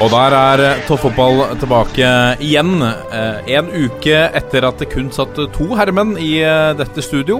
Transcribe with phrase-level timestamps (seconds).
[0.00, 2.08] Og der er eh, toppfotball tilbake
[2.40, 2.70] igjen.
[2.80, 7.36] Eh, En uke etter at det kun satt to herremenn i eh, dette studio.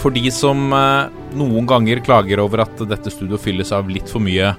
[0.00, 0.66] For de som
[1.38, 4.50] noen ganger klager over at dette studio fylles av litt for mye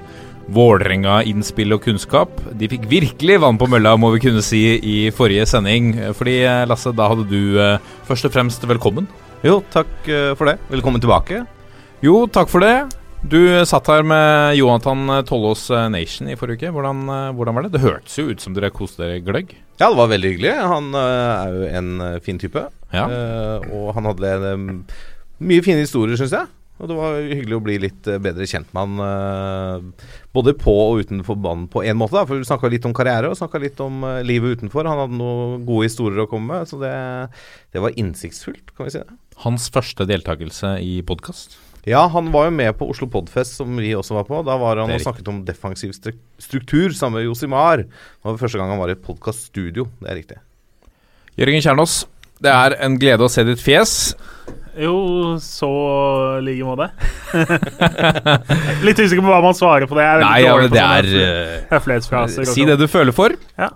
[0.51, 2.31] Vålerenga-innspill og kunnskap.
[2.57, 5.93] De fikk virkelig vann på mølla, må vi kunne si, i forrige sending.
[6.17, 7.59] Fordi, Lasse, da hadde du
[8.07, 9.07] først og fremst velkommen.
[9.45, 10.09] Jo, takk
[10.39, 10.57] for det.
[10.73, 11.43] Velkommen tilbake.
[12.03, 13.00] Jo, takk for det.
[13.21, 13.37] Du
[13.69, 16.71] satt her med Johantan Tollås eh, Nation i forrige uke.
[16.75, 17.73] Hvordan, eh, hvordan var det?
[17.75, 19.53] Det hørtes jo ut som dere koste dere gløgg.
[19.79, 20.55] Ja, det var veldig hyggelig.
[20.71, 22.63] Han eh, er jo en eh, fin type.
[22.91, 23.05] Ja.
[23.05, 24.65] Eh, og han hadde eh,
[25.51, 26.49] mye fine historier, syns jeg.
[26.81, 30.73] Og det var hyggelig å bli litt eh, bedre kjent med han eh, både på
[30.89, 32.17] og utenfor banen på én måte.
[32.17, 34.89] da For Vi snakka litt om karriere og snakka litt om eh, livet utenfor.
[34.89, 36.95] Han hadde noen gode historier å komme med, så det,
[37.77, 39.19] det var innsiktsfullt, kan vi si det.
[39.45, 41.60] Hans første deltakelse i podkast.
[41.89, 44.43] Ja, han var jo med på Oslo Podfest, som vi også var på.
[44.45, 47.87] Da var han er og snakket om defensiv struktur sammen med Josimar.
[47.87, 49.87] Det var første gang han var i et podkaststudio.
[49.97, 50.37] Det er riktig.
[51.41, 52.03] Jørgen Kjernås,
[52.43, 53.95] det er en glede å se ditt fjes.
[54.77, 54.93] Jo,
[55.41, 55.71] så
[56.37, 56.87] i like måte.
[58.85, 60.05] Litt usikker på hva man svarer på det.
[60.05, 62.45] Jeg er Nei, ja, men det sånne er eh.
[62.45, 62.69] Si sånn.
[62.69, 63.35] det du føler for.
[63.57, 63.71] Ja.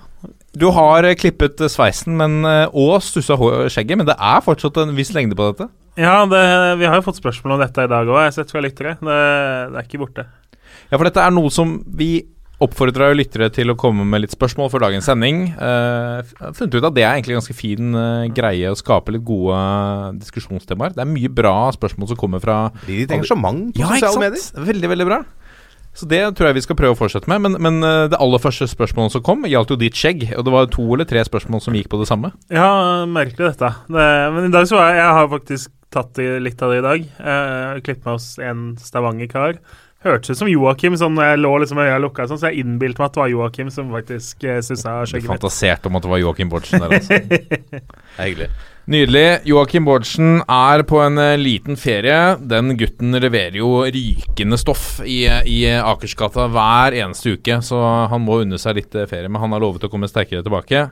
[0.55, 3.37] Du har eh, klippet eh, sveisen men, eh, og stussa
[3.71, 5.67] skjegget, men det er fortsatt en viss lengde på dette.
[5.99, 6.45] Ja, det,
[6.79, 8.95] vi har jo fått spørsmål om dette i dag òg, jeg har sett fra lyttere.
[8.99, 9.19] Det,
[9.71, 10.25] det er ikke borte.
[10.89, 12.25] Ja, for dette er noe som vi
[12.63, 15.49] oppfordrer lyttere til å komme med litt spørsmål for dagens sending.
[15.59, 16.23] Uh,
[16.55, 19.57] funnet ut at det er egentlig en ganske fin uh, greie å skape litt gode
[20.21, 20.95] diskusjonstemaer.
[20.95, 24.67] Det er mye bra spørsmål som kommer fra Blir litt engasjement på Ja, sosiale medier.
[24.71, 25.19] Veldig, veldig bra.
[25.95, 27.43] Så det tror jeg vi skal prøve å fortsette med.
[27.45, 30.27] Men, men eh, det aller første spørsmålet som kom, gjaldt jo ditt skjegg.
[30.35, 32.33] Og det var to eller tre spørsmål som gikk på det samme.
[32.51, 32.67] Ja,
[33.07, 33.71] merkelig dette.
[33.87, 36.83] Det, men i dag så har jeg Jeg har faktisk tatt litt av det i
[36.83, 37.03] dag.
[37.23, 39.61] Uh, Klippet med oss en Stavanger-kar.
[40.05, 42.61] Hørtes ut som Joakim sånn når jeg lå liksom med øya lukka, sånn, så jeg
[42.61, 45.33] innbilte meg at det var Joakim som faktisk uh, sussa skjegget mitt.
[45.33, 47.19] fantaserte om at det var Joakim Bårdsen der, altså.
[48.21, 48.49] Hyggelig.
[48.85, 49.39] Nydelig.
[49.49, 52.35] Joakim Bårdsen er på en eh, liten ferie.
[52.37, 58.43] Den gutten leverer jo rykende stoff i, i Akersgata hver eneste uke, så han må
[58.43, 59.25] unne seg litt eh, ferie.
[59.25, 60.83] Men han har lovet å komme sterkere tilbake.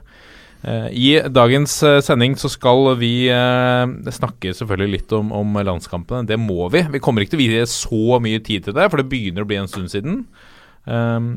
[0.64, 6.28] Eh, I dagens eh, sending så skal vi eh, snakke selvfølgelig litt om, om landskampene.
[6.30, 6.86] Det må vi.
[6.94, 9.50] Vi kommer ikke til å vie så mye tid til det, for det begynner å
[9.50, 10.22] bli en stund siden.
[10.84, 11.36] Um,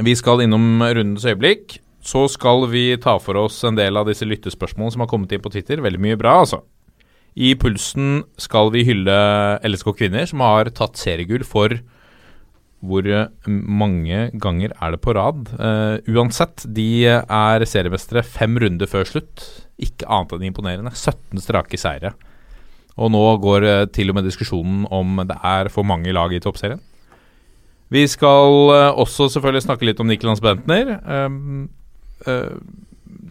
[0.00, 1.78] vi skal innom rundens øyeblikk.
[2.06, 5.42] Så skal vi ta for oss en del av disse lyttespørsmålene som har kommet inn
[5.42, 5.82] på Twitter.
[5.82, 6.62] Veldig mye bra, altså.
[7.36, 9.16] I Pulsen skal vi hylle
[9.66, 11.74] LSK Kvinner, som har tatt seriegull for
[12.84, 15.48] hvor eh, mange ganger er det på rad?
[15.56, 19.44] Uh, uansett, de er seriemestere fem runder før slutt.
[19.80, 20.92] Ikke annet enn imponerende.
[20.92, 22.12] 17 strake seire.
[22.96, 26.42] Og nå går uh, til og med diskusjonen om det er for mange lag i
[26.42, 26.82] toppserien.
[27.92, 30.98] Vi skal uh, også selvfølgelig snakke litt om Niklas Bentner.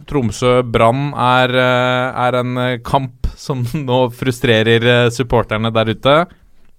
[0.06, 6.18] Tromsø-Brann er, er en kamp som nå frustrerer supporterne der ute.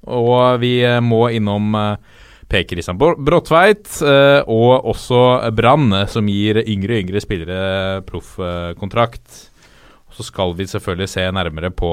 [0.08, 2.17] Og vi må innom uh,
[2.48, 7.62] Per Christian Bro- Bråtveit eh, og også Brann, eh, som gir yngre og yngre spillere
[8.08, 9.50] proffkontrakt.
[10.18, 11.92] Så skal vi selvfølgelig se nærmere på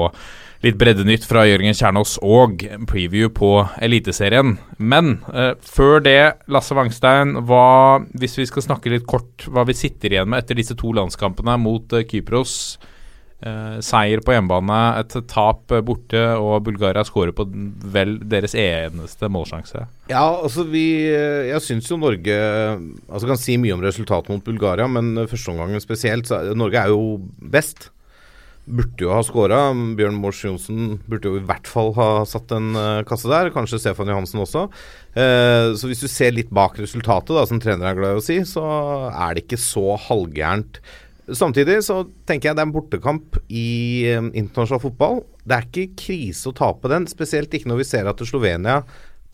[0.63, 3.51] litt breddenytt fra Jørgen Kjernås og preview på
[3.85, 4.55] Eliteserien.
[4.79, 6.17] Men eh, før det,
[6.49, 10.57] Lasse Wangstein, hva, hvis vi skal snakke litt kort, hva vi sitter igjen med etter
[10.57, 12.55] disse to landskampene mot eh, Kypros.
[13.43, 17.43] Eh, seier på hjemmebane, et tap eh, borte, og Bulgaria skårer på
[17.91, 19.83] vel deres eneste målsjanse.
[20.07, 24.87] Ja, altså vi Jeg syns jo Norge Altså kan si mye om resultatet mot Bulgaria,
[24.87, 27.89] men førsteomgangen spesielt så Norge er jo best.
[28.65, 29.59] Burde jo ha skåra.
[29.99, 33.51] Bjørn Mors Johnsen burde jo i hvert fall ha satt en uh, kasse der.
[33.53, 34.63] Kanskje Stefan Johansen også.
[35.13, 38.25] Uh, så hvis du ser litt bak resultatet, da, som trener er glad i å
[38.25, 38.65] si, så
[39.11, 40.81] er det ikke så halvgærent.
[41.25, 45.23] Samtidig så tenker jeg det er en bortekamp i eh, internasjonal fotball.
[45.41, 48.83] Det er ikke krise å tape den, spesielt ikke når vi ser at Slovenia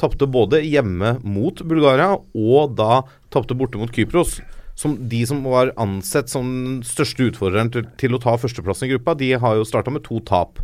[0.02, 3.04] tapte både hjemme mot Bulgaria og da
[3.34, 4.40] tapte borte mot Kypros.
[4.80, 8.96] Som de som var ansett som den største utfordreren til, til å ta førsteplassen i
[8.96, 10.64] gruppa, de har jo starta med to tap.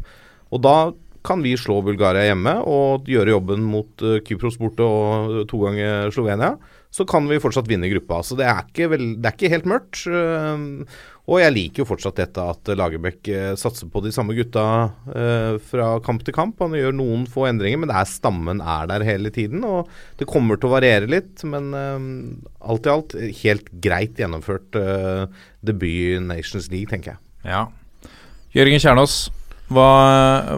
[0.50, 0.78] Og da
[1.28, 6.14] kan vi slå Bulgaria hjemme og gjøre jobben mot eh, Kypros borte og to ganger
[6.16, 6.56] Slovenia.
[6.94, 8.22] Så kan vi fortsatt vinne gruppa.
[8.24, 10.04] Så det er ikke, vel, det er ikke helt mørkt.
[11.28, 14.64] og jeg liker jo fortsatt dette at Lagerbäck eh, satser på de samme gutta
[15.12, 16.60] eh, fra kamp til kamp.
[16.64, 19.66] Han gjør noen få endringer, men det er stammen er der hele tiden.
[19.68, 25.28] Og det kommer til å variere litt, men alt i alt helt greit gjennomført eh,
[25.68, 27.24] debut Nations League, tenker jeg.
[27.48, 27.68] Ja.
[28.56, 29.28] Jørgen Kjernås,
[29.74, 29.88] hva,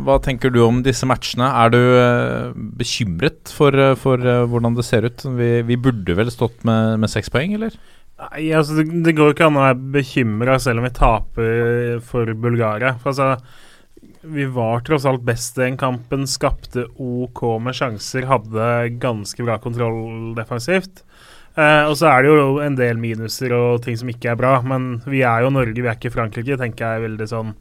[0.06, 1.47] hva tenker du om disse matchene?
[1.63, 5.25] Er du eh, bekymret for, eh, for eh, hvordan det ser ut?
[5.39, 7.73] Vi, vi burde vel stått med, med seks poeng, eller?
[8.19, 12.29] Nei, altså det, det går ikke an å være bekymra selv om vi taper for
[12.38, 12.94] Bulgaria.
[13.01, 13.57] For altså,
[14.21, 18.69] vi var tross alt best i den kampen, skapte OK med sjanser, hadde
[19.01, 21.03] ganske bra kontroll defensivt.
[21.57, 24.59] Eh, og så er det jo en del minuser og ting som ikke er bra,
[24.61, 27.56] men vi er jo Norge, vi er ikke Frankrike, tenker jeg veldig sånn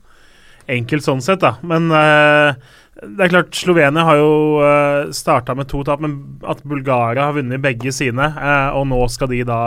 [0.69, 1.55] enkelt sånn sett, da.
[1.67, 2.55] Men eh,
[2.99, 7.37] det er klart, Slovenia har jo uh, starta med to tap, men at Bulgaria har
[7.37, 9.63] vunnet begge sine, eh, og nå skal de da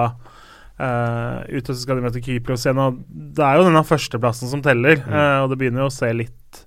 [0.82, 2.80] Uh, ut og så skal de møte Kypros igjen.
[2.82, 2.96] Og
[3.38, 6.62] det er jo denne førsteplassen som teller, uh, og det begynner jo å se litt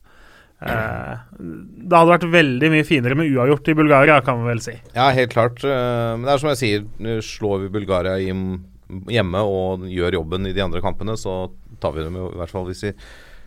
[0.63, 4.77] uh, Det hadde vært veldig mye finere med uavgjort i Bulgaria, kan man vel si.
[4.95, 5.59] Ja, helt klart.
[5.67, 6.87] Uh, Men det er som jeg sier,
[7.27, 8.63] slår vi Bulgaria hjem-
[9.11, 11.49] hjemme og gjør jobben i de andre kampene, så
[11.83, 12.95] tar vi dem i hvert fall hvis vi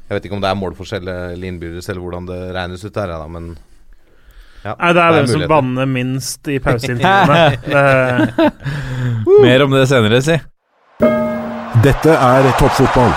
[0.07, 3.11] Jeg vet ikke om det er målforskjell eller innbyrdes eller hvordan det regnes ut der,
[3.11, 3.57] da, men
[4.63, 8.41] ja, Nei, det er hvem som banner minst i pauseintervjuene.
[9.45, 10.35] Mer om det senere, si.
[11.85, 13.13] Dette er toppfotball.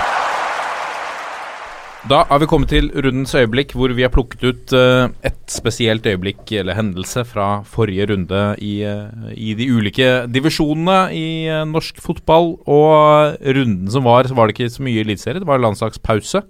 [2.11, 6.07] Da har vi kommet til rundens øyeblikk, hvor vi har plukket ut uh, et spesielt
[6.09, 12.01] øyeblikk eller hendelse fra forrige runde i, uh, i de ulike divisjonene i uh, norsk
[12.01, 12.55] fotball.
[12.65, 16.45] Og runden som var, så var det ikke så mye eliteserie, det var landslagspause.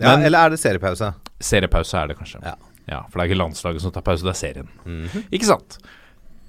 [0.00, 1.12] Ja, Men- Eller er det seriepause?
[1.40, 2.40] Seriepause er det kanskje.
[2.44, 3.02] Ja.
[3.10, 4.68] For det er ikke landslaget som tar pause, det er serien.
[4.86, 5.24] Mhm.
[5.32, 5.78] Ikke sant?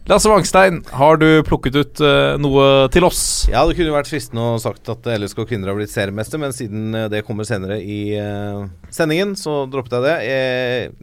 [0.08, 3.48] Lasse Wangstein, har du plukket ut uh, noe til oss?
[3.52, 6.96] Ja, det kunne vært fristende å sagt at LSK kvinner har blitt seriemester, men siden
[6.96, 10.16] eh, det kommer senere i uh, sendingen, så droppet jeg det.
[10.30, 10.94] Jeg,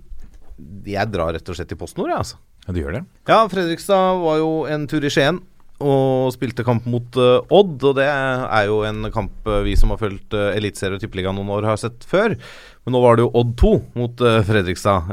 [0.95, 2.41] jeg drar rett og slett til PostNord, jeg, altså.
[2.65, 3.03] Ja, du gjør det?
[3.29, 5.43] Ja, Fredrikstad var jo en tur i Skien
[5.83, 7.83] og spilte kamp mot uh, Odd.
[7.83, 11.37] Og det er jo en kamp eh, vi som har fulgt uh, Eliteserien og Tippeligaen
[11.39, 12.37] noen år, har sett før.
[12.85, 15.11] Men nå var det jo Odd 2 mot uh, Fredrikstad.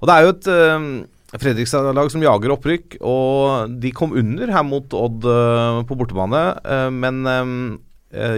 [0.00, 0.48] Og det er jo et
[1.40, 5.24] Fredrikstad-lag som jager opprykk, og de kom under her mot Odd
[5.88, 6.42] på bortebane.
[6.92, 7.24] men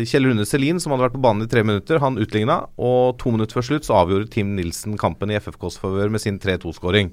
[0.08, 2.62] Kjell Rune Selin, som hadde vært på banen i tre minutter, han utligna.
[2.78, 6.38] Og to minutter før slutt så avgjorde Tim Nilsen kampen i FFKs favør med sin
[6.40, 7.10] 3-2-skåring.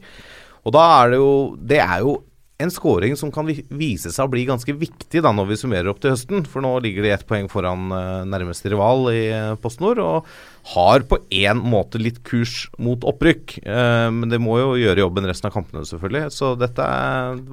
[0.64, 2.22] Og da er det jo Det er jo
[2.62, 6.02] en scoring som kan vise seg å bli ganske viktig da når vi summerer opp
[6.04, 6.46] til høsten.
[6.50, 10.30] For nå ligger de ett poeng foran eh, nærmeste rival i uh, PostNord, og
[10.76, 13.58] har på én måte litt kurs mot opprykk.
[13.66, 16.30] Eh, men det må jo gjøre jobben resten av kampene, selvfølgelig.
[16.36, 16.88] Så dette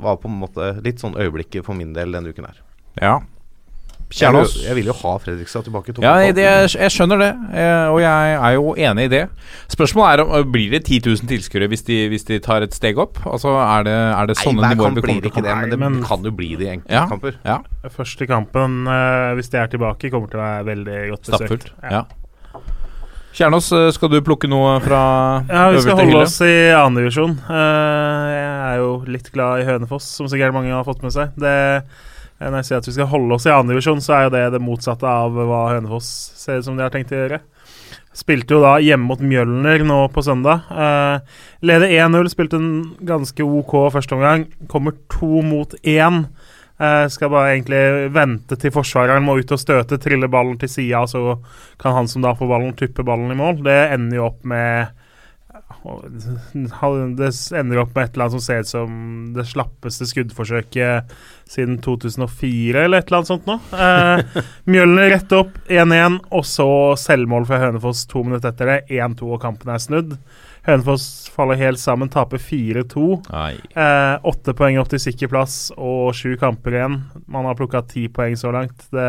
[0.04, 2.62] var på en måte litt sånn øyeblikket for min del denne uken her.
[3.00, 3.18] Ja.
[4.10, 4.54] Jeg vil, Kjernås?
[4.56, 6.42] jo- jeg vil jo ha Fredrikstad tilbake Ja, det,
[6.74, 9.20] jeg, skjønner det, eh, og jeg er jo enig i det.
[9.70, 12.74] Spørsmålet er om eh, blir det 10 000 tilskuere hvis, de- hvis de tar et
[12.74, 13.18] steg opp?
[13.24, 15.78] Altså, Er det, er det sånne nivåer vi kommer til å ikke det, men det
[15.78, 17.06] men- kan jo bli det i Ja.
[17.06, 17.34] enkeltkamper.
[17.44, 17.58] Ja,
[17.88, 21.70] Første kampen, eh, hvis de er tilbake, kommer til å være veldig godt besøkt.
[21.84, 21.90] Ja.
[21.90, 22.04] Ja.
[23.32, 26.22] Kjernås, eh, skal du plukke noe fra Ja, vi skal holde hylle?
[26.26, 27.38] oss i annendivisjon.
[27.46, 31.30] Uh, jeg er jo litt glad i Hønefoss, som sikkert mange har fått med seg.
[31.38, 31.80] Det, eh,
[32.40, 34.62] når jeg sier at vi skal holde oss i andredivisjon, så er jo det det
[34.64, 36.08] motsatte av hva Hønefoss
[36.40, 37.40] ser ut som de har tenkt å gjøre.
[38.16, 40.64] Spilte jo da hjemme mot Mjølner nå på søndag.
[40.72, 42.72] Eh, leder 1-0, spilte en
[43.06, 44.48] ganske OK første omgang.
[44.72, 46.24] Kommer to mot én.
[46.80, 51.04] Eh, skal bare egentlig vente til forsvareren må ut og støte, trille ballen til sida,
[51.04, 51.36] så
[51.80, 53.60] kan han som da får ballen, tuppe ballen i mål.
[53.66, 54.96] Det ender jo opp med
[55.80, 58.90] Det ender opp med et eller annet som ser ut som
[59.36, 61.14] det slappeste skuddforsøket
[61.50, 63.56] siden 2004, eller et eller annet sånt nå.
[63.74, 66.68] Eh, Mjølner rett opp 1-1, og så
[67.00, 68.78] selvmål fra Hønefoss to minutter etter det.
[69.00, 70.14] 1-2, og kampen er snudd.
[70.66, 73.04] Hønefoss faller helt sammen, taper 4-2.
[73.32, 73.54] Nei.
[73.72, 76.98] Eh, Åtte poeng opp til sikker plass og sju kamper igjen.
[77.32, 78.84] Man har plukka ti poeng så langt.
[78.92, 79.08] Det,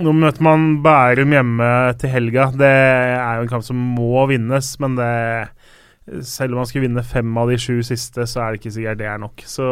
[0.00, 1.68] nå møter man Bærum hjemme
[2.00, 2.48] til helga.
[2.56, 5.12] Det er jo en kamp som må vinnes, men det
[6.22, 9.00] selv om man skulle vinne fem av de sju siste, så er det ikke sikkert
[9.00, 9.42] det er nok.
[9.50, 9.66] Så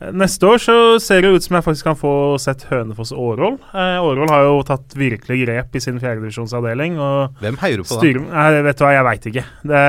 [0.00, 3.58] eh, neste år så ser det ut som jeg faktisk kan få sett Hønefoss Årvoll.
[3.74, 6.96] Eh, Årvoll har jo tatt virkelig grep i sin fjerdedivisjonsavdeling.
[7.02, 8.24] og Hvem heier du på da?
[8.32, 9.46] Nei, vet du hva, jeg veit ikke.
[9.62, 9.84] Det,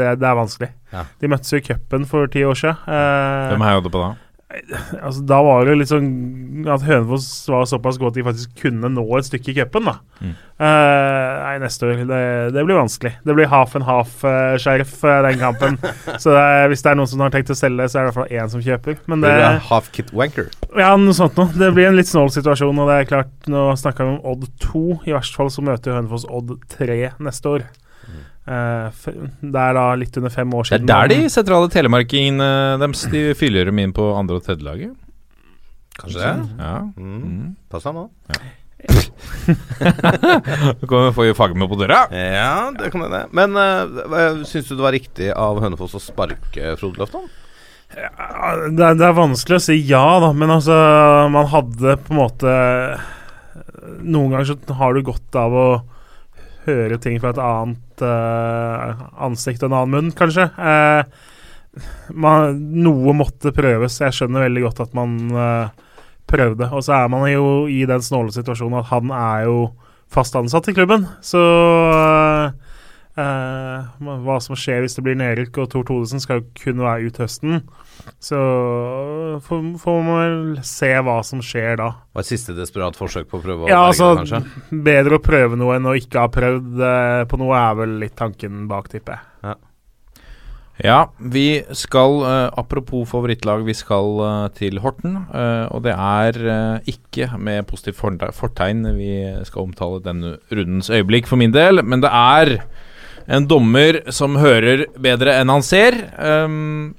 [0.00, 0.70] det, det er vanskelig.
[0.94, 1.04] Ja.
[1.20, 2.80] De møttes jo i cupen for ti år siden.
[2.88, 4.12] Eh, Hvem heier du på da?
[5.00, 9.04] Altså, Da var det sånn at Hønefoss var såpass god at de faktisk kunne nå
[9.18, 9.88] et stykke i cupen.
[9.90, 9.94] da.
[10.20, 10.34] Mm.
[10.54, 12.20] Uh, nei, neste år det,
[12.54, 13.14] det blir vanskelig.
[13.26, 15.78] Det blir half and half-skjerf uh, den kampen.
[16.22, 18.06] så det er, hvis det er noen som har tenkt å selge, så er det
[18.06, 18.98] i hvert fall én som kjøper.
[19.10, 20.50] Men det, Blir det half kit wanker?
[20.78, 21.50] ja, noe sånt noe.
[21.58, 22.82] Det blir en litt snål situasjon.
[22.82, 24.84] Og det er klart, nå snakker vi om Odd 2.
[25.10, 27.66] I verste fall så møter Hønefoss Odd 3 neste år.
[28.44, 29.04] Eh,
[29.40, 30.84] det er da litt under fem år siden.
[30.88, 32.50] Det er der de sentrale telemarkingene
[32.82, 34.92] deres de fyller dem inn på andre- og tredjelaget.
[36.00, 36.34] Kanskje det?
[36.58, 36.76] Ja.
[36.98, 37.16] Mm.
[37.22, 37.56] Mm.
[37.70, 38.08] Pass deg nå.
[40.80, 42.02] Du kan få fagme på døra.
[42.12, 43.22] Ja, det kan hende.
[43.32, 47.24] Men uh, syns du det var riktig av Hønefoss å sparke Frode Løfton?
[47.94, 50.74] Ja, det, det er vanskelig å si ja, da, men altså
[51.30, 52.54] Man hadde på en måte
[54.02, 55.66] Noen ganger så har du godt av å
[56.66, 60.48] høre ting fra et annet uh, ansikt og en annen munn, kanskje.
[60.58, 61.02] Uh,
[62.14, 64.00] man, noe måtte prøves.
[64.02, 65.72] Jeg skjønner veldig godt at man uh,
[66.30, 66.70] prøvde.
[66.72, 69.58] Og så er man jo i den snåle situasjonen at han er jo
[70.14, 71.08] fast ansatt i klubben.
[71.24, 71.42] Så
[73.14, 77.60] hva som skjer hvis det blir nedrykk, og Tor Todesen skal kun være ut høsten.
[78.20, 78.38] Så
[79.44, 81.90] får, man vel se hva som skjer da.
[82.16, 84.80] Var et siste desperat forsøk på å prøve å Ja, berge det, altså kanskje?
[84.88, 88.16] Bedre å prøve noe enn å ikke ha prøvd eh, på noe, er vel litt
[88.18, 89.60] tanken bak, tipper jeg.
[90.82, 95.20] Ja, vi skal eh, Apropos favorittlag, vi skal eh, til Horten.
[95.70, 96.40] og det er
[96.90, 98.02] ikke med positivt
[98.34, 99.12] fortegn vi
[99.46, 102.58] skal omtale denne rundens øyeblikk for min del, men det er
[103.24, 105.96] en dommer som hører bedre enn han ser.
[106.18, 106.92] Um,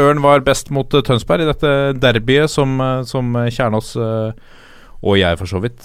[0.00, 1.70] Ørn var best mot eh, Tønsberg i dette
[2.02, 4.52] derbyet som, eh, som Kjernås eh,
[5.04, 5.84] og jeg for så vidt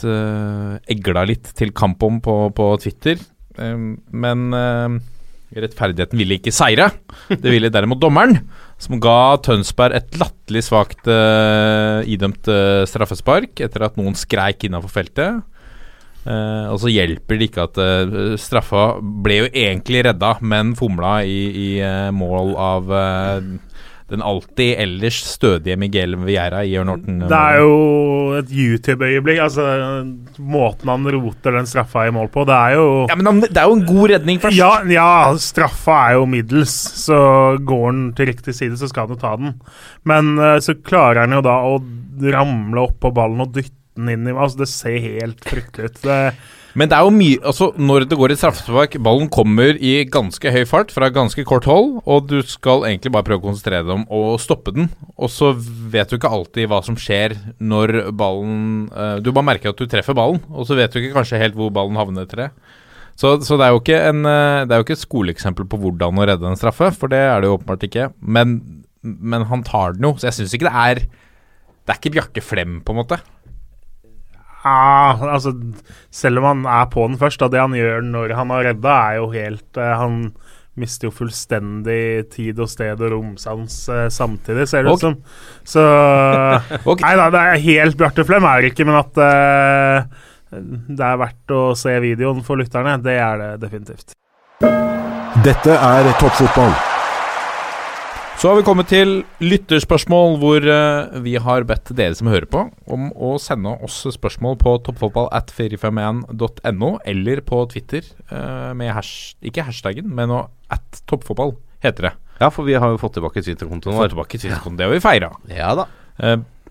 [0.88, 3.20] egla litt til kamp om på, på Twitter.
[3.60, 4.46] Men
[5.52, 6.86] rettferdigheten ville ikke seire.
[7.28, 8.38] Det ville derimot dommeren,
[8.80, 11.12] som ga Tønsberg et latterlig svakt
[12.08, 12.48] idømt
[12.88, 15.44] straffespark etter at noen skreik innafor feltet.
[16.20, 21.22] Uh, og så hjelper det ikke at uh, straffa ble jo egentlig redda, men fomla
[21.24, 22.92] i, i uh, mål av
[24.10, 27.20] den alltid ellers stødige Miguel Vieira i Jørn Horten.
[27.30, 27.76] Det er jo
[28.40, 29.42] et YouTube-øyeblikk.
[29.44, 29.66] Altså,
[30.42, 33.62] måten han roter den straffa i mål på, det er jo Ja, men han, det
[33.62, 34.58] er jo en god redning først.
[34.58, 35.10] Ja, ja,
[35.42, 36.76] straffa er jo middels,
[37.06, 37.20] så
[37.62, 39.58] går han til riktig side, så skal han jo ta den.
[40.10, 41.78] Men eh, så klarer han jo da å
[42.34, 46.02] ramle opp på ballen og dytte den inn i Altså, det ser helt fryktelig ut.
[46.06, 46.20] Det,
[46.78, 50.52] Men det er jo mye Altså, når det går i straffespark, ballen kommer i ganske
[50.54, 53.96] høy fart fra ganske kort hold, og du skal egentlig bare prøve å konsentrere deg
[53.96, 54.92] om å stoppe den.
[55.18, 59.74] Og så vet du ikke alltid hva som skjer når ballen eh, Du bare merker
[59.74, 62.46] at du treffer ballen, og så vet du ikke kanskje helt hvor ballen havner etter
[62.46, 62.52] det.
[63.20, 66.30] Så, så det er en eh, Det er jo ikke et skoleeksempel på hvordan å
[66.30, 68.12] redde en straffe, for det er det jo åpenbart ikke.
[68.22, 68.60] Men,
[69.02, 72.46] men han tar den jo, så jeg syns ikke det er Det er ikke Bjarke
[72.46, 73.20] Flem, på en måte.
[74.68, 75.54] Ah, altså,
[76.12, 78.96] selv om han er på den først, da, det han gjør når han har redda,
[78.96, 80.22] er jo helt eh, Han
[80.80, 85.18] mister jo fullstendig tid og sted og romsans eh, samtidig, ser det ut som.
[85.68, 85.84] Så
[86.90, 87.04] okay.
[87.04, 91.20] Nei da, det er helt Bjarte Flem er det ikke, men at eh, det er
[91.22, 94.16] verdt å se videoen for lytterne, det er det definitivt.
[95.46, 96.99] Dette er toppfotball.
[98.40, 99.10] Så har vi kommet til
[99.44, 104.56] lytterspørsmål, hvor eh, vi har bedt dere som hører på, om å sende oss spørsmål
[104.62, 111.02] på toppfotball at 451.no, eller på Twitter eh, med hash, ikke hashtaggen, men noe at
[111.12, 112.14] toppfotball, heter det.
[112.40, 114.14] Ja, for vi har jo fått tilbake Twitter-kontoen vår.
[114.16, 114.80] tilbake Twitter-kontoen.
[114.80, 115.34] Det har vi feira.
[115.52, 115.90] Ja da.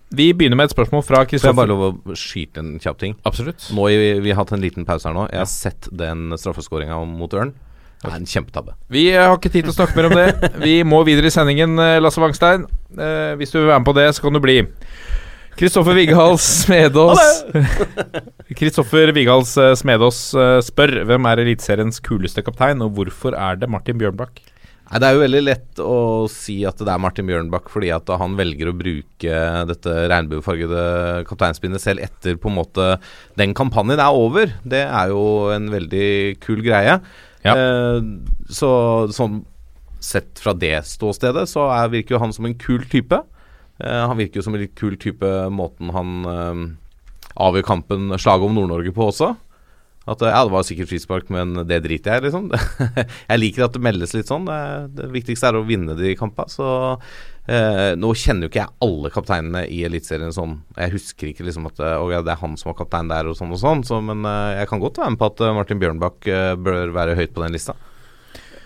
[0.09, 3.13] vi begynner med et spørsmål fra Får jeg bare lov å skyte en kjapp ting?
[3.29, 3.69] Absolutt.
[3.77, 5.29] Nå i, Vi har hatt en liten pause her nå.
[5.29, 7.53] Jeg har sett den straffeskåringa mot Ørn.
[7.99, 8.75] Det er en kjempetabbe.
[8.95, 10.51] Vi eh, har ikke tid til å snakke mer om det.
[10.63, 12.63] Vi må videre i sendingen, eh, Lasse Wangstein.
[12.95, 14.61] Eh, hvis du vil være med på det, så kan du bli.
[15.59, 17.19] Kristoffer Vigals Smedås
[18.55, 20.21] Kristoffer Vigals eh, Smedås
[20.63, 24.39] spør hvem er Eliteseriens kuleste kaptein, og hvorfor er det Martin Bjørnbakk?
[24.89, 25.97] Nei, Det er jo veldig lett å
[26.31, 30.85] si at det er Martin Bjørnbakk fordi at han velger å bruke dette regnbuefargede
[31.29, 32.93] kapteinspinnet selv etter på en måte
[33.37, 34.55] den kampanjen er over.
[34.63, 37.01] Det er jo en veldig kul greie.
[37.45, 37.55] Ja.
[37.55, 37.99] Eh,
[38.51, 38.71] så
[39.15, 39.43] sånn
[39.99, 43.19] sett fra det ståstedet så er, virker jo han som en kul type.
[43.79, 46.63] Eh, han virker jo som en litt kul type måten han eh,
[47.39, 49.33] avgjør kampen slaget om Nord-Norge på også.
[50.09, 52.47] At ja, det var sikkert frispark, men det driter jeg i, liksom.
[53.29, 54.47] jeg liker at det meldes litt sånn.
[54.95, 56.49] Det viktigste er å vinne de kampene.
[56.49, 56.69] Så
[57.49, 60.57] eh, nå kjenner jo ikke jeg alle kapteinene i Eliteserien sånn.
[60.77, 63.37] Jeg husker ikke liksom at eh, ja, det er han som var kaptein der og
[63.39, 63.85] sånn og sånn.
[63.87, 66.93] Så, men eh, jeg kan godt være med på at eh, Martin Bjørnbakk eh, bør
[66.95, 67.77] være høyt på den lista.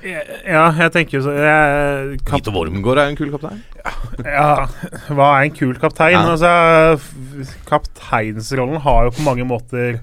[0.03, 3.61] Ja, jeg tenker jo så jeg, kap, Vito Wormgård er en kul kaptein.
[4.27, 4.65] Ja,
[5.15, 6.17] hva er en kul kaptein?
[6.17, 6.33] Ja.
[6.33, 10.01] Altså, kapteinsrollen har jo på mange måter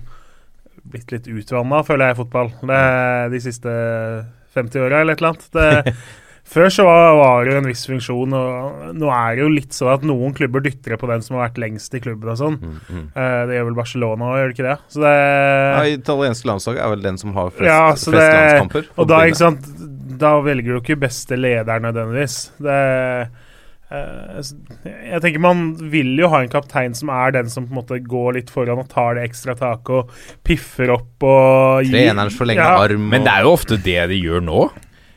[0.90, 2.48] blitt litt utvanna, føler jeg, i fotball.
[2.64, 2.80] Det,
[3.34, 3.74] de siste
[4.56, 5.46] 50 åra, eller et eller annet.
[5.52, 5.94] Det,
[6.44, 9.72] før så var, var det jo en viss funksjon, og nå er det jo litt
[9.76, 12.56] sånn at noen klubber dytter på den som har vært lengst i klubben og sånn.
[12.90, 14.78] Eh, det gjør vel Barcelona òg, gjør det ikke det?
[14.88, 18.88] Så det Ja, Italienske landslaget er vel den som har flest, Ja, flest det- landskamper.
[18.98, 19.70] Og da, ikke sant,
[20.20, 22.50] da velger du ikke beste leder nødvendigvis.
[22.60, 23.30] Det,
[23.90, 24.42] eh,
[25.10, 27.98] jeg tenker Man vil jo ha en kaptein som er den som på en måte
[28.06, 30.10] går litt foran og tar det ekstra taket og
[30.46, 33.08] piffer opp og gir- Trenerens forlengede ja, arm.
[33.10, 34.70] Men det er jo ofte det de gjør nå.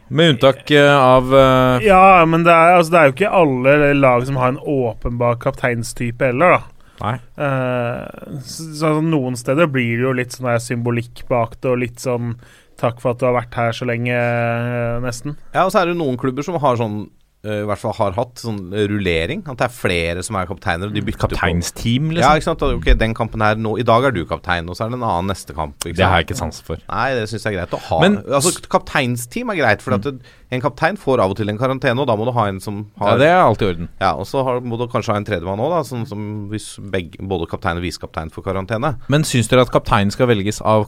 [0.08, 1.84] Med unntak eh, av uh...
[1.86, 5.40] Ja, men det er, altså, det er jo ikke alle lag som har en åpenbar
[5.44, 6.70] kapteinstype heller, da.
[7.04, 7.16] Nei.
[7.36, 12.04] Uh, så, så noen steder blir det jo litt sånn symbolikk bak det, og litt
[12.04, 12.36] sånn
[12.84, 15.36] Takk for at du har vært her så lenge, eh, nesten.
[15.54, 17.12] Ja, og så er det noen klubber som har sånn eh,
[17.44, 19.42] I hvert fall har hatt sånn eh, rullering.
[19.52, 20.88] At det er flere som er kapteiner.
[20.88, 22.24] Og de bytter kapteinsteam, liksom.
[22.24, 22.62] Ja, ikke sant.
[22.64, 25.04] Ok, den kampen her nå I dag er du kaptein, og så er det en
[25.10, 25.76] annen neste kamp.
[25.84, 26.80] Det har jeg ikke sans for.
[26.88, 28.00] Nei, det syns jeg er greit å ha.
[28.00, 32.00] Men- altså, Kapteinsteam er greit, for at en kaptein får av og til en karantene,
[32.00, 33.90] og da må du ha en som har Ja, det er alltid i orden.
[34.00, 37.20] Ja, og så må du kanskje ha en tredjemann òg, da, sånn som hvis begge,
[37.20, 38.96] både kaptein og visekaptein får karantene.
[39.10, 40.88] Men syns dere at kapteinen skal velges av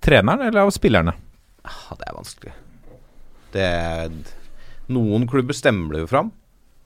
[0.00, 1.12] treneren eller av spillerne?
[1.66, 2.52] Ja, det er vanskelig.
[3.52, 4.10] Det er,
[4.90, 6.32] noen klubber stemmer det jo fram,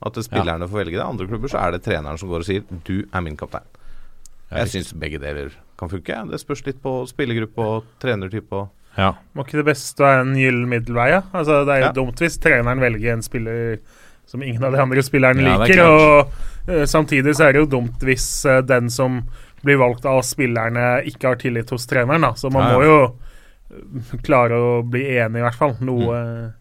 [0.04, 1.04] at spillerne spillerne får velge det.
[1.06, 3.66] Andre klubber så er det treneren som går og sier 'du er min kaptein'.
[4.54, 6.30] Jeg syns begge deler kan funke.
[6.30, 9.12] Det spørs litt på spillergruppe og trenertype og Ja.
[9.34, 11.08] Må ikke det beste være en gyllen middelvei?
[11.10, 11.22] Ja?
[11.34, 11.92] Altså, det er jo Ja.
[11.92, 13.78] dumt hvis treneren velger en spiller
[14.24, 15.82] som ingen av de andre spillerne Ja, er liker.
[15.84, 16.28] Og
[16.68, 19.24] uh, samtidig så er det jo dumt hvis uh, den som
[19.64, 22.20] blir valgt av spillerne, ikke har tillit hos treneren.
[22.20, 22.32] Da.
[22.34, 22.76] Så man Ja, ja.
[22.76, 23.16] må jo
[23.74, 25.74] eh, klare å bli enig, i hvert fall.
[25.80, 26.52] Noe,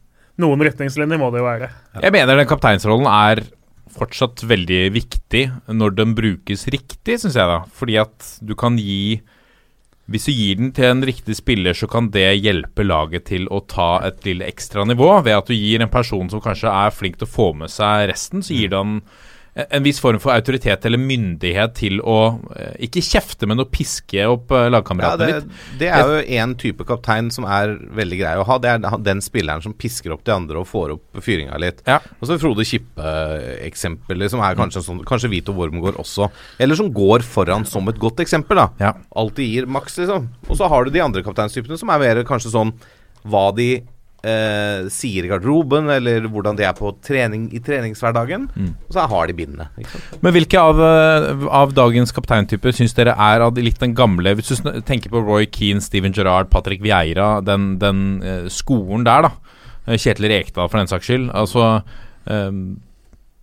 [0.42, 1.70] Noen retningslinjer må det jo være.
[2.02, 3.44] Jeg mener den kapteinsrollen er
[3.94, 7.60] fortsatt veldig viktig når den brukes riktig, syns jeg, da.
[7.78, 9.22] Fordi at du kan gi
[10.10, 13.62] Hvis du gir den til en riktig spiller, så kan det hjelpe laget til å
[13.64, 15.08] ta et lille ekstra nivå.
[15.24, 18.10] Ved at du gir en person som kanskje er flink til å få med seg
[18.12, 18.98] resten, så gir du han
[19.56, 23.66] en- en viss form for autoritet eller myndighet til å eh, ikke kjefte, men å
[23.70, 25.52] piske opp eh, Ja, det, litt.
[25.80, 28.58] det er jo én type kaptein som er veldig grei å ha.
[28.58, 31.84] Det er den spilleren som pisker opp de andre og får opp fyringa litt.
[31.86, 32.00] Ja.
[32.22, 36.30] Og så Frode Kippe-eksempelet, som er kanskje sånn Kanskje Vito Wormgård også.
[36.60, 38.68] Eller som går foran som et godt eksempel, da.
[38.82, 38.94] Ja.
[39.16, 40.30] Alltid gir maks, liksom.
[40.50, 42.74] Og så har du de andre kapteinstypene som er mer kanskje sånn
[43.24, 43.84] hva de
[44.24, 48.48] eh, sier i garderoben, eller hvordan de er på trening i treningshverdagen.
[48.88, 49.68] Og så har de bindene.
[50.22, 54.64] Men hvilke av, eh, av dagens kapteintyper syns dere er av litt den gamle Hvis
[54.64, 59.32] du tenker på Roy Keane, Steven Gerrard, Patrick Vieira, den, den eh, skolen der, da.
[59.88, 61.30] Eh, Kjetil Rekdal, for den saks skyld.
[61.36, 61.84] Altså
[62.32, 62.52] eh,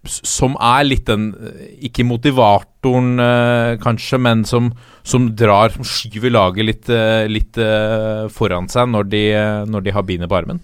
[0.08, 4.72] Som er litt den eh, Ikke motivatoren, eh, kanskje, men som,
[5.04, 6.88] som drar Som skyver laget litt,
[7.28, 9.24] litt eh, foran seg når de,
[9.68, 10.62] når de har bindet på armen.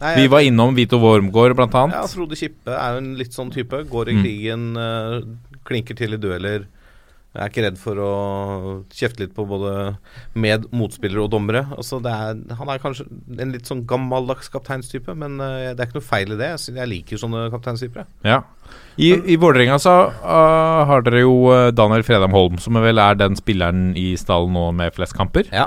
[0.00, 2.06] Nei, Vi var innom Vito Wormgård, blant Ja.
[2.10, 3.84] Frode Kippe er jo en litt sånn type.
[3.88, 4.22] Går i Mm.
[4.24, 5.20] krigen, eh,
[5.64, 6.66] klinker til i dueller.
[7.36, 9.96] Er ikke redd for å kjefte litt på både
[10.36, 11.66] med motspillere og dommere.
[11.76, 13.06] Altså det er, han er kanskje
[13.40, 16.50] en litt sånn gammeldags kapteinstype, men eh, det er ikke noe feil i det.
[16.60, 18.06] Jeg, jeg liker sånne kapteinstyper.
[18.22, 18.42] Ja.
[18.96, 21.34] I, i Vålerenga så uh, har dere jo
[21.74, 25.50] Daniel Fredheim Holm, som vel er den spilleren i stallen nå med flest kamper.
[25.52, 25.66] Ja.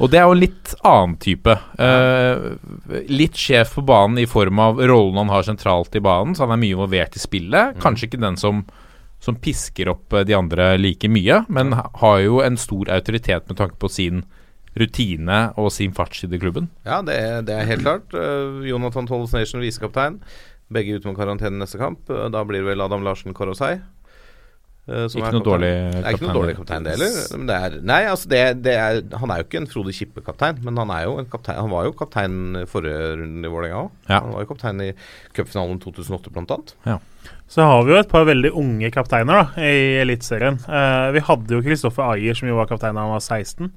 [0.00, 1.54] Og det er jo en litt annen type.
[1.76, 2.56] Uh,
[3.12, 6.54] litt sjef på banen i form av rollen han har sentralt i banen, så han
[6.56, 7.76] er mye involvert i spillet.
[7.84, 8.62] Kanskje ikke den som,
[9.20, 13.60] som pisker opp uh, de andre like mye, men har jo en stor autoritet med
[13.60, 14.22] tanke på sin
[14.78, 16.68] rutine og sin fartstid i klubben.
[16.86, 18.14] Ja, det, er- det er helt klart.
[18.14, 20.20] Uh, Jonathan Tolles Nation visekaptein.
[20.70, 22.06] Begge ute med karantene neste kamp.
[22.06, 23.80] Da blir det vel Adam Larsen Korosei.
[25.12, 25.46] Som Ikke noe kaptein.
[25.50, 26.38] dårlig Det er ikke noe kaptein.
[26.40, 27.18] dårlig kaptein, det heller.
[27.36, 30.60] Men det er, nei, altså det, det er, han er jo ikke en Frode Kippe-kaptein,
[30.66, 32.36] men han er jo en kaptein Han var jo kaptein
[32.70, 33.90] forrige runde i Vålerenga òg.
[34.08, 34.20] Ja.
[34.20, 34.90] Han var jo kaptein i
[35.36, 36.76] cupfinalen 2008, blant annet.
[37.50, 40.60] Så har vi jo et par veldig unge kapteiner da, i Eliteserien.
[40.68, 43.72] Uh, vi hadde jo Kristoffer Ayer, som jo var kaptein da han var 16.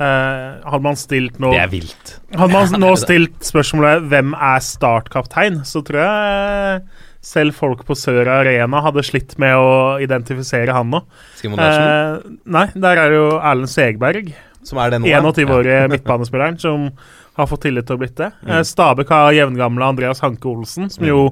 [0.00, 2.14] Uh, hadde man stilt nå Det er vilt.
[2.32, 6.82] Hadde man nå stilt spørsmålet 'Hvem er startkaptein?', så tror jeg
[7.20, 11.02] selv folk på Sør Arena hadde slitt med å identifisere han nå.
[11.44, 14.30] Eh, nei, der er det jo Erlend Segberg,
[14.66, 15.10] som er den nå.
[15.10, 15.20] ja.
[15.20, 16.88] 21-årige midtbanespilleren, som
[17.36, 18.30] har fått tillit til å blitt det.
[18.46, 21.26] Eh, Stabæk har jevngamle Andreas Hanke Olsen, som jo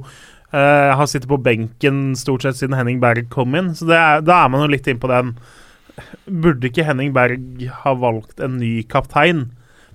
[0.53, 3.73] eh, har sittet på benken stort sett siden Henning Berg kom inn.
[3.79, 5.37] Så det er, da er man jo litt inn på den
[6.29, 9.49] Burde ikke Henning Berg ha valgt en ny kaptein?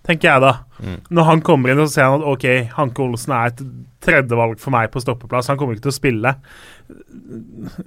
[0.03, 0.53] Tenker jeg da.
[0.83, 0.97] Mm.
[1.15, 3.61] Når han kommer inn og ser han at ok, Hanke Olsen er et
[4.03, 6.33] tredjevalg for meg på stoppeplass, han kommer ikke til å spille.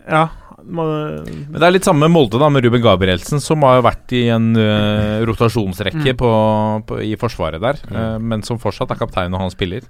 [0.08, 0.22] Ja
[0.66, 4.24] Men det er litt samme med Molde da, med Ruben Gabrielsen, som har vært i
[4.32, 6.18] en uh, rotasjonsrekke Mm.
[6.18, 6.30] på,
[6.88, 7.96] på, i forsvaret der, Mm.
[8.00, 9.84] uh, men som fortsatt er kaptein når han spiller.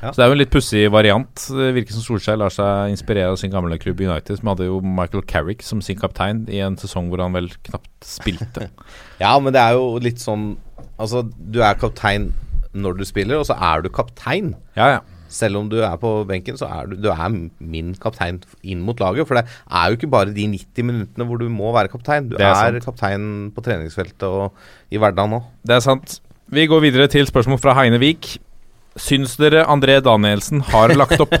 [0.00, 0.10] Ja.
[0.10, 1.42] Så det er jo en litt pussig variant.
[1.52, 4.80] Det virker som Solskjær lar seg inspirere av sin gamle klubb United, som hadde jo
[4.80, 8.70] Michael Carrick som sin kaptein i en sesong hvor han vel knapt spilte.
[9.20, 10.54] Ja, men det er jo litt sånn
[11.00, 12.30] Altså, du er kaptein
[12.72, 14.54] når du spiller, og så er du kaptein.
[14.76, 15.00] Ja, ja.
[15.30, 18.98] Selv om du er på benken, så er du, du er min kaptein inn mot
[19.00, 19.28] laget.
[19.28, 22.28] For det er jo ikke bare de 90 minuttene hvor du må være kaptein.
[22.28, 24.56] Du Det er er, kaptein på treningsfeltet og
[24.90, 25.48] i hverdagen òg.
[25.66, 26.18] Det er sant.
[26.50, 28.34] Vi går videre til spørsmål fra Heine Vik.
[28.98, 31.34] Syns dere André Danielsen har lagt opp?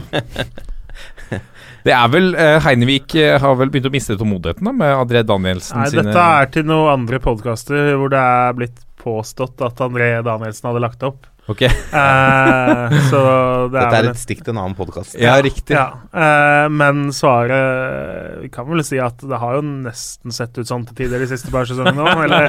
[1.80, 5.22] Det er vel eh, Heinevik eh, har vel begynt å miste tålmodigheten da, med André
[5.24, 9.80] Danielsen nei, sine dette er til noen andre podkaster hvor det er blitt påstått at
[9.86, 11.24] André Danielsen hadde lagt opp.
[11.48, 13.20] Ok, Eh, så
[13.72, 15.16] det Dette er er et stikk til en annen podkast.
[15.18, 15.72] ja, riktig.
[15.74, 20.68] Ja, eh, men svaret Vi kan vel si at det har jo nesten sett ut
[20.68, 22.44] sånn til tider de siste par sesongene nå.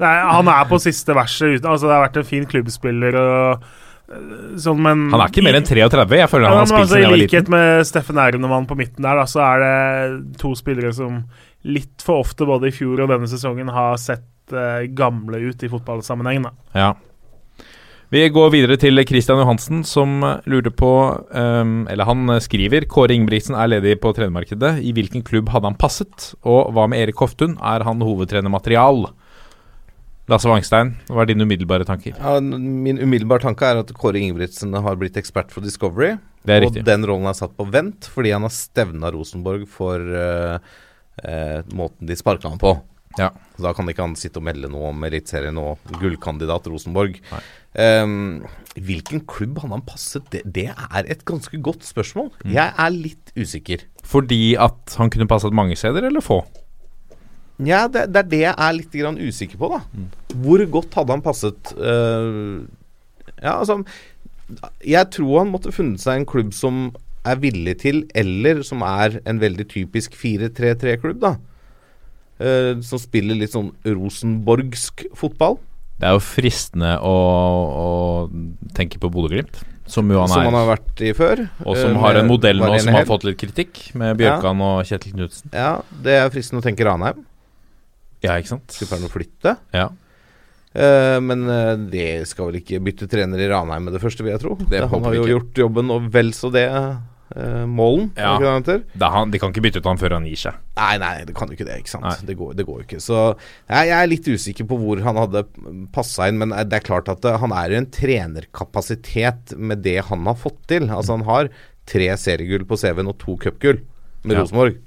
[0.38, 3.66] Han er på siste verset uten Altså, det har vært en fin klubbspiller og
[4.06, 6.20] sånn, men Han er ikke mer enn 33.
[6.20, 7.56] Jeg føler ja, han har men spilt altså, siden I jeg var likhet liten.
[7.56, 11.24] med Steffen Ernemann på midten der, da, så er det to spillere som
[11.66, 15.70] litt for ofte både i fjor og denne sesongen har sett eh, gamle ut i
[15.72, 16.46] fotballsammenheng.
[16.76, 16.94] Ja.
[18.14, 20.90] Vi går videre til Christian Johansen, som lurte lurer på
[21.26, 24.76] um, Eller han skriver Kåre Ingebrigtsen er ledig på trenermarkedet.
[24.78, 26.28] I hvilken klubb hadde han passet?
[26.46, 27.58] Og hva med Erik Hoftun?
[27.58, 29.08] Er han hovedtrenermaterial?
[30.26, 32.16] Lasse Wangstein, hva er dine umiddelbare tanker?
[32.18, 36.16] Ja, min umiddelbare tanke er at Kåre Ingebrigtsen har blitt ekspert for Discovery.
[36.46, 36.82] Det er og riktig.
[36.88, 40.58] den rollen er satt på vent fordi han har stevna Rosenborg for uh,
[41.22, 42.74] uh, måten de sparka han på.
[43.16, 43.30] Ja.
[43.62, 47.16] Da kan ikke han sitte og melde noe om Eliteserien og gullkandidat Rosenborg.
[47.80, 48.44] Ehm,
[48.76, 50.26] hvilken klubb han har passet?
[50.32, 52.30] Det, det er et ganske godt spørsmål.
[52.44, 52.52] Mm.
[52.58, 53.86] Jeg er litt usikker.
[54.04, 56.42] Fordi at han kunne passet mange steder, eller få?
[57.64, 59.80] Ja, det, det er det jeg er litt grann usikker på, da.
[59.96, 60.08] Mm.
[60.44, 61.72] Hvor godt hadde han passet?
[61.78, 62.66] Uh,
[63.40, 63.80] ja, altså
[64.84, 66.90] Jeg tror han måtte funnet seg en klubb som
[67.26, 71.36] er villig til, eller som er en veldig typisk 4-3-3-klubb, da.
[72.36, 75.56] Uh, som spiller litt sånn rosenborgsk fotball.
[75.96, 77.14] Det er jo fristende å,
[77.72, 77.88] å
[78.76, 80.50] tenke på Bodø-Glimt, som jo han som er.
[80.50, 81.46] han har vært i før.
[81.64, 84.82] og som eh, har en modell nå som har fått litt kritikk, med Bjørkan og
[84.84, 85.54] Kjetil Knutsen.
[85.56, 87.24] Ja, det er fristende å tenke Ranheim.
[88.24, 88.72] Ja, ikke sant?
[88.72, 89.56] Skulle å flytte.
[89.76, 89.90] Ja.
[90.76, 94.34] Uh, men eh, det skal vel ikke bytte trener i Ranheim med det første, vil
[94.34, 94.56] jeg tro.
[94.68, 95.32] Det han har jo ikke.
[95.32, 96.66] gjort jobben og vel så det.
[97.26, 98.36] Uh, Målen, Ja.
[98.62, 99.32] det det han?
[99.32, 100.58] De kan ikke bytte ut han før han gir seg.
[100.76, 101.78] Nei, nei, det kan jo ikke det.
[101.80, 102.20] ikke sant?
[102.28, 103.00] Det går, det går jo ikke.
[103.02, 103.16] Så
[103.66, 105.42] jeg, jeg er litt usikker på hvor han hadde
[105.96, 110.26] passa inn, men det er klart at han er jo en trenerkapasitet med det han
[110.28, 110.86] har fått til.
[110.90, 111.50] Altså Han har
[111.86, 113.80] tre seriegull på CV-en og to cupgull
[114.22, 114.42] med Ja.
[114.44, 114.78] Rosenborg.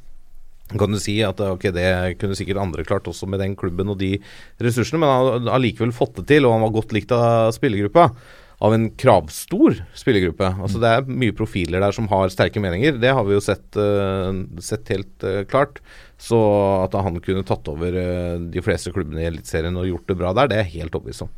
[0.77, 1.87] Kan du si at ok, det
[2.21, 4.17] kunne sikkert andre klart også med den klubben og de
[4.61, 8.11] ressursene, men han har likevel fått det til, og han var godt likt av spillergruppa.
[8.59, 10.49] Av en kravstor spillergruppe.
[10.59, 12.97] Altså Det er mye profiler der som har sterke meninger.
[12.99, 15.79] Det har vi jo sett, uh, sett helt uh, klart.
[16.19, 16.37] Så
[16.83, 20.33] at han kunne tatt over uh, de fleste klubbene i Eliteserien og gjort det bra
[20.35, 21.31] der, det er jeg helt overbevist om.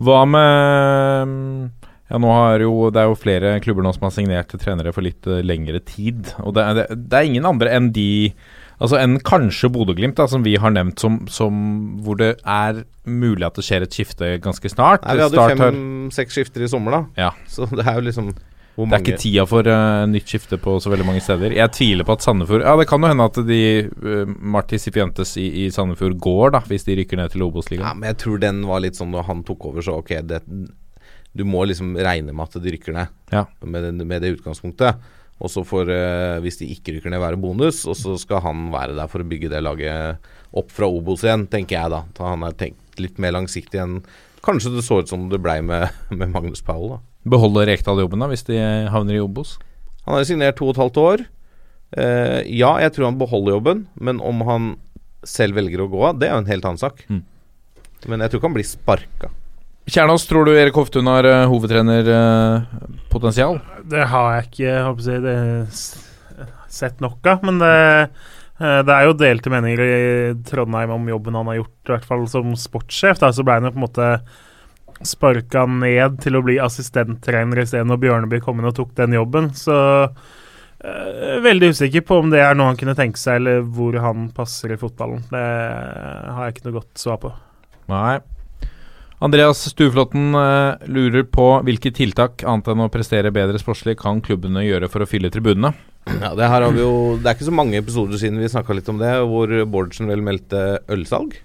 [0.00, 1.79] Hva med
[2.10, 5.06] Ja, nå har jo Det er jo flere klubber nå som har signert trenere for
[5.06, 6.32] litt eh, lengre tid.
[6.42, 8.10] Og det det, det er ingen andre enn de
[8.80, 11.56] Altså enn kanskje Bodø-Glimt, da, som vi har nevnt som, som
[12.00, 15.04] hvor det er mulig at det skjer et skifte ganske snart.
[15.04, 17.26] Nei, vi hadde jo fem-seks skifter i sommer, da.
[17.26, 17.34] Ja.
[17.44, 18.32] Så det er jo liksom
[18.78, 21.52] hvor Det er ikke tida for uh, nytt skifte på så veldig mange steder.
[21.58, 25.34] Jeg tviler på at Sandefjord Ja, det kan jo hende at de uh, Marti Sipientes
[25.36, 28.00] i, i Sandefjord går, da, hvis de rykker ned til Ja, Obos-ligaen.
[28.00, 30.40] men jeg tror den var litt sånn når han tok over, så ok, det,
[31.36, 33.08] du må liksom regne med at de rykker ned.
[33.32, 33.44] Ja.
[33.62, 34.98] Med, den- med det utgangspunktet.
[35.40, 38.66] Og så får, eh, hvis de ikke rykker ned, være bonus, og så skal han
[38.74, 40.18] være der for å bygge det laget
[40.52, 42.02] opp fra Obos igjen, tenker jeg da.
[42.18, 44.00] da han har tenkt litt mer langsiktig enn
[44.44, 47.00] kanskje det så ut som det blei med, med Magnus Powell, da.
[47.30, 48.58] Beholder Rekdal jobben da, hvis de
[48.92, 49.54] havner i Obos?
[50.06, 51.24] Han har signert to og et halvt år.
[51.96, 54.70] Eh, ja, jeg tror han beholder jobben, men om han
[55.24, 57.02] selv velger å gå av, det er jo en helt annen sak.
[57.08, 57.22] Mm.
[58.08, 59.28] Men jeg tror ikke han blir sparka.
[59.90, 63.58] Kjernås, tror du Erik Hoftun har uh, hovedtrenerpotensial?
[63.90, 65.34] Det har jeg ikke jeg håper jeg, det,
[66.70, 67.42] sett nok av.
[67.48, 67.74] Men det,
[68.62, 72.06] uh, det er jo delte meninger i Trondheim om jobben han har gjort, i hvert
[72.12, 73.18] fall som sportssjef.
[73.18, 74.06] Da, så ble han jo på en måte
[75.10, 79.44] sparka ned til å bli assistenttrener isteden når Bjørneby kom inn og tok den jobben.
[79.56, 79.76] Så
[80.06, 84.18] eh, veldig usikker på om det er noe han kunne tenke seg, eller hvor han
[84.36, 85.22] passer i fotballen.
[85.32, 87.30] Det har jeg ikke noe godt svar på.
[87.90, 88.20] Nei.
[89.20, 94.64] Andreas Stueflåtten eh, lurer på hvilke tiltak, annet enn å prestere bedre sportslig, kan klubbene
[94.64, 95.74] gjøre for å fylle tribunene?
[96.08, 98.72] Ja, det her har vi jo Det er ikke så mange episoder siden vi snakka
[98.78, 101.36] litt om det, hvor Bårdsen vel meldte ølsalg.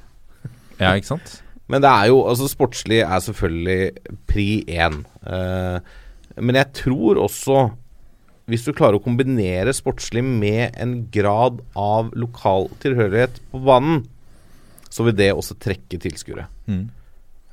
[0.80, 1.42] Ja, ikke sant?
[1.68, 5.02] Men det er jo Altså, sportslig er selvfølgelig pri én.
[5.28, 5.96] Eh,
[6.40, 7.70] men jeg tror også
[8.46, 14.04] hvis du klarer å kombinere sportslig med en grad av lokal tilhørighet på banen,
[14.88, 16.46] så vil det også trekke tilskuere.
[16.70, 16.86] Mm.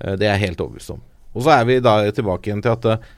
[0.03, 1.01] Eh, Det er jeg helt overbevist om.
[1.33, 3.11] Og så er vi da tilbake igjen til at eh,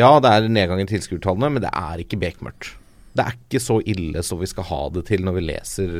[0.00, 2.76] ja, det er nedgang i tilskuertallene, men det er ikke bekmørkt.
[3.18, 5.96] Det er ikke så ille som vi skal ha det til når vi leser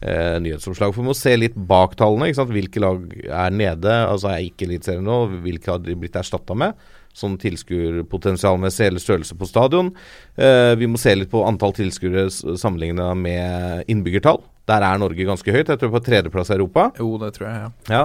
[0.00, 0.94] eh, nyhetsoppslag.
[0.96, 2.30] For vi må se litt bak tallene.
[2.30, 2.54] Ikke sant?
[2.56, 3.92] Hvilke lag er nede?
[4.08, 5.18] Altså er ikke Eliteserien nå?
[5.44, 6.72] Hvilke har de blitt erstatta med?
[7.16, 9.92] Sånn tilskuerpotensialmessig eller størrelse på stadion.
[10.36, 14.40] Eh, vi må se litt på antall tilskuere sammenligna med innbyggertall.
[14.66, 15.68] Der er Norge ganske høyt.
[15.70, 16.88] Jeg tror på tredjeplass i Europa.
[16.98, 17.70] Jo, det tror jeg, ja.
[18.00, 18.04] Ja,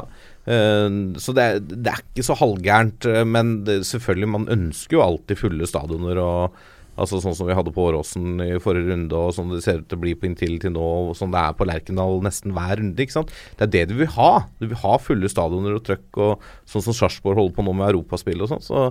[1.21, 3.05] så det er, det er ikke så halvgærent.
[3.05, 6.17] eh, men det, selvfølgelig, man ønsker jo alltid fulle stadioner.
[6.17, 6.61] og
[7.01, 9.87] Altså Sånn som vi hadde på Åråsen i forrige runde, og sånn det ser ut
[9.89, 12.75] til å bli på Inntil til nå, og sånn det er på Lerkendal nesten hver
[12.81, 12.99] runde.
[12.99, 13.31] ikke sant?
[13.57, 14.31] Det er det du vil ha.
[14.59, 17.87] Du vil ha fulle stadioner og trøkk, og sånn som Sarpsborg holder på nå med
[17.93, 18.65] europaspill og sånn.
[18.65, 18.83] Så,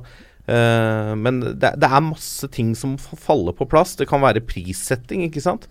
[0.48, 3.94] eh, men det, det er masse ting som faller på plass.
[4.00, 5.68] Det kan være prissetting, ikke sant.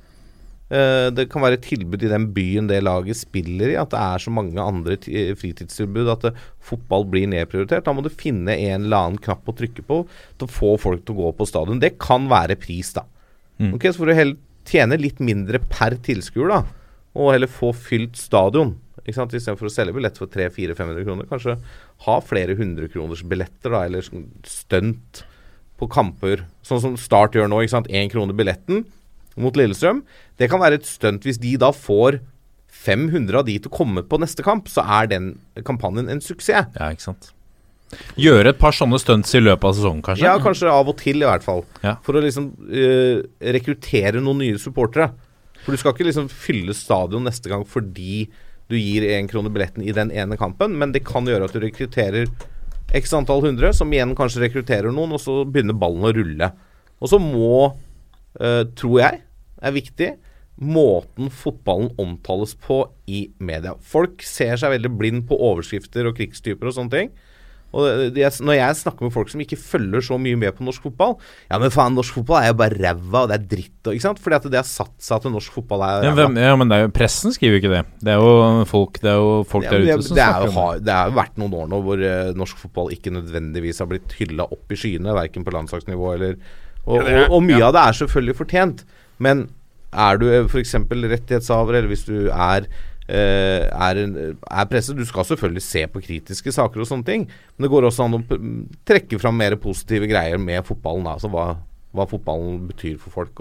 [0.70, 4.00] Eh, det kan være et tilbud i den byen det laget spiller i, at det
[4.00, 7.88] er så mange andre ti- fritidstilbud at det, fotball blir nedprioritert.
[7.88, 10.04] Da må du finne en eller annen knapp å trykke på
[10.38, 11.82] til å få folk til å gå på stadion.
[11.82, 13.06] Det kan være pris, da.
[13.60, 13.74] Mm.
[13.80, 14.38] Ok, Så får du heller
[14.70, 16.62] tjene litt mindre per tilskuer, da.
[17.18, 18.76] Og heller få fylt stadion.
[19.02, 19.34] Ikke sant?
[19.34, 21.26] Istedenfor å selge billett for 300-400-500 kroner.
[21.32, 21.58] Kanskje
[22.06, 25.24] ha flere hundrekroners billetter, da, eller sånn stunt
[25.82, 26.46] på kamper.
[26.62, 27.64] Sånn som Start gjør nå.
[27.66, 27.90] ikke sant?
[27.90, 28.86] Én krone billetten
[29.38, 30.04] mot Lillestrøm.
[30.40, 32.22] Det kan være et stunt hvis de da får
[32.80, 35.34] 500 av de til å komme på neste kamp, så er den
[35.68, 36.70] kampanjen en suksess.
[36.78, 37.34] Ja, ikke sant.
[38.20, 40.28] Gjøre et par sånne stunts i løpet av sesongen, kanskje?
[40.28, 41.64] Ja, kanskje av og til, i hvert fall.
[41.82, 41.96] Ja.
[42.06, 43.26] For å liksom uh,
[43.58, 45.10] rekruttere noen nye supportere.
[45.64, 48.30] For du skal ikke liksom fylle stadion neste gang fordi
[48.70, 51.64] du gir én krone billetten i den ene kampen, men det kan gjøre at du
[51.64, 52.30] rekrutterer
[52.96, 56.52] x antall hundre, som igjen kanskje rekrutterer noen, og så begynner ballen å rulle.
[57.02, 57.72] Og så må,
[58.80, 59.22] tror jeg,
[59.60, 60.10] er viktig
[60.60, 63.78] måten fotballen omtales på i media.
[63.80, 67.12] Folk ser seg veldig blind på overskrifter og krigstyper og sånne ting.
[67.70, 70.66] Og det, det, når jeg snakker med folk som ikke følger så mye med på
[70.66, 71.12] norsk fotball
[71.52, 74.06] Ja, men faen, norsk fotball er jo bare ræva, og det er dritt og Ikke
[74.08, 74.22] sant?
[74.24, 76.26] Fordi at det har satt seg at norsk fotball er ræva.
[76.34, 77.84] Ja, ja, men det er jo pressen skriver jo ikke det.
[78.02, 80.34] Det er jo folk, det er jo folk Ja, der ute det, som det, er
[80.34, 80.86] snakker jo, om det.
[80.88, 84.18] det har jo vært noen år nå hvor uh, norsk fotball ikke nødvendigvis har blitt
[84.18, 86.42] hylla opp i skyene, verken på landslagsnivå eller
[86.86, 88.86] Og, og, og mye av det er selvfølgelig fortjent,
[89.20, 89.48] men
[89.90, 90.76] er du f.eks.
[90.76, 92.68] rettighetshaver, eller hvis du er
[93.10, 97.26] eh, er, en, er presset Du skal selvfølgelig se på kritiske saker og sånne ting,
[97.56, 98.24] men det går også an å
[98.88, 101.10] trekke fram mer positive greier med fotballen.
[101.10, 101.52] Altså hva,
[101.96, 103.34] hva fotballen betyr for folk.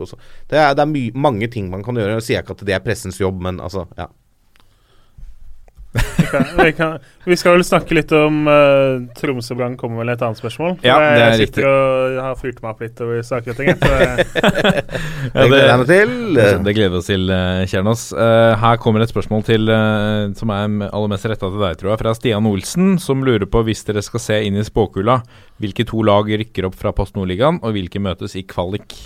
[0.48, 2.16] Det er, det er mange ting man kan gjøre.
[2.18, 4.08] Jeg sier ikke at det er pressens jobb, men altså, ja.
[5.92, 10.12] Vi, kan, vi, kan, vi skal vel snakke litt om uh, Tromsø Brann kommer vel
[10.12, 10.74] et annet spørsmål.
[10.84, 11.62] Ja, det er jeg riktig.
[11.62, 13.70] sitter og har fyrt meg opp litt over saker og ting.
[13.72, 13.88] Så
[15.32, 16.14] Ja, Det gleder jeg meg til.
[16.36, 17.72] Det, gleder vi oss til, Kjernås.
[17.72, 18.04] Kjernos.
[18.20, 21.94] Eh, her kommer et spørsmål til uh, som er aller mest retta til deg, tror
[21.94, 25.22] jeg, fra Stian Olsen, som lurer på hvis dere skal se inn i spåkula,
[25.62, 28.98] hvilke to lag rykker opp fra Post Nordligaen, og hvilke møtes i kvalik?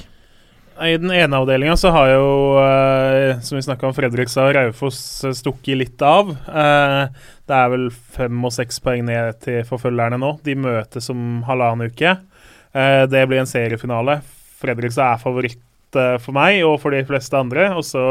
[0.80, 2.28] I den ene avdelinga så har jo,
[2.62, 6.32] eh, som vi snakka om, Fredrikstad og Raufoss eh, stukket litt av.
[6.32, 7.02] Eh,
[7.48, 10.36] det er vel fem og seks poeng ned til forfølgerne nå.
[10.46, 12.16] De møtes om halvannen uke.
[12.72, 14.20] Eh, det blir en seriefinale.
[14.62, 17.68] Fredrikstad er favoritt eh, for meg og for de fleste andre.
[17.76, 18.06] Og så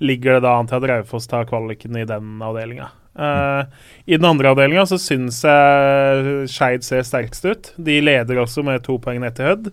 [0.00, 2.88] ligger det da an til at Raufoss tar kvaliken i den avdelinga.
[3.10, 3.66] Uh,
[4.06, 7.72] I den andre avdelinga så syns jeg Skeid ser sterkest ut.
[7.76, 9.72] De leder også med to poeng ned til Hødd.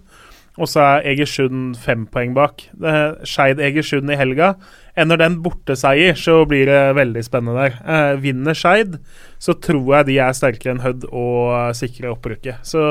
[0.58, 2.64] Og så er Egersund fem poeng bak.
[2.78, 4.56] Skeid-Egersund i helga.
[4.98, 7.76] Ender den borteseier, så blir det veldig spennende der.
[7.86, 8.96] Eh, vinner Skeid,
[9.38, 12.66] så tror jeg de er sterkere enn Hødd og sikrer opprykket.
[12.66, 12.82] Så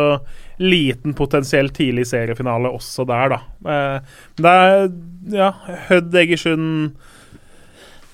[0.62, 3.40] liten potensiell tidlig seriefinale også der, da.
[3.74, 4.87] Eh, det er
[5.35, 5.50] ja,
[5.88, 6.94] Hødd-Egersund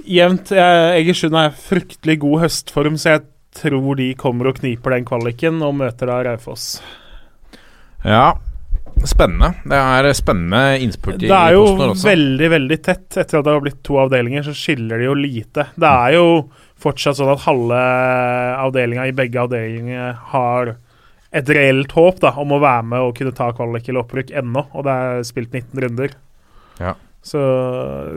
[0.09, 0.55] jevnt.
[0.57, 3.27] Eh, Egersund er fryktelig god høstform, så jeg
[3.61, 6.79] tror de kommer og kniper den kvaliken og møter da Raufoss.
[8.09, 8.33] Ja,
[9.11, 9.53] spennende.
[9.69, 11.65] Det er spennende innspurt i Det er jo
[12.03, 13.07] veldig, veldig tett.
[13.17, 15.67] Etter at det har blitt to avdelinger, så skiller det jo lite.
[15.75, 16.27] Det er jo
[16.83, 17.83] fortsatt sånn at halve
[18.67, 20.75] avdelinga i begge avdelinger har
[21.33, 24.67] et reelt håp da, om å være med og kunne ta kvalik eller opprykk ennå,
[24.77, 26.17] og det er spilt 19 runder.
[26.83, 26.97] Ja.
[27.23, 27.41] Så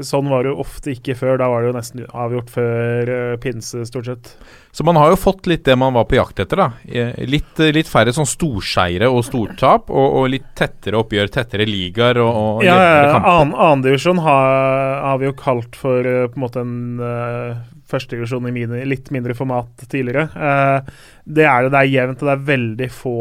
[0.02, 1.38] Sånn var det jo ofte ikke før.
[1.38, 4.32] Da var det jo nesten avgjort før uh, pinse, stort sett.
[4.76, 6.60] Så man har jo fått litt det man var på jakt etter.
[6.60, 11.68] da Litt, eh, litt færre sånn storseiere og stortap, og, og litt tettere oppgjør, tettere
[11.70, 14.58] ligaer og, og Ja, jevnere annen Annendivisjon har,
[15.06, 19.14] har vi jo kalt for uh, på en måte en uh, førstedivisjon i mini, litt
[19.14, 20.28] mindre format tidligere.
[20.34, 21.76] Uh, det er det.
[21.76, 23.20] Det er jevnt, og det er veldig få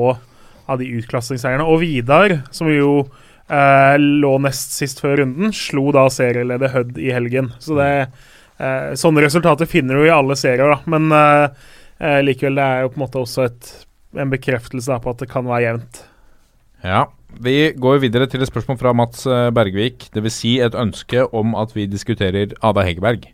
[0.64, 1.68] av de utklassingseierne.
[1.68, 3.05] Og Vidar, som jo
[3.49, 7.53] eh, lå nest sist før runden, slo da serieleder Hødd i helgen.
[7.63, 10.81] Så det eh, Sånne resultater finner du i alle serier, da.
[10.91, 13.71] Men eh, eh, likevel, det er jo på en måte også et,
[14.17, 16.03] en bekreftelse da, på at det kan være jevnt.
[16.85, 17.07] Ja,
[17.45, 19.25] Vi går videre til et spørsmål fra Mats
[19.57, 20.11] Bergvik.
[20.15, 20.37] Dvs.
[20.43, 23.31] Si et ønske om at vi diskuterer Ada Hegerberg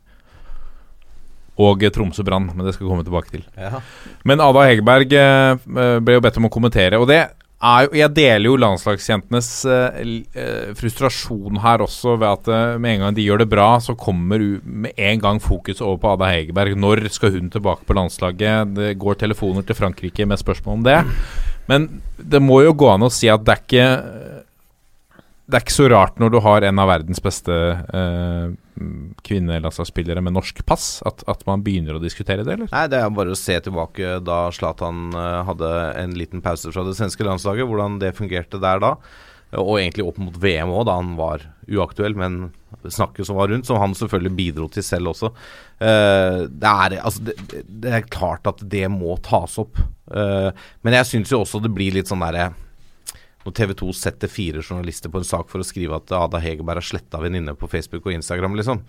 [1.60, 3.42] og Tromsø Brann, men det skal vi komme tilbake til.
[3.58, 3.82] Ja.
[4.24, 7.18] Men Ada Hegerberg ble jo bedt om å kommentere, og det
[7.60, 9.98] jo Jeg deler jo landslagsjentenes eh,
[10.32, 13.96] eh, frustrasjon her også, ved at eh, med en gang de gjør det bra, så
[13.98, 16.78] kommer med en gang fokus over på Ada Hegerberg.
[16.80, 18.72] Når skal hun tilbake på landslaget?
[18.76, 20.98] Det går telefoner til Frankrike med spørsmål om det.
[21.68, 24.29] Men det må jo gå an å si at det er ikke
[25.50, 28.52] Det er ikke så rart når du har en av verdens beste eh,
[29.26, 32.70] kvinnelandslagsspillere med norsk pass, at, at man begynner å diskutere det, eller?
[32.70, 35.72] Nei, det er bare å se tilbake da Zlatan eh, hadde
[36.04, 38.94] en liten pause fra det svenske landslaget, hvordan det fungerte der da.
[39.58, 42.52] Og egentlig opp mot VM òg, da han var uaktuell, men
[42.86, 45.32] snakket som var rundt, som han selvfølgelig bidro til selv også.
[45.82, 49.82] Eh, det, er, altså, det, det er klart at det må tas opp.
[50.14, 50.50] Eh,
[50.86, 52.52] men jeg syns jo også det blir litt sånn derre
[53.44, 56.82] når TV 2 setter fire journalister på en sak for å skrive at Ada Hegerberg
[56.82, 58.82] har sletta venninne på Facebook og Instagram, liksom.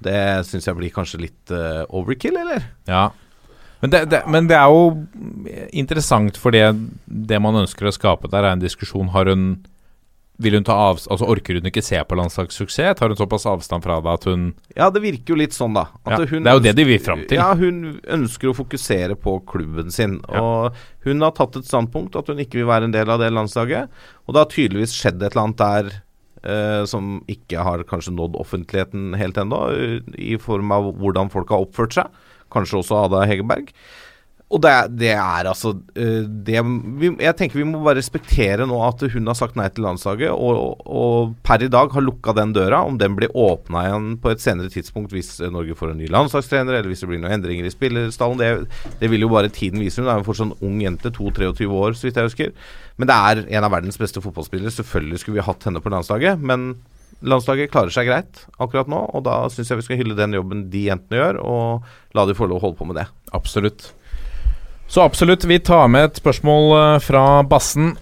[0.00, 2.70] Det syns jeg blir kanskje litt uh, overkill, eller?
[2.88, 3.08] Ja.
[3.80, 4.92] Men det, det, men det er jo
[5.72, 9.12] interessant for det man ønsker å skape der, er en diskusjon.
[9.14, 9.52] Har hun
[10.40, 12.96] Vil hun ta av, altså Orker hun ikke se på landslagssuksess?
[12.98, 15.86] Tar hun såpass avstand fra det at hun Ja, det virker jo litt sånn, da.
[16.08, 17.36] ja, Det er jo det de vil fram til.
[17.40, 20.18] Ja, hun ønsker å fokusere på klubben sin.
[20.32, 20.40] Ja.
[20.40, 23.28] Og hun har tatt et standpunkt at hun ikke vil være en del av det
[23.36, 23.92] landslaget.
[24.26, 25.92] Og det har tydeligvis skjedd et eller annet der
[26.42, 29.62] eh, som ikke har kanskje nådd offentligheten helt ennå,
[30.16, 32.22] i form av hvordan folk har oppført seg.
[32.50, 33.68] Kanskje også Ada Hegerberg.
[34.50, 36.58] Og det, det er altså eh, det,
[36.98, 40.32] vi, Jeg tenker vi må bare respektere nå at hun har sagt nei til landslaget,
[40.34, 42.80] og, og per i dag har lukka den døra.
[42.88, 46.10] Om den blir åpna igjen på et senere tidspunkt hvis eh, Norge får en ny
[46.10, 49.84] landslagstrener, eller hvis det blir noen endringer i spillerstallen, det, det vil jo bare tiden
[49.84, 50.02] vise.
[50.02, 52.52] Hun er jo fortsatt en ung jente, 22-23 år, så vidt jeg husker.
[52.98, 54.74] Men det er en av verdens beste fotballspillere.
[54.74, 56.72] Selvfølgelig skulle vi hatt henne på landslaget, men
[57.22, 60.66] landslaget klarer seg greit akkurat nå, og da syns jeg vi skal hylle den jobben
[60.74, 63.06] de jentene gjør, og la de få lov å holde på med det.
[63.36, 63.92] Absolutt.
[64.90, 67.92] Så absolutt, vi tar med et spørsmål eh, fra Bassen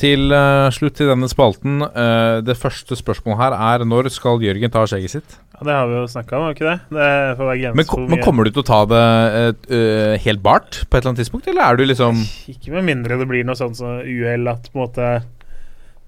[0.00, 1.82] til eh, slutt i denne spalten.
[1.84, 5.34] Eh, det første spørsmålet her er når skal Jørgen ta skjegget sitt?
[5.58, 6.76] Ja, det har vi jo snakka om, ikke det?
[6.96, 9.02] Det Men, ko- men kommer du til å ta det
[9.76, 13.20] eh, helt bart på et eller annet tidspunkt, eller er du liksom Ikke med mindre
[13.20, 15.10] det blir noe sånt som uhell at på en måte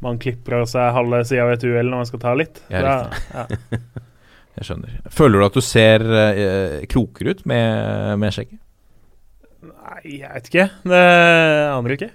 [0.02, 2.64] man klipper av seg halve sida av et uhell når man skal ta litt.
[2.72, 3.76] Ja, Da- ja.
[4.56, 4.96] Jeg skjønner.
[5.12, 8.58] Føler du at du ser uh, klokere ut med, med skjegget?
[10.04, 10.64] Nei, jeg vet ikke.
[10.84, 11.00] Det
[11.72, 12.10] aner jeg ikke.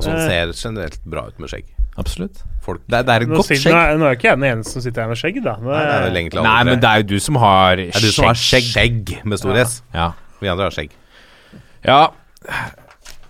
[0.00, 0.28] Altså Han Eh.
[0.30, 1.64] ser generelt bra ut med skjegg.
[1.98, 2.38] Absolutt.
[2.62, 4.38] Folk Det, er- det er et Nå, godt sitter, nå, er, nå er ikke jeg
[4.38, 5.54] den eneste som sitter her med skjegg, da.
[5.56, 6.70] Det, Nei, det er vel egentlig alle Nei, tre.
[6.70, 9.56] men det er jo du som har Det er du som har skjegg med stor
[9.56, 9.62] Ja.
[9.64, 9.82] S.
[9.92, 10.12] Ja.
[10.40, 10.90] Vi andre har skjegg.
[11.84, 12.00] Ja,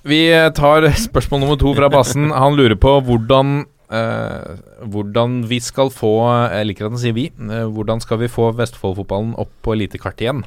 [0.04, 0.20] vi
[0.54, 2.30] tar spørsmål nummer to fra Bassen.
[2.30, 4.56] Han lurer på hvordan eh,
[4.86, 6.12] hvordan vi skal få
[6.52, 7.26] Jeg liker at han sier vi.
[7.26, 10.44] eh, hvordan skal vi få Vestfold-fotballen opp på elitekartet igjen?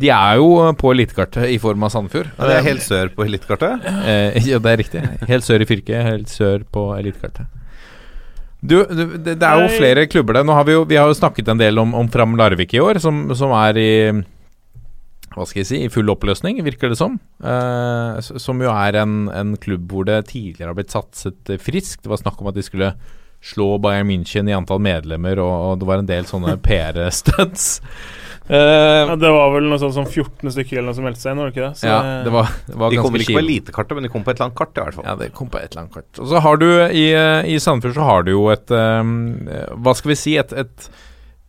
[0.00, 2.32] De er jo på elitekartet i form av Sandefjord.
[2.34, 3.84] Ja, det er helt sør på elitekartet.
[3.84, 5.02] Eh, ja, det er riktig.
[5.30, 7.46] Helt sør i fylket, helt sør på elitekartet.
[8.64, 10.46] Du, du, det, det er jo flere klubber der.
[10.48, 12.80] Nå har vi, jo, vi har jo snakket en del om, om Fram Larvik i
[12.80, 13.90] år, som, som er i
[15.34, 17.16] hva skal jeg si, i full oppløsning, virker det som.
[17.42, 22.04] Eh, som jo er en, en klubb hvor det tidligere har blitt satset eh, friskt.
[22.04, 22.92] Det var snakk om at de skulle
[23.44, 27.66] slå Bayern München i antall medlemmer, og, og det var en del sånne PR-stunts.
[28.44, 28.56] Eh,
[29.08, 31.40] ja, det var vel noe sånt som 14 stykker eller noe som meldte seg inn,
[31.40, 31.78] var det ikke det?
[31.80, 34.26] Så ja, det var, det var De kom kommer ikke på elitekartet, men de kom
[34.26, 35.06] på et eller annet kart, i hvert fall.
[35.08, 36.20] Ja, det kom på et eller annet kart.
[36.20, 39.16] Og så har du i, eh, i Sandefjord så har du jo et um,
[39.80, 40.36] Hva skal vi si?
[40.42, 40.88] Et, et,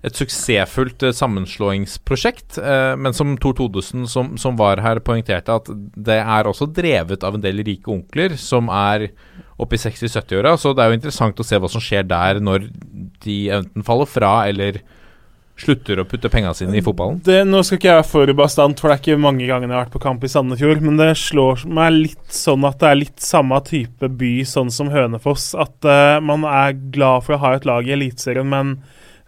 [0.08, 2.62] et suksessfullt eh, sammenslåingsprosjekt.
[2.64, 5.68] uh, men som Tor Todesen, som, som var her, poengterte at
[6.00, 9.10] det er også drevet av en del rike onkler som er
[9.60, 10.56] oppe i 60-70-åra.
[10.56, 12.70] Så det er jo interessant å se hva som skjer der når
[13.28, 14.80] de enten faller fra eller
[15.60, 17.22] slutter å putte pengene sine i fotballen?
[17.26, 19.76] Det, nå skal ikke jeg være for bastant, for det er ikke mange ganger jeg
[19.76, 23.00] har vært på kamp i Sandefjord, men det slår meg litt sånn at det er
[23.00, 25.54] litt samme type by sånn som Hønefoss.
[25.60, 28.78] At uh, man er glad for å ha et lag i Eliteserien, men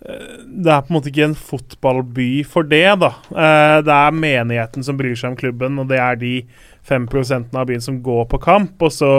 [0.03, 3.13] uh, det er på en måte ikke en fotballby for det, da.
[3.31, 6.41] Uh, det er menigheten som bryr seg om klubben, og det er de
[6.87, 9.13] 5% av byen som går på kamp, og så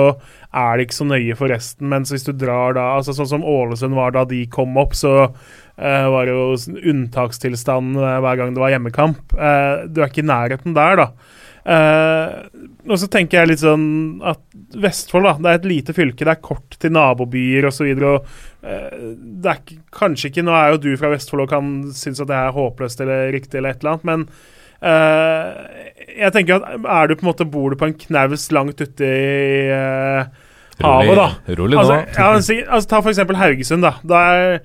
[0.56, 1.88] er det ikke så nøye for resten.
[1.88, 5.30] Mens hvis du drar da, altså sånn som Ålesund var da de kom opp, så
[5.78, 6.52] eh, var jo
[6.92, 9.34] unntakstilstand eh, hver gang det var hjemmekamp.
[9.34, 11.08] Uh, du er ikke i nærheten der, da.
[11.68, 14.40] Uh, og så tenker jeg litt sånn at
[14.80, 17.90] Vestfold da, det er et lite fylke, det er kort til nabobyer osv.
[17.92, 18.22] Uh,
[18.62, 22.38] det er kanskje ikke Nå er jo du fra Vestfold og kan synes at det
[22.38, 25.66] er håpløst eller riktig, eller et eller annet, men Uh,
[26.14, 29.06] jeg tenker at er du på en måte bor du på en knaus langt ute
[29.06, 30.28] i eh,
[30.78, 31.82] havet, da Rolig nå.
[31.82, 33.96] Altså, ja, altså, ta for eksempel Haugesund, da.
[34.06, 34.60] Der,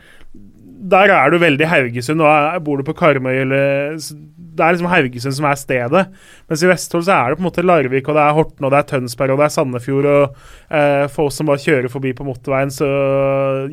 [0.84, 5.36] der er du veldig Haugesund, og bor du på Karmøy eller Det er liksom Haugesund
[5.38, 6.04] som er stedet.
[6.52, 8.74] Mens i Vestfold så er det på en måte Larvik, og det er Horten, og
[8.74, 12.12] det er Tønsberg, og det er Sandefjord, og eh, for oss som bare kjører forbi
[12.18, 12.90] på motorveien, så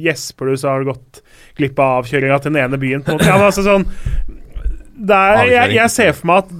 [0.01, 1.23] gjesper du, så har du gått
[1.59, 3.05] glipp av avkjøringa til den ene byen.
[3.05, 3.29] På en måte.
[3.29, 3.89] Ja, altså sånn
[5.01, 6.51] det er, jeg, jeg ser for meg at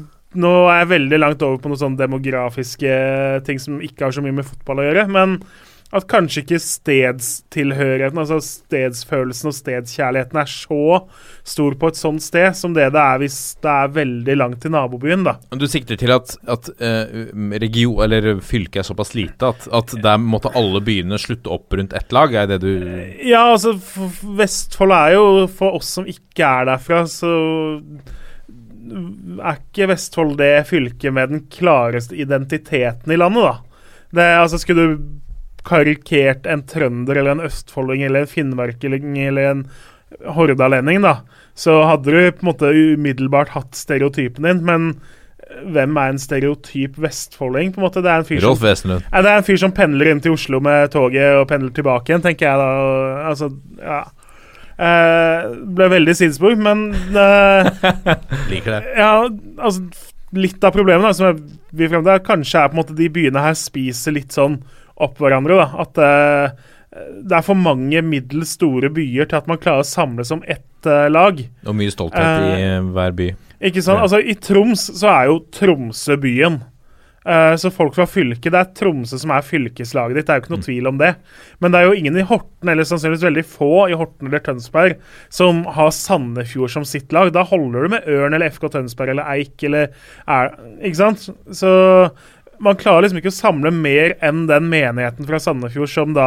[0.41, 2.93] nå er jeg veldig langt over på noen sånne demografiske
[3.47, 5.41] ting som ikke har så mye med fotball å gjøre, men
[5.91, 11.01] at kanskje ikke stedstilhørigheten, altså stedsfølelsen og stedskjærligheten er så
[11.51, 14.71] stor på et sånt sted som det det er hvis det er veldig langt til
[14.75, 15.35] nabobyen, da.
[15.51, 20.21] Du sikter til at, at eh, region, eller fylket er såpass lite at, at der
[20.23, 22.35] måtte alle byene slutte opp rundt ett lag?
[22.39, 22.71] Er det du
[23.27, 23.75] Ja, altså,
[24.39, 27.33] Vestfold er jo, for oss som ikke er derfra, så
[28.91, 33.99] er ikke Vestfold det fylket med den klareste identiteten i landet, da.
[34.11, 35.03] Det, altså, skulle du
[35.67, 39.65] karikert en trønder eller en østfolding eller en finnmarking eller en
[40.35, 41.21] hordalending, da,
[41.55, 44.93] så hadde du på en måte umiddelbart hatt stereotypen din, men
[45.75, 47.73] hvem er en stereotyp vestfolding?
[47.75, 48.03] på en måte?
[48.03, 49.05] Det er en fyr som Rolf Wesenlund.
[49.11, 52.13] ja, det er en fyr som pendler inn til Oslo med toget og pendler tilbake
[52.13, 52.69] igjen, tenker jeg da.
[53.31, 53.51] Altså,
[53.83, 54.01] ja.
[54.81, 57.67] Eh, ble veldig sidespor, men eh,
[58.53, 58.95] Liker det.
[58.97, 59.11] ja,
[59.61, 59.83] altså,
[60.33, 61.43] litt av problemet da, som jeg
[61.77, 64.61] vil frem til, er kanskje er på en måte de byene her spiser litt sånn
[65.03, 65.59] opp hverandre.
[65.61, 69.87] da, At eh, det er for mange middels store byer til at man klarer å
[69.87, 71.39] samles som ett uh, lag.
[71.67, 73.31] Og mye stolthet i Eh, hver by.
[73.61, 74.01] Ikke sant?
[74.01, 74.09] Ja.
[74.09, 76.59] Altså, I Troms så er jo Tromsø byen.
[77.21, 80.45] Uh, så folk fra fylket Det er Tromsø som er fylkeslaget ditt, det er jo
[80.47, 81.11] ikke noe tvil om det.
[81.61, 84.97] Men det er jo ingen i Horten, eller sannsynligvis veldig få i Horten eller Tønsberg,
[85.29, 87.31] som har Sandefjord som sitt lag.
[87.37, 89.93] Da holder du med Ørn eller FK Tønsberg eller Eik eller
[90.25, 91.29] er, Ikke sant?
[91.55, 91.75] Så
[92.61, 96.27] man klarer liksom ikke å samle mer enn den menigheten fra Sandefjord som da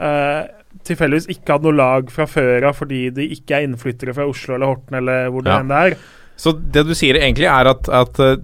[0.00, 0.46] eh,
[0.88, 4.56] tilfeldigvis ikke hadde noe lag fra før av fordi de ikke er innflyttere fra Oslo
[4.56, 5.60] eller Horten eller hvor det Ja.
[5.60, 5.96] enn er.
[6.40, 8.38] Så det du sier egentlig er at, at eh,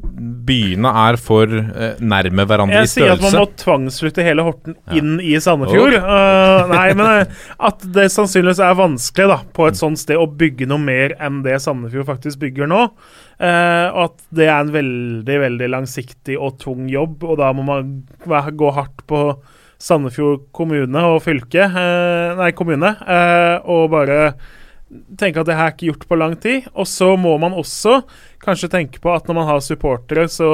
[0.47, 4.77] byene er for eh, nærme hverandre Jeg i sier at man må tvangsflytte hele Horten
[4.77, 4.99] Ja.
[5.01, 5.97] inn i Sandefjord.
[5.97, 7.33] Uh, nei, men
[7.71, 11.41] at det sannsynligvis er vanskelig da på et sånt sted å bygge noe mer enn
[11.47, 12.83] det Sandefjord faktisk bygger nå.
[13.41, 17.65] Uh, og at det er en veldig veldig langsiktig og tung jobb, og da må
[17.65, 19.23] man gå hardt på
[19.81, 22.93] Sandefjord kommune og fylke, uh, nei, kommune,
[23.65, 24.21] og bare
[25.19, 26.67] tenke at det her er ikke gjort på lang tid.
[26.79, 28.01] Og så må man også
[28.43, 30.49] kanskje tenke på at når man har supportere, så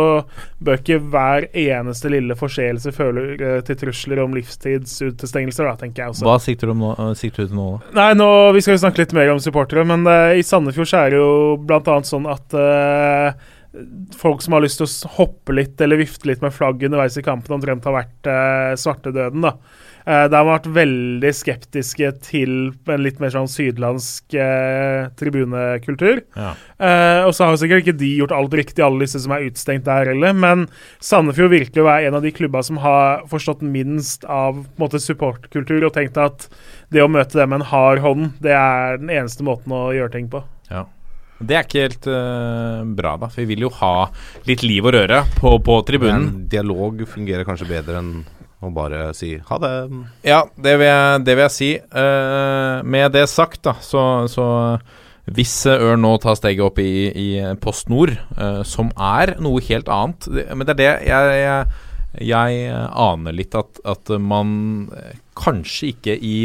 [0.63, 6.15] bør ikke hver eneste lille forseelse føle eh, til trusler om livstidsutestengelser, da, tenker jeg
[6.15, 6.27] også.
[6.29, 7.69] Hva sikter du, nå, eh, sikter du til nå?
[7.75, 7.97] da?
[8.01, 11.03] Nei, nå, Vi skal jo snakke litt mer om supportere, men uh, i Sandefjord så
[11.03, 11.99] er det jo bl.a.
[12.09, 13.53] sånn at uh,
[14.17, 17.25] folk som har lyst til å hoppe litt eller vifte litt med flagget underveis i
[17.25, 19.45] kampen, omtrent har vært uh, svartedøden.
[19.45, 19.57] da.
[20.03, 22.55] Uh, der har vært veldig skeptiske til
[22.91, 26.23] en litt mer sånn sydlandsk eh, tribunekultur.
[26.37, 26.53] Ja.
[26.83, 29.87] Eh, og så har sikkert ikke de gjort alt riktig, alle disse som er utestengt
[29.87, 30.35] der heller.
[30.35, 30.67] Men
[31.03, 35.87] Sandefjord virkelig å være en av de klubba som har forstått minst av måte, supportkultur
[35.87, 36.49] og tenkt at
[36.93, 40.15] det å møte dem med en hard hånd, det er den eneste måten å gjøre
[40.17, 40.43] ting på.
[40.73, 40.87] Ja.
[41.43, 43.29] Det er ikke helt uh, bra, da.
[43.33, 44.07] For vi vil jo ha
[44.47, 46.29] litt liv og røre på, på tribunen.
[46.29, 48.13] Men dialog fungerer kanskje bedre enn
[48.63, 49.73] å bare si ha det.
[50.27, 51.71] Ja, det vil jeg, det vil jeg si.
[51.95, 54.47] Uh, med det sagt, da, så, så
[55.31, 57.29] hvis eh, Ørn nå tar steget opp i, i
[57.63, 61.83] Post Nord, uh, som er noe helt annet Men det er det jeg, jeg,
[62.33, 66.37] jeg aner litt at, at man eh, kanskje ikke i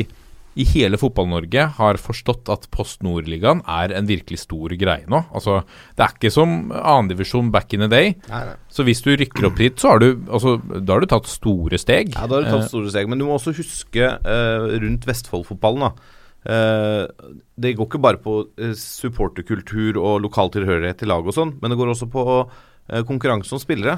[0.58, 5.22] i hele Fotball-Norge har forstått at Post Nord-ligaen er en virkelig stor greie nå.
[5.36, 5.62] Altså,
[5.96, 8.16] Det er ikke som annendivisjon back in the day.
[8.32, 8.56] Nei, nei.
[8.74, 11.78] Så hvis du rykker opp dit, så har du, altså, da har du tatt store
[11.82, 12.14] steg.
[12.16, 13.10] Ja, da har du Eh, tatt store steg.
[13.10, 16.14] Men du må også huske uh, rundt Vestfold-fotballen, da.
[16.48, 21.58] Uh, Det går ikke bare på eh, supporterkultur og lokal tilhørighet til lag og sånn,
[21.62, 23.98] men det går også på uh, konkurranse om spillere.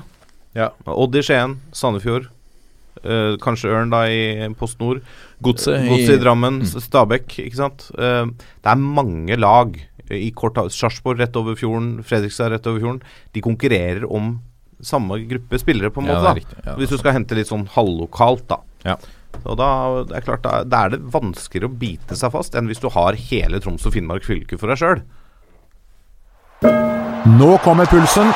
[0.57, 0.72] Ja.
[0.89, 2.30] Odd i Skien, Sandefjord,
[3.03, 5.01] eh, kanskje Ørn da i Post Nord.
[5.41, 6.81] Godset Godse i Drammen, Mm.
[6.83, 7.89] Stabæk, ikke sant.
[7.95, 8.25] Uh,
[8.63, 9.77] det er mange lag
[10.11, 13.01] i kort Sarpsborg rett over fjorden, Fredrikstad rett over fjorden.
[13.33, 14.39] De konkurrerer om
[14.81, 16.23] samme gruppe spillere, på en Ja, måte.
[16.23, 16.33] da.
[16.33, 16.65] riktig.
[16.65, 18.57] Ja, Hvis du skal hente litt sånn halvlokalt, da.
[18.85, 18.95] Ja.
[19.45, 22.67] Og da, det er klart, da, da er det vanskeligere å bite seg fast enn
[22.67, 25.01] hvis du har hele Troms og Finnmark fylke for deg sjøl.
[27.39, 28.33] Nå kommer pulsen.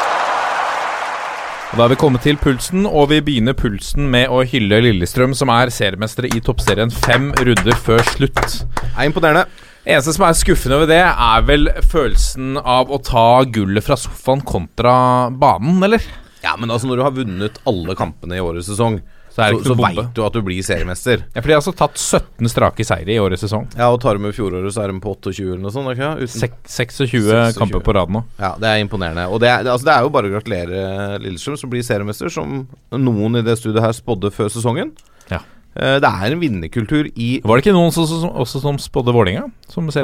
[1.73, 5.49] Da er vi kommet til pulsen, og vi begynner pulsen med å hylle Lillestrøm, som
[5.49, 8.59] er seriemestere i toppserien fem runder før slutt.
[8.91, 9.47] Er imponerende.
[9.81, 14.45] Eneste som er skuffende ved det, er vel følelsen av å ta gullet fra sofaen
[14.45, 14.93] kontra
[15.33, 16.05] banen, eller?
[16.45, 19.01] Ja, men altså når du har vunnet alle kampene i årets sesong,
[19.33, 21.23] Så så, så veit du at du blir seriemester.
[21.33, 23.63] Ja, for de har altså tatt 17 strake seire i årets sesong.
[23.73, 25.89] Ja, og tar du med fjoråret, så er de på 28 eller noe sånt?
[25.95, 26.11] ikke?
[26.21, 27.57] Uten- 26 26.
[27.57, 28.21] kamper på rad nå.
[28.37, 29.25] Ja, det er imponerende.
[29.33, 30.83] Og det er, altså det er jo bare å gratulere
[31.23, 34.93] Lillestrøm, som blir seriemester, som noen i det studiet her spådde før sesongen.
[35.33, 35.41] Ja.
[35.73, 39.13] Eh, Det er en vinnerkultur i Var det ikke noen som, som, også som spådde
[39.17, 39.47] Vålerenga?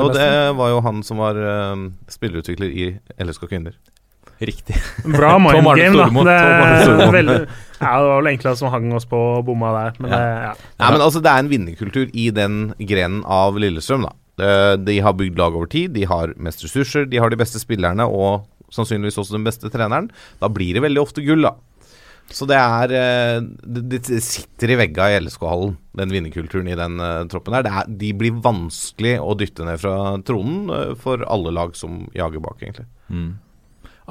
[0.02, 2.90] Og det var jo han som var uh, spillerutvikler i
[3.22, 3.78] LSK Kvinner.
[4.40, 4.78] Riktig.
[5.04, 6.08] Bra mind game, da.
[6.08, 7.38] Det, veldig,
[7.80, 10.00] ja, det var vel enkla som hang oss på bomma der.
[10.00, 10.20] Men Ja.
[10.20, 10.54] det, ja.
[10.80, 14.08] Nei, men altså Det er en vinnerkultur i den grenen av Lillestrøm.
[14.40, 17.60] da De har bygd lag over tid, de har mest ressurser, de har de beste
[17.60, 20.12] spillerne og sannsynligvis også den beste treneren.
[20.40, 21.56] Da blir det veldig ofte gull, da.
[22.30, 27.24] Så det er eh, Det, sitter i vegga i LSK-hallen, den vinnerkulturen i den eh,
[27.32, 27.66] troppen her.
[27.66, 32.04] Det er, de blir vanskelig å dytte ned fra tronen eh, for alle lag som
[32.14, 32.86] jager bak, egentlig.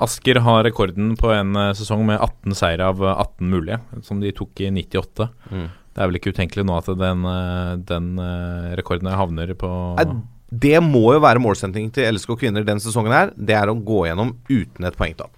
[0.05, 4.23] Asker har rekorden på en eh, sesong med 18 seire av eh, 18 mulige, som
[4.23, 5.29] de tok i 98.
[5.51, 5.69] Mm.
[5.99, 10.07] Det er vel ikke utenkelig nå at den, eh, den eh, rekorden havner på Nei,
[10.49, 13.35] Det må jo være målsettingen til LSK kvinner den sesongen her.
[13.35, 15.35] Det er å gå gjennom uten et poengtap.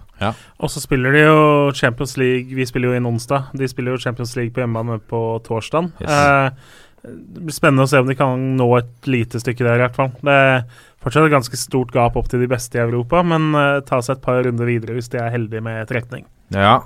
[0.60, 1.40] Og så spiller de jo
[1.72, 3.54] Champions League Vi spiller jo inn onsdag.
[3.56, 5.88] De spiller jo Champions League på hjemmebane på torsdag.
[6.02, 6.12] Yes.
[6.12, 6.76] Eh,
[7.08, 9.96] det blir spennende å se om de kan nå et lite stykke der, i hvert
[9.96, 10.10] fall.
[10.20, 10.58] Det er
[11.00, 14.18] fortsatt et ganske stort gap opp til de beste i Europa, men uh, ta seg
[14.18, 16.26] et par runder videre hvis de er heldige med trekning.
[16.54, 16.80] Ja.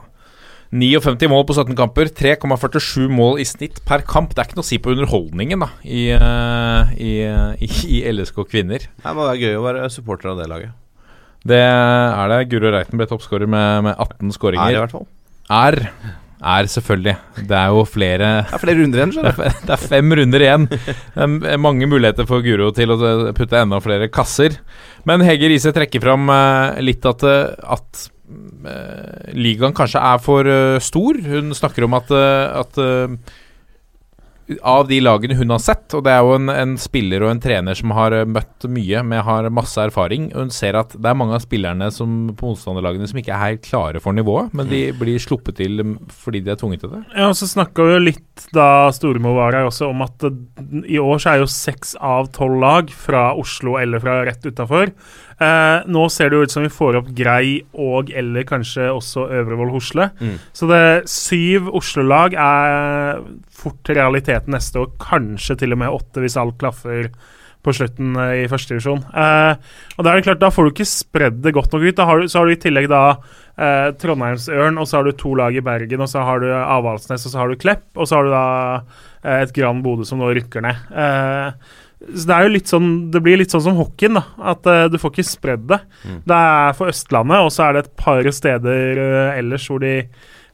[0.74, 4.32] 59 mål på 17 kamper, 3,47 mål i snitt per kamp.
[4.34, 7.12] Det er ikke noe å si på underholdningen da i, uh, i,
[7.62, 8.88] i, i LSK kvinner.
[9.04, 10.74] Det må være gøy å være supporter av det laget.
[11.44, 12.40] Det er det.
[12.50, 15.08] Guro Reiten ble toppskårer med, med 18 Er i hvert fall.
[15.52, 15.78] Er.
[16.44, 17.14] Er selvfølgelig.
[17.48, 19.60] Det er jo flere Det er flere runder igjen, Det skjønner du.
[19.68, 20.66] det er fem runder igjen.
[20.68, 22.98] Det er mange muligheter for Guro til å
[23.36, 24.58] putte enda flere kasser.
[25.08, 28.04] Men Hege Riise trekker fram eh, litt at, eh, at
[28.68, 31.20] eh, ligaen kanskje er for eh, stor.
[31.24, 33.16] Hun snakker om at, eh, at eh,
[34.60, 37.40] av de lagene hun har sett, og det er jo en, en spiller og en
[37.42, 41.10] trener som har eh, møtt mye, men har masse erfaring, og hun ser at det
[41.10, 44.68] er mange av spillerne som, på motstanderlagene som ikke er helt klare for nivået, men
[44.70, 47.02] de blir sluppet til mm, fordi de er tvunget til det.
[47.14, 50.28] Ja, og så snakka vi jo litt da Storemo var her også om at
[50.84, 54.92] i år så er jo seks av tolv lag fra Oslo eller fra rett utafor.
[55.42, 59.28] Eh, nå ser det jo ut som vi får opp Grei og eller kanskje også
[59.40, 60.10] Øvrevoll Hosle.
[60.20, 60.34] Mm.
[60.54, 64.92] Så det syv Oslo-lag er fort realiteten neste år.
[65.02, 67.10] Kanskje til og med åtte hvis alt klaffer
[67.64, 69.00] på slutten eh, i første divisjon.
[69.08, 71.96] Eh, og da er det klart, da får du ikke spredd det godt nok ut.
[71.96, 75.16] Da har du, så har du i tillegg da eh, Trondheimsørn, og så har du
[75.18, 78.10] to lag i Bergen, og så har du Avaldsnes, og så har du Klepp, og
[78.10, 78.44] så har du da
[79.24, 80.84] eh, et Gran Bodø som nå rykker ned.
[80.92, 81.80] Eh,
[82.10, 84.24] så det er jo litt sånn Det blir litt sånn som hockeyen, da.
[84.52, 85.80] At uh, du får ikke spredd det.
[86.04, 86.18] Mm.
[86.28, 89.94] Det er for Østlandet, og så er det et par steder uh, ellers hvor de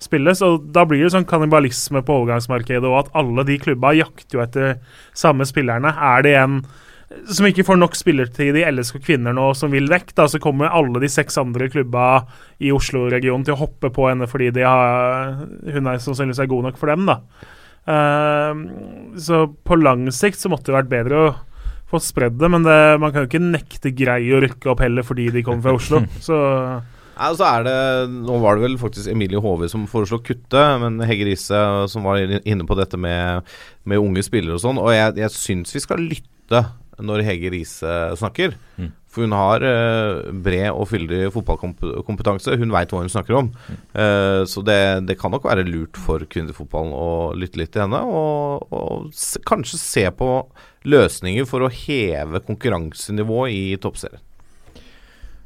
[0.01, 0.45] spilles.
[0.47, 4.45] Og da blir det sånn kannibalisme på overgangsmarkedet, og at alle de klubba jakter jo
[4.45, 4.79] etter
[5.17, 5.93] samme spillerne.
[5.93, 6.63] Er det en
[7.27, 10.71] som ikke får nok spillertid i LSK kvinner nå, som vil vekk, da, så kommer
[10.71, 12.05] alle de seks andre klubba
[12.63, 15.41] i Oslo-regionen til å hoppe på henne fordi de har,
[15.75, 17.09] hun er sannsynligvis er god nok for dem.
[17.11, 17.19] da.
[17.89, 18.65] Eh,
[19.21, 21.31] så på lang sikt så måtte det vært bedre å
[21.91, 25.07] få spredd det, men det, man kan jo ikke nekte greie å rykke opp heller
[25.07, 26.03] fordi de kommer fra Oslo.
[26.27, 26.39] Så
[27.21, 27.73] og så er det
[28.25, 31.59] Nå var det vel faktisk Emilie Hove som foreslo å kutte, men Hegge Riise
[31.93, 33.45] som var inne på dette med,
[33.85, 34.81] med unge spillere og sånn.
[34.81, 36.63] Og jeg, jeg syns vi skal lytte
[37.01, 38.57] når Hege Riise snakker.
[38.81, 38.89] Mm.
[39.11, 42.55] For hun har eh, bred og fyldig fotballkompetanse.
[42.61, 43.51] Hun veit hva hun snakker om.
[43.91, 48.05] Eh, så det, det kan nok være lurt for kvinnefotballen å lytte litt til henne,
[48.07, 50.31] og, og s kanskje se på
[50.87, 54.23] løsninger for å heve konkurransenivået i toppserien.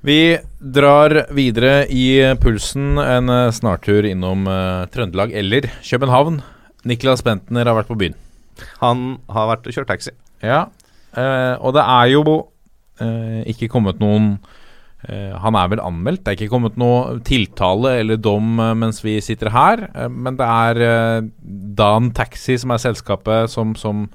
[0.05, 6.43] Vi drar videre i pulsen en eh, snartur innom eh, Trøndelag eller København.
[6.85, 8.17] Niklas Bentner har vært på byen.
[8.83, 10.13] Han har vært og kjørt taxi.
[10.45, 10.67] Ja.
[11.17, 12.21] Eh, og det er jo
[13.51, 14.39] ikke kommet noen
[15.09, 16.23] eh, Han er vel anmeldt.
[16.25, 19.89] Det er ikke kommet noe tiltale eller dom eh, mens vi sitter her.
[19.95, 24.07] eh, men det er eh, Dan Taxi som er selskapet som, som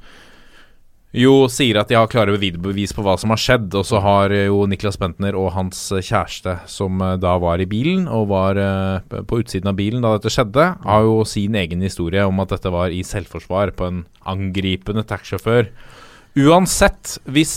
[1.10, 3.74] jo sier at de har klare bevis på hva som har skjedd.
[3.74, 7.60] Og så har eh, jo Niklas Bentner og hans eh, kjæreste, som eh, da var
[7.60, 11.58] i bilen, og var eh, på utsiden av bilen da dette skjedde, har jo sin
[11.58, 15.72] egen historie om at dette var i selvforsvar på en angripende taxisjåfør.
[16.38, 17.54] Uansett, hvis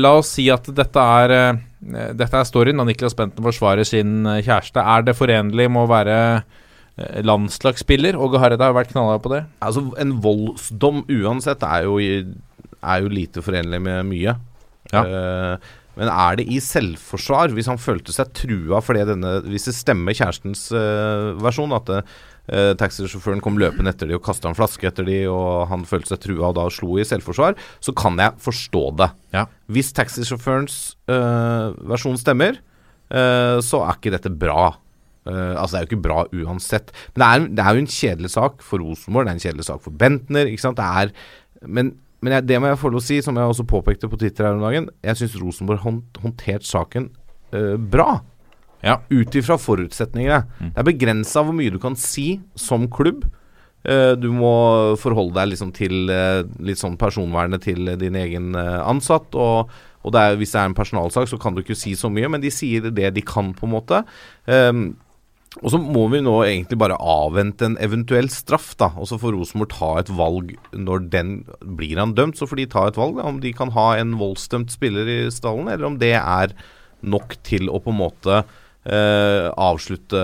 [0.00, 1.60] La oss si at dette er eh,
[2.18, 4.82] Dette er storyen da Niklas Benten forsvarer sin eh, kjæreste.
[4.82, 8.18] Er det forenlig med å være eh, landslagsspiller?
[8.18, 9.44] Åge Hareide har vært knallhard på det.
[9.64, 14.36] Altså, en voldsdom uansett er jo, er jo lite forenlig med mye.
[14.90, 15.04] Ja.
[15.06, 19.74] Uh, men er det i selvforsvar, hvis han følte seg trua fordi denne Hvis det
[19.76, 22.16] stemmer kjærestens uh, versjon, at uh,
[22.50, 26.22] taxisjåføren kom løpende etter de og kasta en flaske etter de, og han følte seg
[26.24, 29.10] trua og da slo i selvforsvar, så kan jeg forstå det.
[29.36, 29.44] Ja.
[29.70, 30.78] Hvis taxisjåførens
[31.10, 32.58] eh, versjon stemmer,
[33.12, 34.72] eh, så er ikke dette bra.
[35.30, 36.90] Eh, altså Det er jo ikke bra uansett.
[37.14, 39.70] Men det er, det er jo en kjedelig sak for Rosenborg, det er en kjedelig
[39.70, 40.50] sak for Bentner.
[40.50, 40.80] ikke sant?
[40.80, 41.14] Det er,
[41.66, 44.18] men men jeg, det må jeg få lov å si, som jeg også påpekte på
[44.20, 47.08] Twitter her om dagen, jeg syns Rosenborg hånd, håndtert saken
[47.56, 48.20] eh, bra.
[48.86, 49.00] Ja.
[49.12, 50.44] Ut ifra forutsetningene.
[50.70, 53.26] Det er begrensa hvor mye du kan si som klubb.
[53.80, 54.52] Eh, du må
[55.00, 59.36] forholde deg liksom til eh, litt sånn personvernet til din egen eh, ansatt.
[59.36, 59.70] Og,
[60.04, 62.28] og det er, hvis det er en personalsak, så kan du ikke si så mye,
[62.32, 64.02] men de sier det de kan, på en måte.
[64.48, 64.90] Um,
[65.58, 68.92] og så må vi nå egentlig bare avvente en eventuell straff, da.
[69.00, 72.68] Og så får Rosenborg ta et valg når den Blir han dømt, så får de
[72.70, 73.18] ta et valg.
[73.18, 76.54] Da, om de kan ha en voldsdømt spiller i stallen, eller om det er
[77.00, 78.42] nok til å på en måte
[78.80, 80.20] avslutte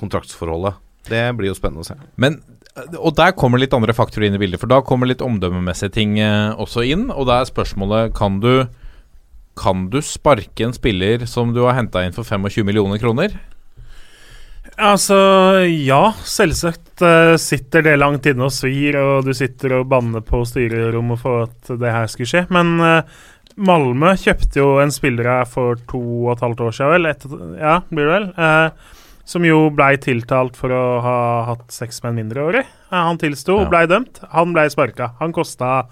[0.00, 0.78] kontraktsforholdet.
[1.08, 1.96] Det blir jo spennende å se.
[2.16, 2.38] Men
[2.98, 4.60] og der kommer litt andre faktorer inn i bildet.
[4.62, 7.08] For da kommer litt omdømmemessige ting eh, også inn.
[7.10, 8.68] Og da er spørsmålet Kan du
[9.58, 13.34] Kan du sparke en spiller som du har henta inn for 25 millioner kroner?
[14.78, 15.16] Altså,
[15.66, 16.12] ja.
[16.22, 21.18] Selvsagt eh, sitter det langt inne og svir, og du sitter og banner på styrerommet
[21.18, 22.44] for at det her skulle skje.
[22.54, 23.18] Men eh,
[23.58, 25.98] Malmö kjøpte jo en spiller her for to
[26.28, 27.06] og et halvt år siden, vel?
[27.10, 27.24] Et,
[27.58, 28.28] ja, blir det vel?
[28.38, 28.94] Eh,
[29.28, 31.16] som jo blei tiltalt for å ha
[31.50, 32.62] hatt sex med en mindreårig.
[32.64, 33.68] Eh, han tilsto, Ja.
[33.68, 34.20] blei dømt.
[34.30, 35.10] Han blei sparka.
[35.18, 35.86] Han kosta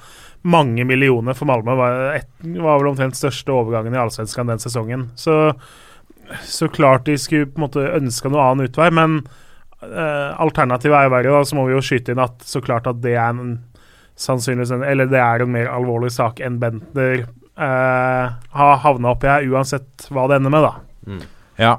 [0.46, 1.74] mange millioner for Malmö.
[1.76, 2.28] Var, et,
[2.62, 5.10] var vel omtrent største overgangen i Allsvenskan den sesongen.
[5.16, 5.54] Så
[6.42, 9.20] så klart de skulle på en måte ønska noe annen utvei, men
[9.82, 11.30] eh, alternativet er jo verre.
[11.36, 13.60] da, Så må vi jo skyte inn at så klart at det er en
[14.16, 17.26] sannsynligvis en, Eller det er en mer alvorlig sak enn Bentner
[17.56, 21.18] eh, har havna oppi her, uansett hva det ender med, da.
[21.60, 21.74] Ja.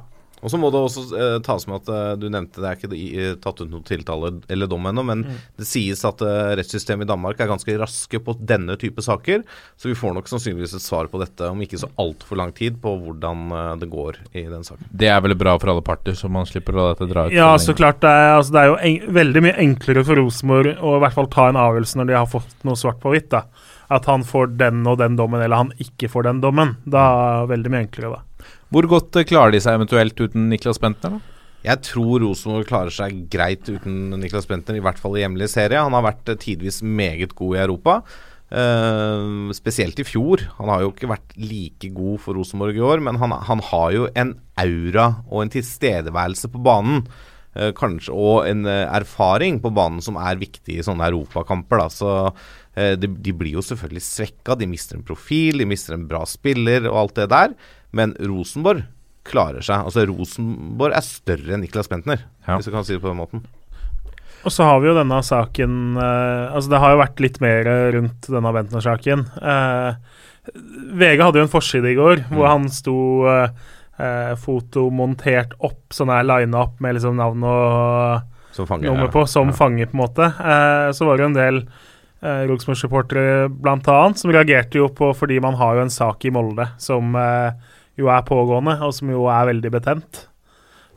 [0.45, 2.89] Og så må det også uh, tas med at uh, du nevnte det er ikke
[2.93, 5.23] i, eh, tatt ut noen tiltale eller dom ennå, men
[5.57, 9.41] det sies at rettssystemet i Danmark er ganske raske på denne type saker.
[9.79, 12.77] Så vi får nok sannsynligvis et svar på dette om ikke så altfor lang tid
[12.83, 13.49] på hvordan
[13.81, 14.89] det går i den saken.
[14.91, 17.35] Det er vel bra for alle parter, så man slipper å la dette dra ut.
[17.35, 17.99] Ja, så klart.
[18.03, 21.17] Det er, altså, det er jo en, veldig mye enklere for Rosenborg å i hvert
[21.17, 23.31] fall ta en avgjørelse når de har fått noe svart på hvitt.
[23.33, 23.47] da.
[23.93, 26.75] At han får den og den dommen, eller han ikke får den dommen.
[26.83, 28.47] Da er det veldig mye enklere, da.
[28.73, 31.17] Hvor godt eh, klarer de seg eventuelt uten Niklas Bentner?
[31.17, 31.35] da?
[31.67, 35.83] Jeg tror Rosenborg klarer seg greit uten Niklas Bentner, i hvert fall i hjemlig serie.
[35.83, 38.01] Han har vært eh, tidvis meget god i Europa.
[38.47, 40.45] Uh, spesielt i fjor.
[40.61, 43.89] Han har jo ikke vært like god for Rosenborg i år, men han, han har
[43.91, 47.03] jo en aura og en tilstedeværelse på banen.
[47.57, 51.87] Uh, kanskje, og en erfaring på banen som er viktig i sånne europakamper.
[51.91, 52.13] Så
[52.99, 54.55] de, de blir jo selvfølgelig svekka.
[54.59, 57.55] De mister en profil, de mister en bra spiller og alt det der.
[57.97, 58.83] Men Rosenborg
[59.27, 59.81] klarer seg.
[59.89, 62.55] Altså Rosenborg er større enn Niklas Bentner, Ja.
[62.59, 63.41] hvis du kan si det på den måten.
[64.45, 67.67] Og så har vi jo denne saken eh, Altså, det har jo vært litt mer
[67.67, 69.25] eh, rundt denne Bentner-saken.
[69.41, 69.97] Eh,
[71.01, 72.95] VG hadde jo en forside i går hvor han sto
[73.27, 73.49] eh,
[73.99, 78.21] eh, fotomontert opp, sånn her line-up med liksom navn og
[78.55, 79.57] Som fanger nummer på, som Ja.
[79.57, 80.29] fanger, på en måte.
[80.39, 81.59] Eh, så var det jo en del
[82.21, 86.69] eh, Rosenborg-supportere annet som reagerte jo på fordi man har jo en sak i Molde
[86.81, 87.51] som eh,
[87.97, 90.27] jo er pågående, og som jo er veldig betent.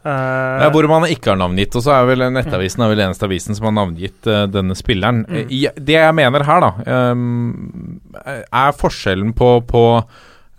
[0.05, 1.75] Eh, Ja, hvor man ikke har navngitt.
[1.77, 5.23] Og så er vel Nettavisen er vel eneste avisen som har navngitt eh, denne spilleren.
[5.29, 5.37] Mm.
[5.37, 8.01] Eh, i- det jeg mener her, da, ehm,
[8.53, 9.85] er forskjellen på, på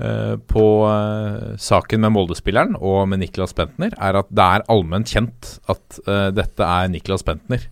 [0.01, 5.05] eh, på uh, saken med Molde-spilleren og med Niklas Bentner, er at det er allment
[5.05, 7.67] kjent at uh, dette er Niklas Bentner.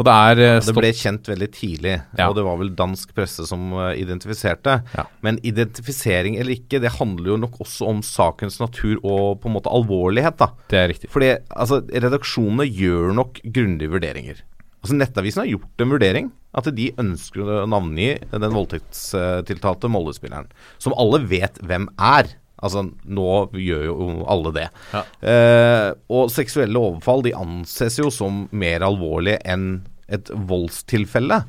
[0.00, 2.28] Og det er ja, Det ble kjent veldig tidlig, Ja.
[2.30, 4.78] og det var vel dansk presse som eh, identifiserte.
[4.96, 5.04] Ja.
[5.26, 9.58] Men identifisering eller ikke, det handler jo nok også om sakens natur og på en
[9.58, 10.50] måte alvorlighet, da.
[10.72, 11.10] Det er riktig.
[11.12, 14.40] Fordi altså, redaksjonene gjør nok grundige vurderinger.
[14.80, 16.30] Altså Nettavisen har gjort en vurdering.
[16.56, 20.48] at de ønsker å navngi den voldtektstiltalte Molde-spilleren.
[20.82, 22.32] Som alle vet hvem er.
[22.60, 23.26] Altså, nå
[23.56, 24.66] gjør jo alle det.
[24.92, 25.02] Ja.
[25.24, 31.42] Eh, og seksuelle overfall de anses jo som mer alvorlig enn et voldstilfelle.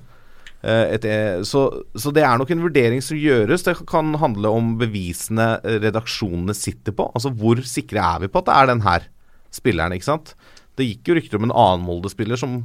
[0.62, 1.66] Eh, et, eh, så,
[1.98, 3.66] så det er nok en vurdering som gjøres.
[3.66, 7.10] Det kan handle om bevisene redaksjonene sitter på.
[7.16, 9.08] Altså hvor sikre er vi på at det er den her
[9.52, 10.36] spilleren, ikke sant.
[10.80, 12.62] Det gikk jo rykter om en annen Molde-spiller som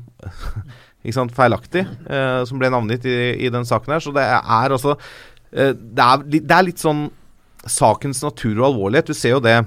[1.07, 3.17] ikke sant, feilaktig, eh, som ble navngitt i,
[3.47, 4.05] i den saken her.
[4.05, 7.09] Så det er altså eh, det, er, det er litt sånn
[7.67, 9.11] sakens natur og alvorlighet.
[9.11, 9.59] Du ser jo det.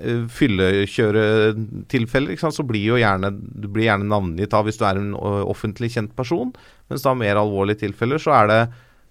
[0.00, 4.84] Eh, Fyllekjøretilfeller, ikke sant, så blir jo gjerne du blir gjerne navngitt da hvis du
[4.88, 6.52] er en offentlig kjent person.
[6.90, 8.60] Mens da mer alvorlige tilfeller så er det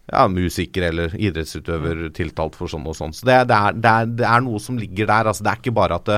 [0.10, 3.14] ja, musiker eller idrettsutøver tiltalt for sånn og sånn.
[3.16, 5.30] Så det, det, er, det, er, det er noe som ligger der.
[5.30, 6.10] altså Det er ikke bare at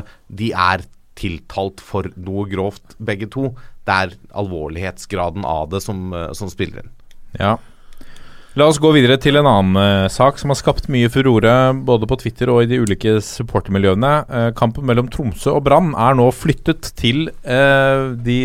[0.41, 0.85] de er
[1.19, 3.51] tiltalt for noe grovt, begge to.
[3.85, 6.95] Det er alvorlighetsgraden av det som, som spiller inn.
[7.39, 7.57] Ja.
[8.59, 11.53] La oss gå videre til en annen uh, sak som har skapt mye furore
[11.87, 14.09] både på Twitter og i de ulike supportermiljøene.
[14.27, 18.41] Uh, kampen mellom Tromsø og Brann er nå flyttet til uh, de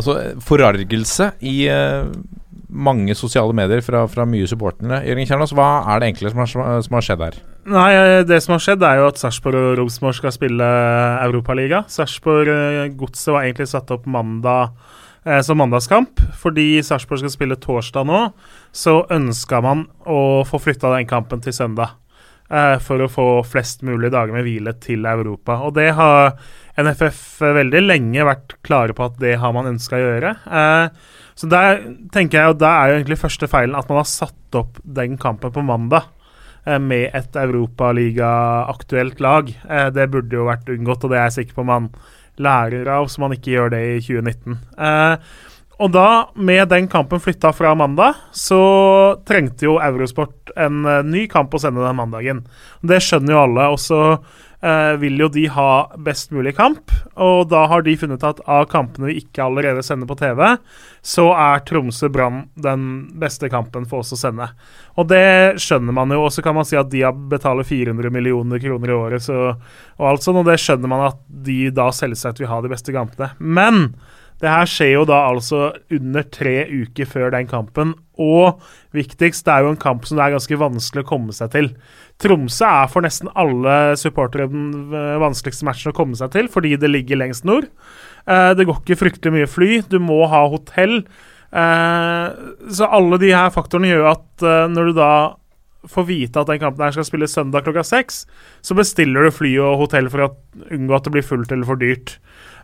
[0.00, 0.14] Altså
[0.46, 1.66] forargelse i
[2.70, 5.00] mange sosiale medier fra, fra mye supporterne.
[5.04, 7.36] Jørgen Kjernås, hva er det egentlig som har, som har skjedd her?
[7.74, 7.90] Nei,
[8.24, 10.70] det som har skjedd, er jo at Sarpsborg og Rosenborg skal spille
[11.26, 11.82] Europaliga.
[11.90, 14.70] Sarpsborg Godset var egentlig satt opp mandag
[15.24, 16.20] eh, som mandagskamp.
[16.40, 18.32] Fordi Sarpsborg skal spille torsdag nå,
[18.72, 21.96] så ønska man å få flytta den kampen til søndag.
[22.50, 25.60] eh, For å få flest mulig dager med hvile til Europa.
[25.62, 26.32] Og det har
[26.76, 30.36] NFF veldig lenge vært klare på at det har man ønska å gjøre.
[30.50, 30.88] Eh,
[31.40, 31.78] Så der
[32.12, 35.16] tenker jeg, og der er jo egentlig første feilen at man har satt opp den
[35.16, 36.02] kampen på mandag
[36.66, 39.48] eh, med et Europaliga-aktuelt lag.
[39.68, 41.90] Eh, Det burde jo vært unngått, og det er jeg sikker på man
[42.38, 44.58] lærer av, så man ikke gjør det i 2019.
[44.78, 45.16] Eh,
[45.80, 51.22] Og da, med den kampen flytta fra mandag, så trengte jo Eurosport en eh, ny
[51.26, 52.42] kamp å sende den mandagen.
[52.84, 53.68] Det skjønner jo alle.
[53.72, 54.00] Og så
[54.62, 58.66] eh, vil jo de ha best mulig kamp, og da har de funnet at av
[58.72, 60.44] kampene vi ikke allerede sender på TV,
[61.02, 62.86] så er Tromsø-Brann den
[63.20, 64.50] beste kampen for oss å sende.
[65.00, 68.62] Og det skjønner man jo, og så kan man si at de betaler 400 millioner
[68.62, 69.52] kroner i året, så,
[69.98, 72.94] og alt sånn, og det skjønner man at de da selvsagt vil ha de beste
[72.96, 73.32] kampene.
[73.38, 73.92] Men
[74.40, 78.60] det her skjer jo da altså under tre uker før den kampen, og
[78.96, 81.70] viktigst, det er jo en kamp som det er ganske vanskelig å komme seg til.
[82.20, 86.74] Tromsø er for nesten alle supportere den eh, vanskeligste matchen å komme seg til, fordi
[86.80, 87.68] det ligger lengst nord.
[88.28, 91.02] Eh, det går ikke fryktelig mye fly, du må ha hotell.
[91.50, 92.26] Eh,
[92.76, 95.12] så alle de her faktorene gjør at når du da
[95.88, 98.24] får vite at den kampen her skal spilles søndag klokka seks,
[98.60, 100.32] så bestiller du fly og hotell for å
[100.68, 102.18] unngå at det blir fullt eller for dyrt.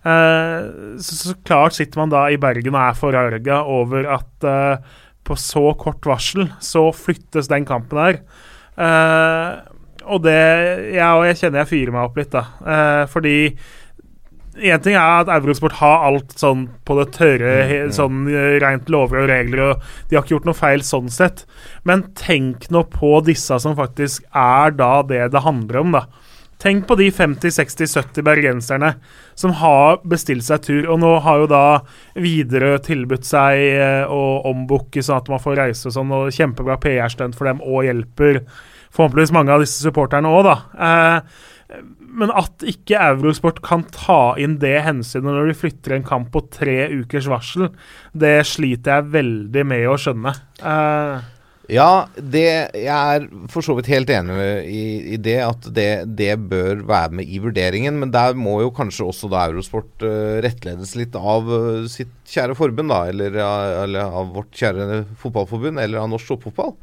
[0.07, 0.67] Eh,
[1.03, 4.93] så, så klart sitter man da i Bergen og er forarga over at eh,
[5.27, 8.21] på så kort varsel så flyttes den kampen her.
[8.77, 9.73] Eh,
[10.07, 10.39] og det
[10.95, 13.07] ja, og jeg kjenner jeg fyrer meg opp litt, da.
[13.11, 13.35] Fordi
[14.57, 17.51] Én ting er at Eurosport har alt sånn på det tørre,
[17.93, 21.45] sånn eh, rent lover og regler, og de har ikke gjort noe feil sånn sett.
[21.85, 26.07] Men tenk nå på disse som faktisk er da det det handler om, da.
[26.63, 28.95] Tenk på de 50-60-70 bergenserne
[29.37, 31.65] som har bestilt seg tur, og nå har jo da
[32.17, 36.79] Widerøe tilbudt seg eh, å ombooke sånn at man får reise og sånn, og kjempebra
[36.81, 38.41] PR-stunt for dem, og hjelper
[38.97, 40.57] forhåpentligvis mange av disse supporterne òg, da.
[40.89, 41.45] Eh,
[42.17, 46.45] men at ikke Eurosport kan ta inn det hensynet når de flytter en kamp på
[46.55, 47.69] tre ukers varsel,
[48.17, 50.33] det sliter jeg veldig med å skjønne.
[50.63, 51.33] Eh,
[51.67, 52.45] Ja, det,
[52.79, 52.87] jeg
[53.19, 54.35] er for så vidt helt enig
[54.71, 54.83] i,
[55.15, 57.97] i det, at det, det bør være med i vurderingen.
[57.99, 62.55] Men der må jo kanskje også da Eurosport uh, rettledes litt av uh, sitt kjære
[62.59, 63.01] forbund, da.
[63.11, 66.77] Eller, av- eller av vårt kjære fotballforbund, eller av norsk toppfotball.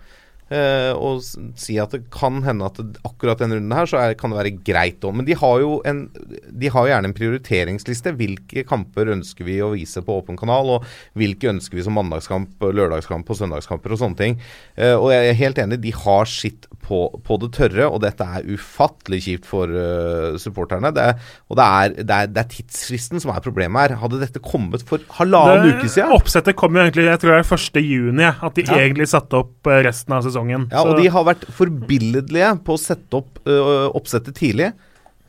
[0.53, 1.23] Eh, og
[1.57, 2.77] si at det kan hende at
[3.07, 5.15] akkurat denne runden her så er, kan det være greit òg.
[5.17, 8.13] Men de har jo en De har jo gjerne en prioriteringsliste.
[8.19, 10.85] Hvilke kamper ønsker vi å vise på åpen kanal, og
[11.17, 14.37] hvilke ønsker vi som mandagskamp, lørdagskamp og søndagskamper og sånne ting.
[14.77, 18.25] Eh, og jeg er helt enig, de har sitt på, på det tørre, og dette
[18.25, 20.91] er ufattelig kjipt for uh, supporterne.
[20.95, 21.05] Det,
[21.47, 23.95] og det er, det, er, det er tidsfristen som er problemet her.
[24.03, 27.55] Hadde dette kommet for halvannen uke siden Oppsettet kom jo egentlig jeg tror det er
[27.55, 27.81] 1.
[27.87, 28.79] juni, at de Ja.
[28.83, 30.42] egentlig satte opp resten av sesongen.
[30.71, 34.71] Ja, og de har vært forbilledlige på å sette opp uh, oppsettet tidlig.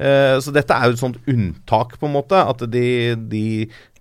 [0.01, 2.39] Uh, så dette er jo et sånt unntak, på en måte.
[2.41, 2.87] At de,
[3.31, 3.45] de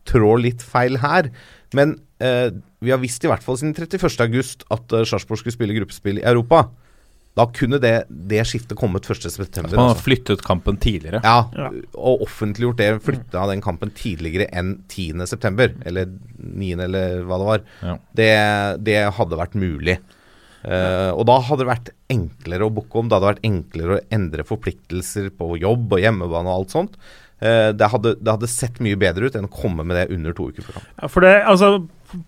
[0.09, 1.29] trår litt feil her.
[1.77, 2.49] Men uh,
[2.83, 6.25] vi har visst i hvert fall siden 31.8 at uh, Sarpsborg skulle spille gruppespill i
[6.25, 6.65] Europa.
[7.33, 9.63] Da kunne det, det skiftet kommet 1.9.
[9.63, 10.03] Man har Altså.
[10.05, 11.17] flyttet kampen tidligere.
[11.25, 11.71] Ja, Ja.
[11.97, 12.89] og offentliggjort det.
[13.01, 17.63] Flytta den kampen tidligere enn 10.9., eller 9., eller hva det var.
[17.81, 17.95] Ja.
[18.21, 18.29] Det,
[18.85, 19.97] det hadde vært mulig.
[20.63, 23.09] Eh, og da hadde det vært enklere å booke om.
[23.09, 26.97] Det hadde vært enklere å endre forpliktelser på jobb og hjemmebane og alt sånt.
[27.43, 30.35] Uh, det, hadde, det hadde sett mye bedre ut enn å komme med det under
[30.37, 30.91] to uker før kamp.
[31.01, 31.71] Ja, for det, altså,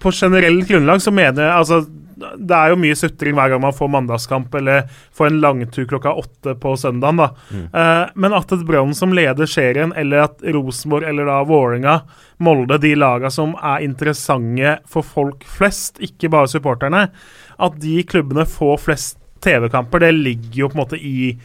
[0.02, 1.78] På generelt grunnlag så mener jeg altså,
[2.18, 6.18] Det er jo mye sutring hver gang man får mandagskamp eller får en langtur klokka
[6.20, 7.22] åtte på søndagen.
[7.22, 7.30] da.
[7.54, 11.96] Eh, men at et Brann som leder serien, eller at Rosenborg eller da Vålerenga,
[12.44, 17.06] Molde, de lagene som er interessante for folk flest, ikke bare supporterne,
[17.58, 21.36] at de klubbene får flest TV-kamper, det ligger jo på en måte i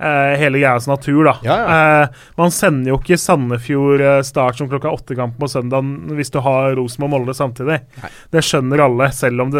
[0.00, 1.34] Uh, hele greias natur, da.
[1.44, 5.84] Ja, Eh, man sender jo ikke Sandefjord uh, Start som klokka åtte-kamp på søndag
[6.16, 7.76] hvis du har Rosenborg og Molde samtidig.
[8.32, 9.52] Det skjønner alle, selv om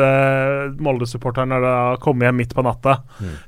[0.81, 1.61] Molde-supporterne
[2.01, 3.03] kommer hjem midt på natta.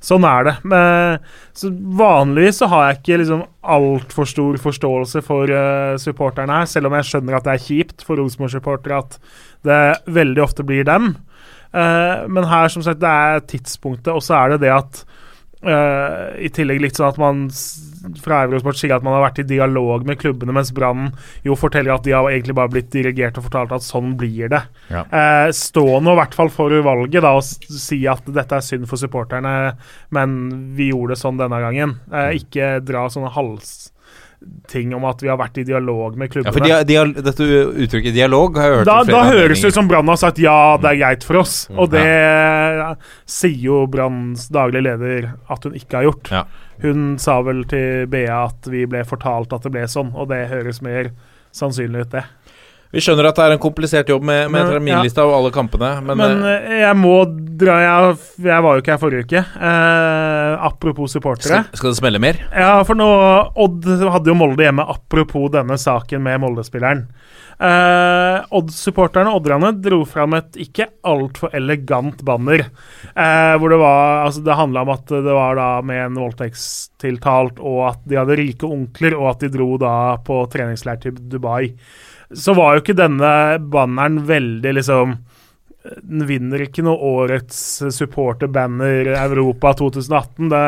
[0.05, 0.55] Sånn er det.
[0.69, 1.25] Men,
[1.57, 5.57] så vanligvis så har jeg ikke liksom altfor stor forståelse for
[6.03, 9.19] supporterne her, selv om jeg skjønner at det er kjipt for Rosenborg-supportere at
[9.65, 9.83] det
[10.13, 11.15] veldig ofte blir dem.
[11.73, 15.05] Eh, men her, som sagt, det er tidspunktet, og så er det det at
[15.63, 17.43] Uh, I tillegg litt sånn at man
[18.19, 21.13] fra Eurosport sier at man har vært i dialog med klubbene, mens Brann
[21.47, 24.65] jo forteller at de har egentlig bare blitt dirigert og fortalt at sånn blir det.
[24.91, 25.05] Ja.
[25.07, 28.91] Uh, stå nå i hvert fall for valget da og si at dette er synd
[28.91, 29.77] for supporterne,
[30.11, 30.35] men
[30.75, 31.95] vi gjorde det sånn denne gangen.
[32.11, 33.31] Uh, ikke dra sånne
[34.73, 36.53] halsting om at vi har vært i dialog med klubbene.
[36.69, 37.45] Ja, for dia, dia, Dette
[37.85, 40.77] uttrykket dialog har jeg hørt Da, da høres det ut som Brann har sagt ja,
[40.81, 41.69] det er greit for oss.
[41.77, 42.07] Og det
[43.27, 46.31] sier jo Branns daglige leder at hun ikke har gjort.
[46.33, 46.45] Ja.
[46.83, 50.49] Hun sa vel til BA at vi ble fortalt at det ble sånn, og det
[50.51, 51.13] høres mer
[51.53, 52.25] sannsynlig ut, det.
[52.93, 55.31] Vi skjønner at det er en komplisert jobb med, med terminlista ja.
[55.31, 57.15] og alle kampene, men, Men eh, eh, jeg må
[57.59, 59.43] dra Jeg, jeg var jo ikke her forrige uke.
[59.43, 61.65] Eh, apropos supportere.
[61.69, 62.41] skal, skal det smelle mer?
[62.51, 63.09] Ja, for nå
[63.63, 67.07] Odd hadde jo Molde hjemme, apropos denne saken med Molde-spilleren.
[67.63, 72.65] Eh, Odd-supporterne, Odderne, dro fram et ikke altfor elegant banner.
[73.15, 77.61] Eh, hvor det var Altså, det handla om at det var da med en voldtektstiltalt,
[77.61, 81.75] og at de hadde rike onkler, og at de dro da på treningsleir til Dubai.
[82.33, 83.33] Så var jo ikke denne
[83.73, 85.19] banneren veldig liksom
[85.83, 87.59] den vinner ikke noe årets
[87.95, 90.51] supporterbanner Europa 2018.
[90.53, 90.65] Det,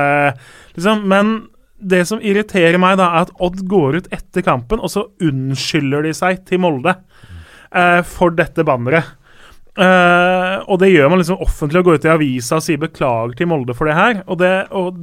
[0.77, 1.35] liksom, men
[1.79, 6.07] det som irriterer meg, da, er at Odd går ut etter kampen, og så unnskylder
[6.07, 9.15] de seg til Molde eh, for dette banneret.
[9.75, 13.35] Eh, og det gjør man liksom offentlig, å gå ut i avisa og si beklager
[13.39, 14.23] til Molde for det her.
[14.27, 14.99] Og, det, og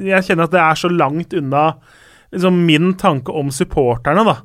[0.00, 1.70] jeg kjenner at det er så langt unna
[2.34, 4.38] liksom, min tanke om supporterne, da.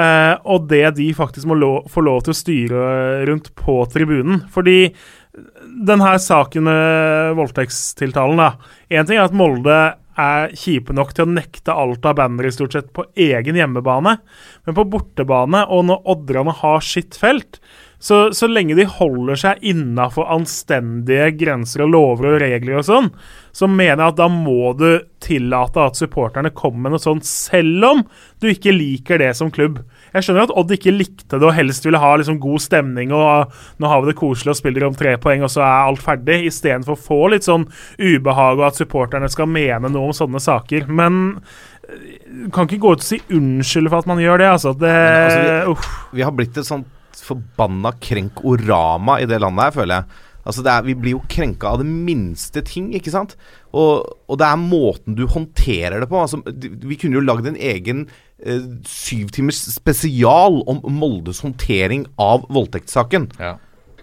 [0.00, 2.84] Eh, og det de faktisk må lov, få lov til å styre
[3.28, 4.44] rundt på tribunen.
[4.52, 4.92] Fordi
[5.86, 8.76] denne saken med voldtektstiltalen, da.
[8.90, 9.80] Én ting er at Molde
[10.20, 14.16] er kjipe nok til å nekte alt av bannere stort sett på egen hjemmebane,
[14.66, 17.60] men på bortebane, og når Odderne har sitt felt,
[18.00, 23.10] så, så lenge de holder seg innafor anstendige grenser og lover og regler og sånn,
[23.52, 27.84] så mener jeg at da må du tillate at supporterne kommer med noe sånt, selv
[27.84, 28.02] om
[28.40, 29.82] du ikke liker det som klubb.
[30.14, 33.52] Jeg skjønner at Odd ikke likte det og helst ville ha liksom god stemning og
[33.82, 36.38] nå har vi det koselig og spiller om tre poeng, og så er alt ferdig,
[36.48, 37.66] istedenfor å få litt sånn
[37.98, 40.88] ubehag og at supporterne skal mene noe om sånne saker.
[40.88, 41.20] Men
[41.84, 44.72] eh, du kan ikke gå ut og si unnskyld for at man gjør det, altså.
[44.78, 45.92] Det, altså, uff.
[46.16, 46.88] Vi har blitt et sånt
[47.18, 50.26] forbanna krenkorama i det landet her, føler jeg.
[50.40, 53.36] Altså det er, Vi blir jo krenka av det minste ting, ikke sant?
[53.76, 56.20] Og, og det er måten du håndterer det på.
[56.22, 58.06] Altså, vi kunne jo lagd en egen
[58.40, 63.30] eh, syvtimers spesial om Moldes håndtering av voldtektssaken.
[63.38, 63.58] Ja.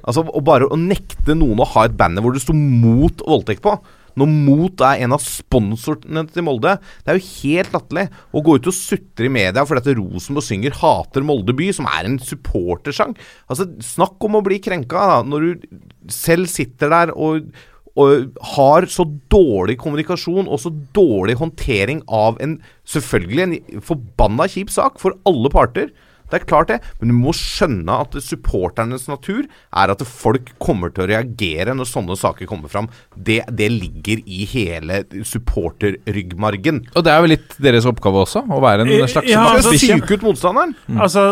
[0.07, 3.65] Altså, og bare å nekte noen å ha et banner hvor det sto mot voldtekt
[3.65, 3.75] på.
[4.17, 6.75] Når Mot er en av sponsorene til Molde.
[7.05, 10.47] Det er jo helt latterlig å gå ut og sutre i media fordi at Rosenborg
[10.47, 13.15] synger 'Hater Molde by', som er en supportersang.
[13.49, 15.67] Altså, Snakk om å bli krenka da, når du
[16.09, 17.49] selv sitter der og,
[17.97, 24.69] og har så dårlig kommunikasjon og så dårlig håndtering av en selvfølgelig en forbanna kjip
[24.73, 25.89] sak for alle parter.
[26.27, 30.91] Det er klart det, men du må skjønne at supporternes natur er at folk kommer
[30.91, 32.89] til å reagere når sånne saker kommer fram.
[33.15, 36.83] Det, det ligger i hele supporterryggmargen.
[36.97, 39.73] Og det er vel litt deres oppgave også, å være en Eh, slags ja, altså,
[39.77, 40.75] skal ut motstanderen.
[40.97, 41.25] Altså,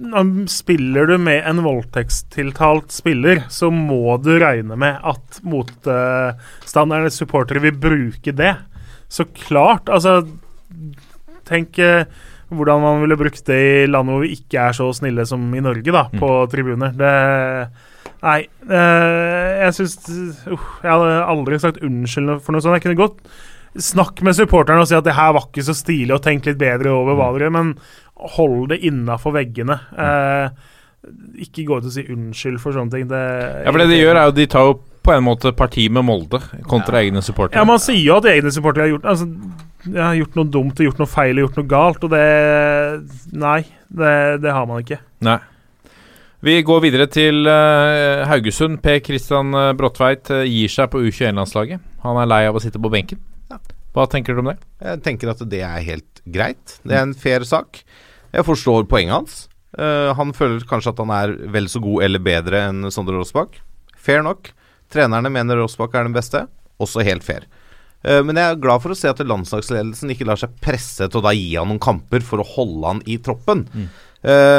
[0.00, 7.62] når spiller du med en voldtektstiltalt spiller, så må du regne med at motstandernes supportere,
[7.64, 8.54] vil bruke det.
[9.12, 9.90] Så klart.
[9.92, 10.22] Altså,
[11.46, 12.08] tenk eh,
[12.52, 15.62] hvordan man ville brukt det i land hvor vi ikke er så snille som i
[15.64, 16.94] Norge, da, på tribuner.
[16.96, 17.12] Det,
[18.26, 22.78] Nei, Øh, jeg syns uh, Jeg hadde aldri sagt unnskyld for noe sånt.
[22.78, 23.20] Jeg kunne godt
[23.76, 26.58] snakke med supporterne og si at det her var ikke så stilig, og tenke litt
[26.60, 27.74] bedre over hva dere men
[28.36, 29.76] hold det innafor veggene.
[29.92, 30.48] Eh,
[31.44, 33.06] ikke gå ut og si unnskyld for sånne ting.
[33.10, 33.22] Det,
[33.66, 36.02] Ja, for det de gjør, er jo de tar jo på en måte parti med
[36.08, 37.60] Molde kontra egne supportere.
[37.60, 39.28] Ja, Man sier jo at egne supportere har gjort altså,
[39.86, 42.24] jeg har gjort noe dumt, og gjort noe feil og gjort noe galt, og det
[43.36, 44.98] Nei, det, det har man ikke.
[45.26, 45.38] Nei.
[46.46, 48.78] Vi går videre til uh, Haugesund.
[48.84, 51.80] Per Kristian eh, Bråtveit eh, gir seg på U21-landslaget.
[52.04, 53.22] Han er lei av å sitte på benken.
[53.96, 54.58] Hva tenker du om det?
[54.84, 56.76] Jeg tenker at det er helt greit.
[56.84, 57.80] Det er en fair sak.
[58.36, 59.38] Jeg forstår poenget hans.
[59.76, 63.56] Uh, han føler kanskje at han er vel så god eller bedre enn Sondre Rossbakk.
[63.96, 64.52] Fair nok.
[64.92, 66.44] Trenerne mener Rossbakk er den beste.
[66.78, 67.48] Også helt fair.
[68.06, 71.20] Eh, men jeg er glad for å se at landslagsledelsen ikke lar seg presse til
[71.20, 73.66] å da gi han noen kamper for å holde han i troppen.
[73.74, 73.88] Mm.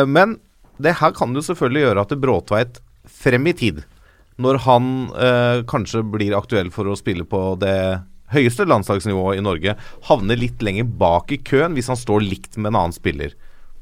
[0.08, 0.38] men
[0.80, 2.78] det her kan jo selvfølgelig gjøre at Bråtveit
[3.10, 3.82] frem i tid,
[4.38, 9.76] når han eh, kanskje blir aktuell for å spille på det høyeste landslagsnivået i Norge,
[10.10, 13.34] havner litt lenger bak i køen hvis han står likt med en annen spiller.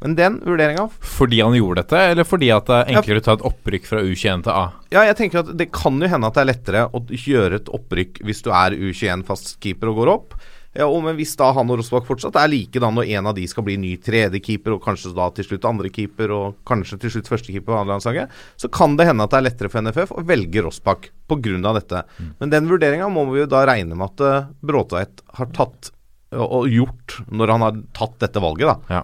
[0.06, 3.34] Men den vurderinga Fordi han gjorde dette, eller fordi at det er enklere å ta
[3.40, 4.66] et opprykk fra U21 til A?
[4.94, 7.72] Ja, jeg tenker at det kan jo hende at det er lettere å gjøre et
[7.74, 10.38] opprykk hvis du er U21 fast keeper og går opp.
[10.76, 13.38] Ja, og men Hvis da han og Rosbach fortsatt er like da når en av
[13.38, 17.32] de skal bli ny tredjekeeper, og kanskje da til slutt andrekeeper, og kanskje til slutt
[17.32, 20.66] førstekeeper på andrelandslaget, så kan det hende at det er lettere for NFF å velge
[20.68, 21.74] Rossbakk pga.
[21.80, 22.04] dette.
[22.44, 25.94] Men den vurderinga må vi jo da regne med at uh, Bråtveit har tatt
[26.36, 29.00] og gjort når han har tatt dette valget, da.
[29.00, 29.04] Ja.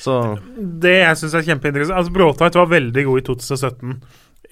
[0.00, 0.16] Så
[0.56, 3.94] Det jeg syns er kjempeinteressant Altså Bråtveit var veldig god i 2017.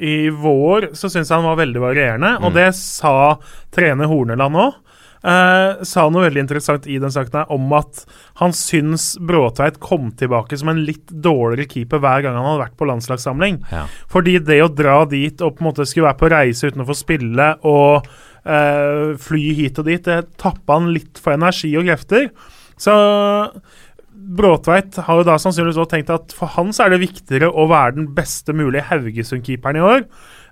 [0.01, 3.37] I vår så syns jeg han var veldig varierende, og det sa
[3.75, 4.79] trener Horneland òg.
[5.21, 8.07] Eh, sa noe veldig interessant i den saken her om at
[8.41, 12.79] han syns Bråtveit kom tilbake som en litt dårligere keeper hver gang han hadde vært
[12.81, 13.61] på landslagssamling.
[13.69, 13.85] Ja.
[14.09, 16.89] Fordi det å dra dit og på en måte skulle være på reise uten å
[16.89, 18.09] få spille og
[18.49, 22.31] eh, fly hit og dit, det tappa han litt for energi og krefter.
[22.81, 22.95] Så
[24.21, 27.67] Bråtveit har jo da sannsynligvis også tenkt at for han så er det viktigere å
[27.71, 30.05] være den beste mulige Haugesund-keeperen i år.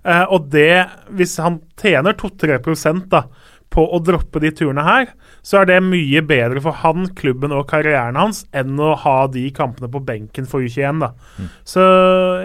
[0.09, 0.87] Eh, og det,
[1.19, 3.27] hvis han tjener 2-3% da
[3.69, 5.11] på å droppe de turene her,
[5.45, 9.45] så er det mye bedre for han, klubben og karrieren hans enn å ha de
[9.55, 11.03] kampene på benken for U21.
[11.05, 11.13] da.
[11.69, 11.85] Så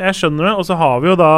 [0.02, 0.56] jeg skjønner det.
[0.60, 1.34] Og så har vi jo da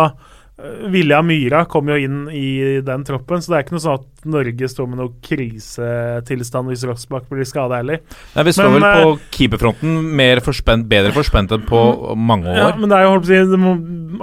[0.88, 4.28] Vilja Myra kom jo inn i den troppen, så det er ikke noe sånn at
[4.32, 8.00] Norge står med noe krisetilstand hvis Rossbakk blir skada heller.
[8.38, 11.82] Nei, Vi står Men, vel på keeperfronten mer forspent, bedre forspent enn på
[12.16, 12.62] mange år.
[12.62, 13.40] Ja, men det er jo, holdt på å si,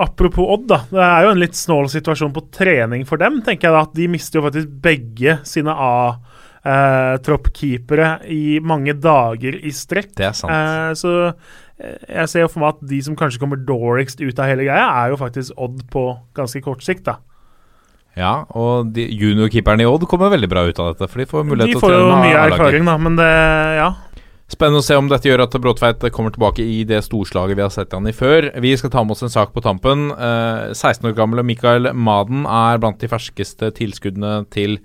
[0.00, 0.78] Apropos Odd, da.
[0.88, 3.42] Det er jo en litt snål situasjon på trening for dem.
[3.44, 5.72] tenker jeg da, at De mister jo faktisk begge sine
[6.64, 10.16] A-troppkeepere i mange dager i strekk.
[10.16, 10.52] Det er sant.
[10.56, 11.34] Eh, så eh,
[11.82, 14.86] jeg ser jo for meg at de som kanskje kommer dårligst ut av hele greia,
[15.02, 16.06] er jo faktisk Odd på
[16.36, 17.04] ganske kort sikt.
[17.08, 17.18] da.
[18.18, 21.08] Ja, og juniorkeeperen juniorkeeperne i Odd kommer veldig bra ut av dette.
[21.08, 23.30] For de får mulighet til å får jo trene med mye erfaring, da, men det
[23.80, 23.92] Ja.
[24.52, 27.70] Spennende å se om dette gjør at Bråtveit kommer tilbake i det storslaget vi har
[27.72, 28.50] sett han i før.
[28.60, 30.10] Vi skal ta med oss en sak på tampen.
[30.12, 34.76] Eh, 16 år gamle Mikael Maden er blant de ferskeste tilskuddene til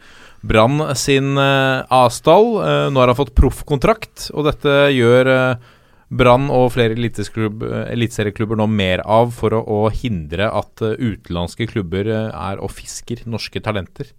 [0.47, 2.47] Brann sin eh, A-stall.
[2.63, 5.67] Eh, nå har han fått proffkontrakt, og dette gjør eh,
[6.07, 11.67] Brann og flere eliteserieklubb- eliteserieklubber nå mer av for å, å hindre at eh, utenlandske
[11.67, 14.13] klubber eh, er og fisker norske talenter.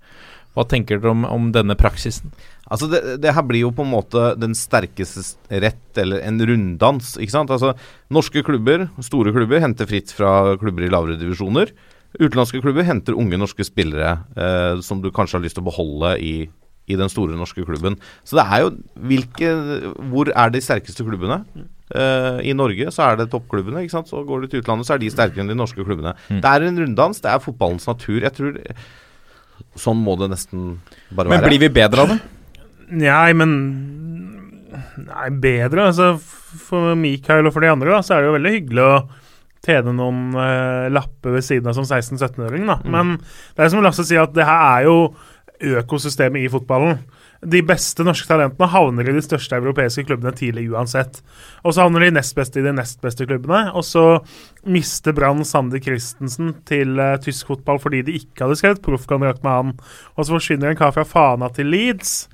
[0.53, 2.33] Hva tenker dere om, om denne praksisen?
[2.69, 7.15] Altså det, det her blir jo på en måte den sterkestes rett, eller en runddans.
[7.17, 7.53] ikke sant?
[7.55, 7.73] Altså
[8.13, 11.73] Norske klubber, store klubber, henter fritt fra klubber i lavere divisjoner.
[12.19, 16.15] Utenlandske klubber henter unge norske spillere eh, som du kanskje har lyst til å beholde
[16.21, 16.35] i,
[16.89, 17.97] i den store norske klubben.
[18.29, 18.71] Så det er jo
[19.09, 19.55] hvilke
[20.13, 21.43] Hvor er de sterkeste klubbene?
[21.95, 23.83] Eh, I Norge så er det toppklubbene.
[23.85, 24.09] ikke sant?
[24.11, 26.15] Så går du til utlandet, så er de sterkere enn de norske klubbene.
[26.29, 27.21] Det er en runddans.
[27.25, 28.21] Det er fotballens natur.
[28.21, 28.59] Jeg tror
[29.79, 30.79] Sånn må det nesten
[31.11, 31.49] bare Men være.
[31.51, 32.19] blir vi bedre av det?
[33.03, 33.51] Nei, men
[34.99, 35.89] Nei, bedre.
[35.91, 38.97] Altså, for Mikael og for de andre da, så er det jo veldig hyggelig å
[39.67, 42.67] tjene noen eh, lapper ved siden av som 16-17-åring.
[42.71, 42.79] da.
[42.87, 43.17] Men
[43.57, 44.97] det er som Lasse sier, at det her er jo
[45.83, 47.01] økosystemet i fotballen.
[47.39, 51.21] De beste norske talentene havner i de største europeiske klubbene tidlig uansett.
[51.63, 53.69] Og så havner de nest beste i de nest beste klubbene.
[53.79, 54.05] Og så
[54.67, 59.55] mister Brann Sander Christensen til uh, tysk fotball fordi de ikke hadde skrevet proffkontrakt med
[59.55, 59.77] han.
[60.17, 62.25] Og så forsvinner en kar fra Fana til Leeds.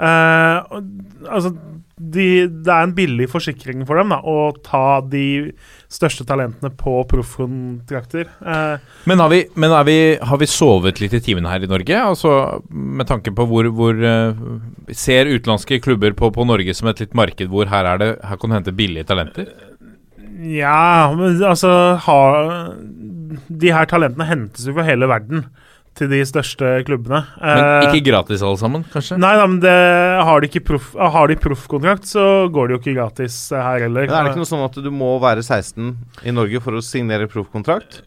[0.00, 1.52] Og- altså,
[2.00, 5.52] de, det er en billig forsikring for dem da, å ta de
[5.92, 8.30] største talentene på proffkontrakter.
[8.40, 8.80] Uh,
[9.10, 11.98] Men, har vi, men vi, har vi sovet litt i timene her i Norge?
[12.00, 14.32] Altså Med tanke på hvor, hvor uh,
[14.96, 18.40] Ser utenlandske klubber på, på Norge som et litt marked hvor her, er det, her
[18.40, 19.50] kan du hente billige talenter?
[20.40, 21.68] ja, men altså
[22.00, 22.20] ha,
[23.60, 25.42] de her talentene hentes jo fra hele verden
[25.98, 27.24] til de største klubbene.
[27.42, 29.18] Men Eh, ikke gratis alle sammen, kanskje?
[29.20, 29.74] Nei da, men det,
[30.24, 34.06] har de proffkontrakt, proff, proffkontrakt, så går det jo ikke gratis her heller.
[34.06, 36.82] Men er det ikke noe sånn at du må være 16 i Norge for å
[36.84, 38.02] signere proffkontrakt?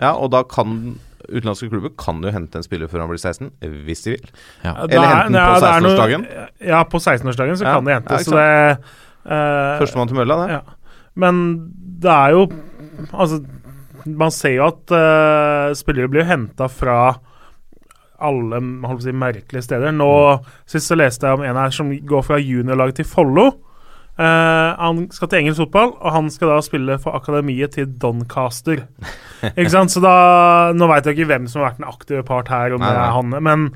[0.00, 3.48] Ja, og da kan utenlandske klubber kan jo hente en spiller før han blir 16,
[3.86, 4.26] hvis de vil.
[4.64, 4.74] Ja.
[4.84, 6.26] Eller er- hente den på det er noe- 16-årsdagen.
[6.68, 8.26] Ja, på 16-årsdagen så Ja, kan det ja, hentes.
[8.26, 8.78] ikke så det
[9.24, 10.50] eh, Førstemann til mølla, det.
[10.58, 10.60] Ja.
[11.16, 11.70] Men
[12.02, 12.48] det er jo
[13.14, 13.38] Altså,
[14.06, 16.98] man ser jo at uh, spillere blir henta fra
[18.24, 18.60] alle
[19.02, 19.92] si, merkelige steder.
[19.94, 20.10] Nå
[20.70, 23.48] Sist så leste jeg om en her som går fra juniorlaget til Follo.
[24.14, 28.84] Uh, han skal til engelsk fotball, og han skal da spille for akademiet til Doncaster.
[29.56, 29.92] ikke sant?
[29.94, 32.84] Så da Nå veit jeg ikke hvem som har vært den aktive part her, om
[32.84, 33.66] det er han, men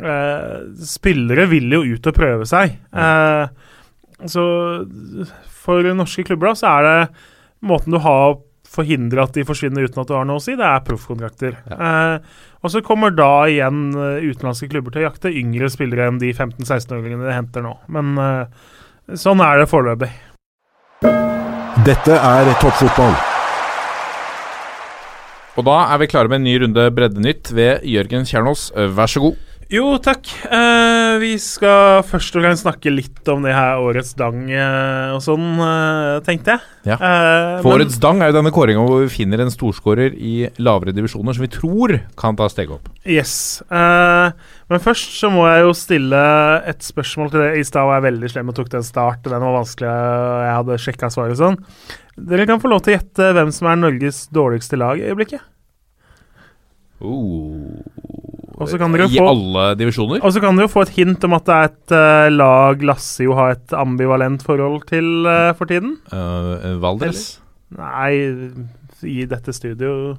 [0.00, 2.78] uh, spillere vil jo ut og prøve seg.
[2.96, 3.44] Uh,
[4.30, 4.44] så
[5.64, 6.98] for norske klubber da, så er det
[7.64, 8.38] måten du har
[8.74, 11.58] forhindre at de forsvinner uten at du har noe å si, det er proffkontrakter.
[11.74, 12.16] Eh,
[12.64, 16.32] og så kommer da igjen eh, utenlandske klubber til å jakte yngre spillere enn de
[16.32, 17.76] 15-16-åringene de henter nå.
[17.94, 20.10] Men eh, sånn er det foreløpig.
[21.84, 23.16] Dette er toppfotball.
[25.54, 28.72] Og da er vi klare med en ny runde Breddenytt ved Jørgen Kjernås.
[28.74, 29.42] Vær så god.
[29.72, 30.28] Jo, takk.
[30.52, 35.22] Eh, vi skal først og fremst snakke litt om det her årets dang eh, og
[35.24, 36.60] sånn, eh, tenkte jeg.
[36.90, 36.98] Ja.
[36.98, 40.50] Eh, For men- årets dang er jo denne kåringa hvor vi finner en storskårer i
[40.60, 42.90] lavere divisjoner som vi tror kan ta steget opp.
[43.06, 43.62] Yes.
[43.70, 44.32] Eh,
[44.68, 46.22] men først så må jeg jo stille
[46.68, 47.50] et spørsmål til det.
[47.58, 49.22] I stad var jeg veldig slem og tok den start.
[49.24, 51.58] Den var vanskelig, og jeg hadde sjekka svaret og sånn.
[52.20, 55.40] Dere kan få lov til å gjette hvem som er Norges dårligste lag i øyeblikket.
[58.64, 60.20] Og så kan dere I få alle divisjoner?
[60.24, 62.84] og så kan dere jo få et hint om at det er et uh, lag
[62.90, 65.98] Lasse jo har et ambivalent forhold til uh, for tiden.
[66.12, 67.26] Uh, Valdres?
[67.74, 68.12] Nei,
[69.04, 70.14] i dette studio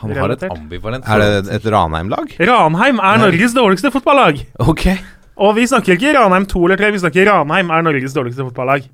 [0.00, 2.36] Han har et ambivalent ambivalent Er det et Ranheim-lag?
[2.40, 4.40] Ranheim er Norges dårligste fotballag!
[4.64, 4.88] Ok.
[5.34, 8.86] Og vi snakker ikke Ranheim 2 eller 3, vi snakker Ranheim er Norges dårligste fotballag.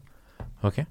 [0.66, 0.82] Ok.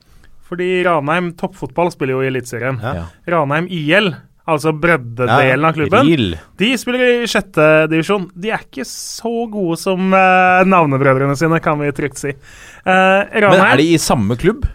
[0.49, 2.79] Fordi Ranheim toppfotball spiller jo i Eliteserien.
[2.81, 3.05] Ja.
[3.29, 4.13] Ranheim IL,
[4.49, 6.33] altså breddedelen av klubben, real.
[6.59, 8.27] de spiller i sjette divisjon.
[8.33, 12.33] De er ikke så gode som uh, navnebrødrene sine, kan vi trygt si.
[12.33, 14.67] Eh, Men er de i samme klubb?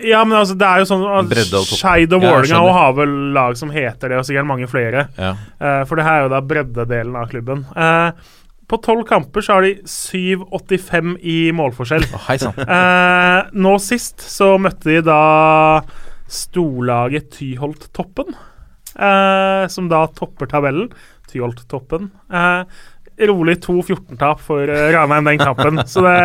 [0.00, 1.02] Ja, men altså, det er jo sånn
[1.52, 1.72] topp.
[1.76, 5.08] Skeid og Vålerenga ja, har vel lag som heter det, og sikkert mange flere.
[5.20, 5.34] Ja.
[5.60, 7.66] Uh, for det her er jo da breddedelen av klubben.
[7.76, 8.16] Uh,
[8.70, 12.06] på tolv kamper så har de 7,85 i målforskjell.
[12.14, 12.28] Oh.
[12.30, 15.82] Eh, nå sist så møtte de da
[16.30, 18.30] storlaget Tyholt-toppen,
[18.96, 20.90] eh, som da topper tabellen.
[21.30, 22.08] Tjolt-toppen.
[22.32, 22.80] Eh,
[23.30, 25.82] rolig 2-14-tap for eh, Ranheim den kampen.
[25.90, 26.16] Så det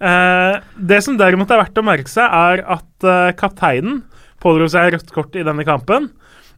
[0.00, 4.02] eh, Det som derimot er verdt å merke seg, er at eh, kapteinen
[4.42, 6.10] pådro seg rødt kort i denne kampen.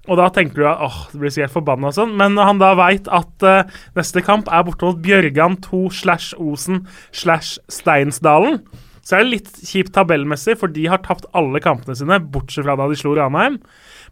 [0.05, 2.59] Og da tenker du at åh, det blir sikkert forbanna og sånn, men når han
[2.61, 8.61] da veit at uh, neste kamp er borte mot Bjørgan 2 slash Osen slash Steinsdalen,
[9.05, 12.76] så er det litt kjipt tabellmessig, for de har tapt alle kampene sine, bortsett fra
[12.80, 13.57] da de slo Ranheim.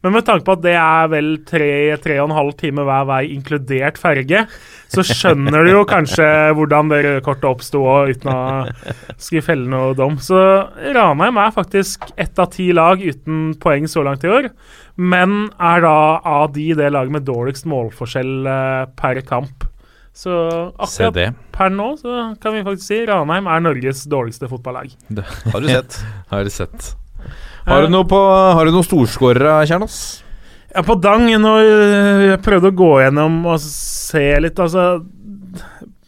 [0.03, 1.73] Men med tanke på at det er vel tre,
[2.03, 4.45] tre og en halv time hver vei, inkludert ferge,
[4.91, 6.27] så skjønner du jo kanskje
[6.59, 8.41] hvordan det røde kortet oppsto, uten å
[9.15, 10.19] skulle felle noe dom.
[10.23, 10.39] Så
[10.97, 14.51] Ranheim er faktisk ett av ti lag uten poeng så langt i år,
[14.99, 19.69] men er da av de det laget med dårligst målforskjell eh, per kamp.
[20.13, 20.33] Så
[20.77, 24.93] akkurat per nå så kan vi faktisk si Ranheim er Norges dårligste fotballag.
[25.55, 26.03] Har du sett?
[26.35, 26.91] Har du sett.
[27.67, 29.97] Har du noe på Har du noen storskårere, Kjernas?
[30.73, 31.67] Ja, på Dang, når
[32.33, 35.03] jeg prøvde å gå gjennom og se litt, altså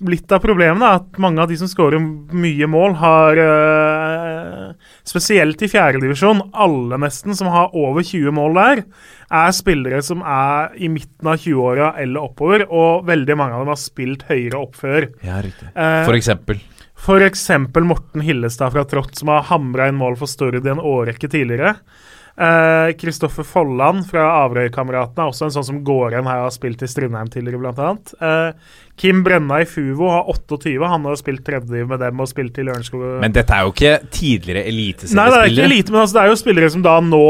[0.04, 2.02] Litt av problemet er at mange av de som skårer
[2.36, 4.72] mye mål, har øh,
[5.06, 8.82] Spesielt i fjerdedivisjon, alle nesten som har over 20 mål der,
[9.32, 13.72] er spillere som er i midten av 20-åra eller oppover, og veldig mange av dem
[13.72, 15.08] har spilt høyere opp før.
[15.24, 15.70] Ja, riktig.
[15.72, 16.60] Eh, For eksempel.
[17.26, 21.28] Eksempel Morten Hillestad fra Trott, som har hamra inn mål for Stord i en årrekke
[21.28, 21.76] tidligere.
[22.98, 26.82] Kristoffer Folland fra Averøykameratene er også en sånn som går igjen her og har spilt
[26.82, 28.14] i Strindheim tidligere, annet.
[28.18, 32.58] Eh, Kim Brenna i Fuvo har 28, han har spilt tredje med dem og spilt
[32.58, 33.04] i Lørenskog.
[33.22, 34.64] Men dette er jo ikke tidligere
[35.14, 37.24] Nei, det er ikke elite, men altså, det er jo spillere som da nå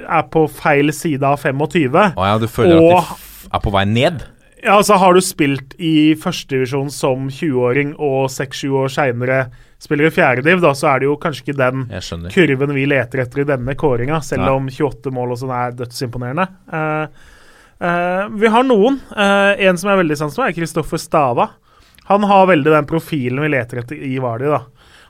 [0.00, 2.02] er på feil side av 25.
[2.16, 4.26] Å ja, du føler at de er på vei ned?
[4.62, 9.40] Ja, altså Har du spilt i førstedivisjon som 20-åring og 6-7 år seinere
[9.80, 11.86] spiller i fjerdediv, da så er det jo kanskje ikke den
[12.34, 14.56] kurven vi leter etter i denne kåringa, selv Nei.
[14.58, 16.44] om 28 mål og sånn er dødsimponerende.
[16.68, 17.30] Uh,
[17.80, 18.98] uh, vi har noen.
[19.14, 21.48] Uh, en som er veldig sans for, er Kristoffer Stava.
[22.10, 24.50] Han har veldig den profilen vi leter etter i Vardi.
[24.52, 24.60] da.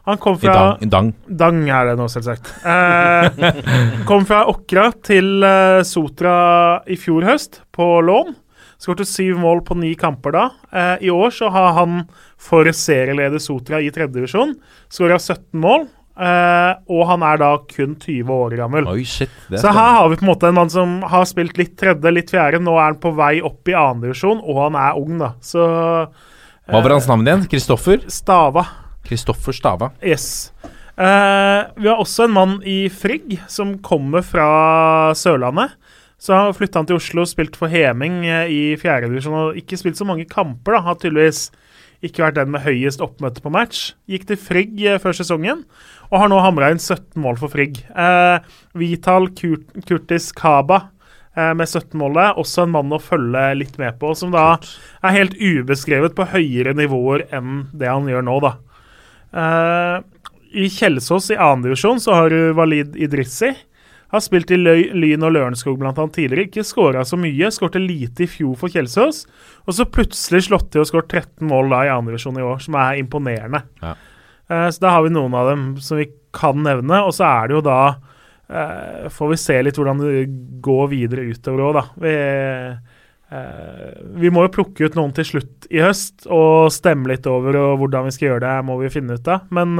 [0.06, 0.84] Han kom fra Dang.
[0.86, 1.10] I Dang.
[1.42, 2.52] Dang er det nå, selvsagt.
[2.62, 3.50] Eh,
[4.08, 5.42] kom fra Okra til
[5.86, 6.36] Sotra
[6.86, 8.32] i fjor høst, på lån.
[8.80, 10.44] Skårte syv mål på ni kamper da.
[10.72, 12.04] Eh, I år så har han
[12.40, 14.54] for serieleder Sotra i tredjedivisjon
[14.88, 15.88] skåra 17 mål.
[16.20, 18.88] Eh, og han er da kun 20 år gammel.
[18.92, 19.32] Oi, shit.
[19.52, 22.32] Så her har vi på en måte en mann som har spilt litt tredje, litt
[22.32, 22.60] fjerde.
[22.64, 25.32] Nå er han på vei opp i annendivisjon, og han er ung, da.
[25.44, 25.64] Så
[26.70, 27.46] Hva var hans navn igjen?
[27.52, 28.04] Kristoffer?
[28.12, 28.66] Stava.
[29.06, 29.92] Kristoffer Stava.
[30.04, 30.52] Yes.
[31.00, 35.72] Eh, vi har også en mann i Frigg som kommer fra Sørlandet.
[36.20, 39.96] Så har flytta han til Oslo, spilt for Heming eh, i fjerdedivisjon og ikke spilt
[40.00, 40.76] så mange kamper.
[40.76, 41.48] da, Har tydeligvis
[42.04, 43.94] ikke vært den med høyest oppmøte på match.
[44.08, 45.64] Gikk til Frigg eh, før sesongen
[46.10, 47.82] og har nå hamra inn 17 mål for Frigg.
[47.88, 50.80] Eh, Vital Kurt Kurtis Kaba
[51.36, 54.46] eh, med 17 mål der, også en mann å følge litt med på, som da
[55.00, 58.54] er helt ubeskrevet på høyere nivåer enn det han gjør nå, da.
[59.30, 59.96] Eh,
[60.64, 63.54] I Kjelsås i annendivisjon så har du Walid Idrissi.
[64.10, 66.48] Har spilt i Løy, Lyn og Lørenskog annet tidligere.
[66.48, 67.50] Ikke skåra så mye.
[67.54, 69.22] Skårte lite i fjor for Kjelsås.
[69.66, 72.78] Og så plutselig slått til og skåret 13 mål da i annendivisjon i år, som
[72.80, 73.62] er imponerende.
[73.82, 73.94] Ja.
[74.50, 77.04] Uh, så da har vi noen av dem som vi kan nevne.
[77.06, 80.24] Og så er det jo da uh, Får vi se litt hvordan det
[80.64, 81.84] går videre utover òg, da.
[82.02, 82.16] Vi,
[83.30, 87.54] uh, vi må jo plukke ut noen til slutt i høst og stemme litt over
[87.62, 89.46] og hvordan vi skal gjøre det, må vi finne ut av.
[89.54, 89.78] Men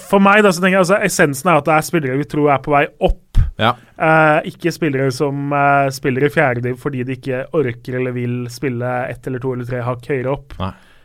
[0.00, 2.50] for meg, da, så tenker jeg altså, essensen er at det er spillere vi tror
[2.54, 3.20] er på vei opp.
[3.60, 3.74] Ja.
[3.94, 8.96] Eh, ikke spillere som eh, spiller i fjerdediv fordi de ikke orker eller vil spille
[9.12, 10.56] ett eller to eller tre hakk høyere opp.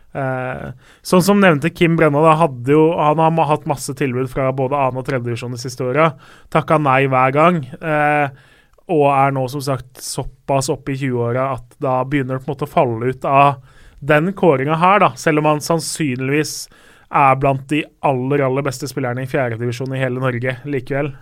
[0.09, 0.69] Eh,
[1.05, 5.01] sånn som nevnte Kim Brenna, da, jo, han har hatt masse tilbud fra både annen-
[5.01, 6.11] og tredjedivisjon de siste åra.
[6.49, 7.61] Takka nei hver gang.
[7.77, 8.47] Eh,
[8.89, 12.55] og er nå som sagt såpass oppe i 20-åra at da begynner det på en
[12.55, 13.59] måte å falle ut av
[13.99, 15.11] den kåringa her, da.
[15.19, 16.63] Selv om han sannsynligvis
[17.09, 21.13] er blant de aller, aller beste spillerne i fjerdedivisjon i hele Norge likevel.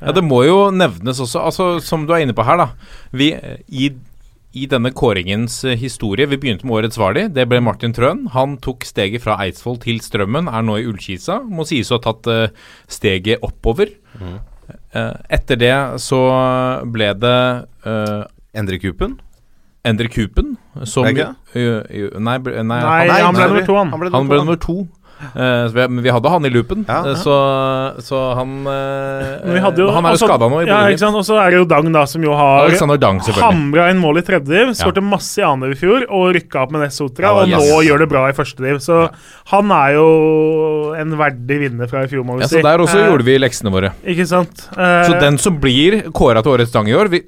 [0.00, 2.66] Ja, det må jo nevnes også, altså, som du er inne på her, da.
[3.16, 3.30] Vi,
[3.68, 3.88] i,
[4.56, 7.26] I denne kåringens eh, historie Vi begynte med årets Vardi.
[7.32, 8.26] Det ble Martin Trøen.
[8.34, 11.40] Han tok steget fra Eidsvoll til Strømmen, er nå i Ullkisa.
[11.48, 13.94] Må sies å ha tatt uh, steget oppover.
[14.66, 16.20] Eh, etter det så
[16.90, 17.38] ble det
[17.86, 18.22] uh,
[18.56, 19.16] Endre Kupen?
[19.86, 23.90] Endre Kupen, som nei, nei, Nei, han, han ble nummer to, han.
[23.94, 24.80] Han ble han ble nummer to.
[25.16, 26.98] Uh, så vi, men vi hadde han i loopen, Ja.
[27.08, 27.34] eh, så,
[28.04, 30.82] så han uh, vi hadde jo, Han er jo skada nå ja?
[31.08, 32.68] Og så er det jo Dang, da, som jo har
[33.40, 34.74] hamra inn mål i tredjediv.
[34.76, 37.30] Skårte masse i andre i fjor og rykka opp med Ness Sotra.
[37.30, 37.64] Ja, og yes.
[37.64, 38.82] nå gjør det bra i første div.
[38.84, 39.06] Så
[39.54, 40.06] han er jo
[41.00, 42.60] en verdig vinner fra i fjor, må vi Ja, si.
[42.60, 43.94] så Der også uh, gjorde vi leksene våre.
[44.04, 44.68] Ikke sant.
[44.76, 47.24] Så den som blir kåra til årets Dang i år vi,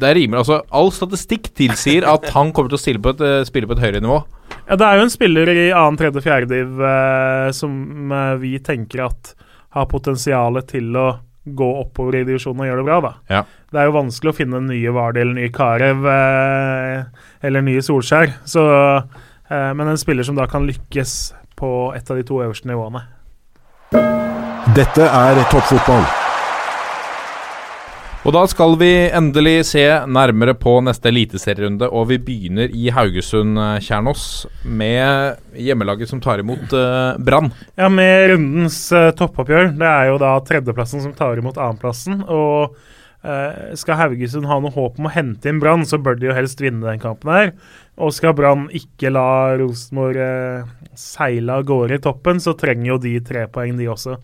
[0.00, 3.44] Det er rimelig, altså All statistikk tilsier at han kommer til å på et, eh,
[3.48, 4.22] spille på et høyere nivå.
[4.68, 8.58] Ja, det er jo en spiller i annen, tredje, fjerde div eh, som eh, vi
[8.64, 9.34] tenker at
[9.74, 11.08] har potensial til å
[11.44, 13.12] gå oppover i divisjonen og gjøre det bra, da.
[13.28, 13.42] Ja.
[13.72, 18.38] Det er jo vanskelig å finne nye Vardi eller nye Karev eh, eller nye Solskjær.
[18.48, 18.64] Så,
[19.50, 23.04] eh, men en spiller som da kan lykkes på et av de to øverste nivåene.
[24.74, 26.23] Dette er toppfotball.
[28.24, 33.58] Og da skal vi endelig se nærmere på neste eliteserierunde, og vi begynner i Haugesund,
[33.60, 37.50] eh, Kjernås, med hjemmelaget som tar imot uh, Brann.
[37.76, 39.74] Ja, med rundens uh, toppoppgjør.
[39.76, 42.22] Det er jo da tredjeplassen som tar imot annenplassen.
[42.24, 42.72] Og
[43.28, 46.38] uh, skal Haugesund ha noe håp om å hente inn Brann, så bør de jo
[46.38, 47.52] helst vinne den kampen her.
[48.00, 53.00] Og skal Brann ikke la Rosenborg uh, seile av gårde i toppen, så trenger jo
[53.04, 54.16] de tre poeng, de også.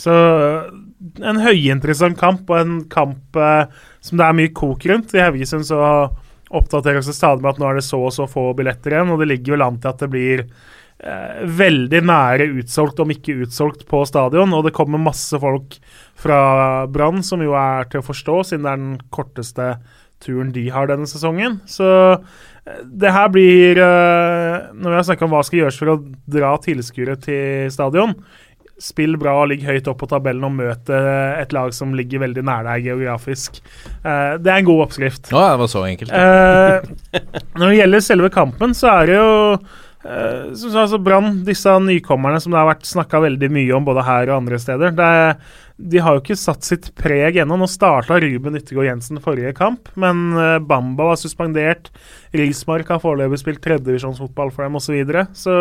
[0.00, 0.72] Så eh,
[1.28, 3.70] en høyinteressant kamp, og en kamp eh,
[4.04, 5.14] som det er mye kok rundt.
[5.16, 5.80] I Haugesund så
[6.50, 9.22] oppdateres det stadig med at nå er det så og så få billetter igjen, og
[9.22, 13.86] det ligger jo an til at det blir eh, veldig nære utsolgt, om ikke utsolgt,
[13.90, 14.56] på stadion.
[14.56, 15.78] Og det kommer masse folk
[16.20, 16.40] fra
[16.90, 19.72] Brann, som jo er til å forstå, siden det er den korteste
[20.20, 21.60] turen de har denne sesongen.
[21.70, 25.94] Så eh, det her blir eh, Når vi har snakka om hva skal gjøres for
[25.94, 26.00] å
[26.30, 28.18] dra tilskuere til stadion,
[28.80, 32.44] Spill bra, ligg høyt opp på tabellen og møt eh, et lag som ligger veldig
[32.48, 33.60] nær deg geografisk.
[34.00, 35.28] Eh, det er en god oppskrift.
[35.34, 36.14] Å, det var så enkelt.
[36.16, 37.20] Eh,
[37.60, 39.30] når det gjelder selve kampen, så er det jo
[40.00, 44.30] som altså Brann, disse nykommerne som det har vært snakka veldig mye om både her
[44.30, 45.08] og andre steder, det,
[45.92, 47.58] de har jo ikke satt sitt preg ennå.
[47.60, 50.32] Nå starta Ruben Yttergård Jensen forrige kamp, men
[50.64, 51.92] Bamba var suspendert.
[52.32, 54.88] Rismark har foreløpig spilt tredjevisjonsfotball for dem, osv.
[54.88, 55.26] Så, videre.
[55.36, 55.58] så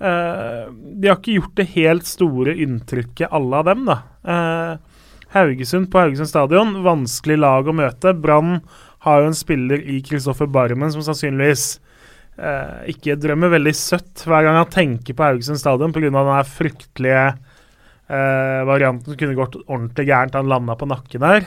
[0.00, 3.98] eh, de har ikke gjort det helt store inntrykket, alle av dem, da.
[4.24, 5.00] Uh,
[5.34, 8.14] Haugesund på Haugesund stadion, vanskelig lag å møte.
[8.14, 8.60] Brann
[9.06, 11.64] har jo en spiller i Kristoffer Barmen som sannsynligvis
[12.38, 16.06] uh, ikke drømmer veldig søtt hver gang han tenker på Haugesund stadion pga.
[16.10, 17.26] den her fryktelige
[18.04, 20.34] varianten som kunne gått ordentlig gærent.
[20.36, 21.46] Han landa på nakken der.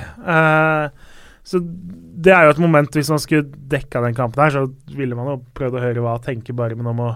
[1.45, 5.15] Så det er jo et moment Hvis man skulle dekka den kampen her, så ville
[5.15, 7.11] man jo prøvd å høre hva tenker Barmen om å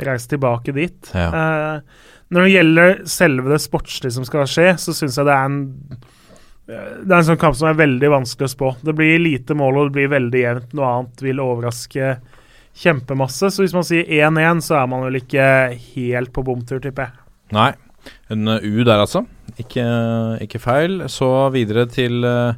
[0.00, 1.12] reise tilbake dit.
[1.12, 1.28] Ja.
[1.28, 5.50] Uh, når det gjelder selve det sportslige som skal skje, så syns jeg det er
[5.50, 5.62] en
[6.72, 8.68] det er en sånn kamp som er veldig vanskelig å spå.
[8.86, 10.76] Det blir lite mål, og det blir veldig jevnt.
[10.78, 12.12] Noe annet vil overraske
[12.78, 13.50] kjempemasse.
[13.52, 15.46] Så hvis man sier 1-1, så er man vel ikke
[15.96, 17.24] helt på bomtur, tipper jeg.
[17.58, 17.72] Nei.
[18.32, 19.24] En U der, altså.
[19.60, 19.84] Ikke,
[20.46, 21.02] ikke feil.
[21.12, 22.54] Så videre til uh,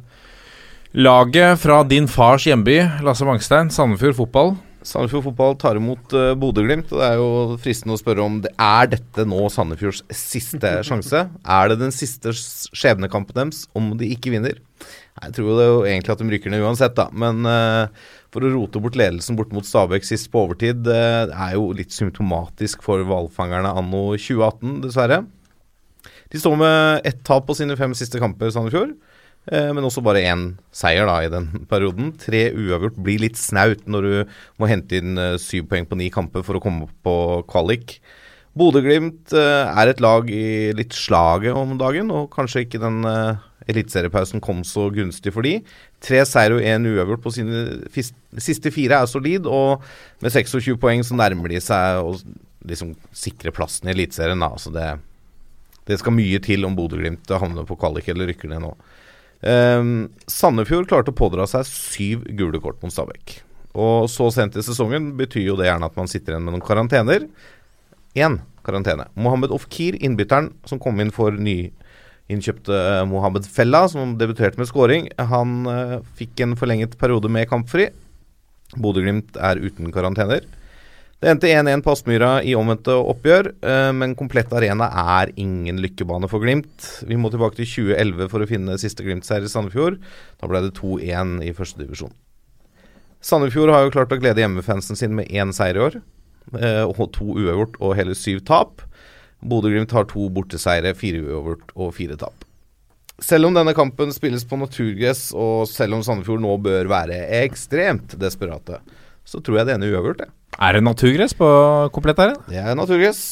[0.95, 3.73] laget fra din fars hjemby, Lasse Mangstein.
[3.73, 4.55] Sandefjord fotball.
[4.85, 6.91] Sandefjord fotball tar imot uh, Bodø-Glimt.
[6.93, 11.25] Det er jo fristende å spørre om det er dette nå Sandefjords siste sjanse.
[11.41, 14.61] Er det den siste skjebnekampen deres om de ikke vinner?
[15.23, 17.07] Jeg tror det er jo egentlig at de rykker ned uansett, da.
[17.17, 17.87] Men uh,
[18.33, 21.95] for å rote bort ledelsen bort mot Stabæk sist på overtid, uh, er jo litt
[21.95, 25.23] symptomatisk for hvalfangerne anno 2018, dessverre.
[26.29, 28.93] De står med ett tap på sine fem siste kamper, Sandefjord.
[29.45, 32.13] Eh, men også bare én seier da i den perioden.
[32.21, 36.11] Tre uavgjort blir litt snaut når du må hente inn eh, syv poeng på ni
[36.13, 37.17] kamper for å komme opp på
[37.51, 37.99] kvalik.
[38.55, 43.03] Bodø-Glimt eh, er et lag i litt slaget om dagen, og kanskje ikke den
[43.65, 45.59] eliteseriepausen kom så gunstig for de.
[46.03, 47.65] Tre seier og én uavgjort på sine
[48.41, 49.83] siste fire er solid, og
[50.23, 52.15] med 26 poeng så nærmer de seg å
[52.65, 54.41] liksom sikre plassen i Eliteserien.
[54.73, 54.89] Det,
[55.89, 58.73] det skal mye til om Bodø-Glimt havner på kvalik eller rykker ned nå.
[59.45, 63.39] Ehm, Sandefjord klarte å pådra seg syv gule kort mot Stabæk.
[63.75, 66.65] Og så sent i sesongen betyr jo det gjerne at man sitter igjen med noen
[66.65, 67.27] karantener.
[68.15, 69.09] Én karantene.
[69.19, 75.09] Mohammed Ofkir, innbytteren som kom inn for nyinnkjøpte uh, Mohammed Fella, som debuterte med scoring,
[75.19, 77.91] han eh, fikk en forlenget periode med kampfri.
[78.79, 80.47] Bodø-Glimt er uten karantener.
[81.25, 86.27] Det endte 1-1 på Aspmyra i omvendte oppgjør, eh, men komplett arena er ingen lykkebane
[86.29, 86.83] for Glimt.
[87.01, 89.95] Vi må tilbake til 2011 for å finne siste Glimt-seier i Sandefjord.
[90.37, 92.13] Da ble det 2-1 i førstedivisjon.
[93.25, 95.97] Sandefjord har jo klart å glede hjemmefansen sin med én seier i år,
[96.59, 98.83] eh, og to uavgjort og hele syv tap.
[99.41, 102.45] Bodø-Glimt har to borteseire, fire uavgjort og fire tap.
[103.17, 108.13] Selv om denne kampen spilles på naturgress, og selv om Sandefjord nå bør være ekstremt
[108.21, 108.77] desperate,
[109.25, 110.35] så tror jeg det ene er uavgjort, jeg.
[110.55, 111.47] Er det naturgress på
[111.95, 112.35] komplett her?
[112.47, 113.23] Det er naturgress.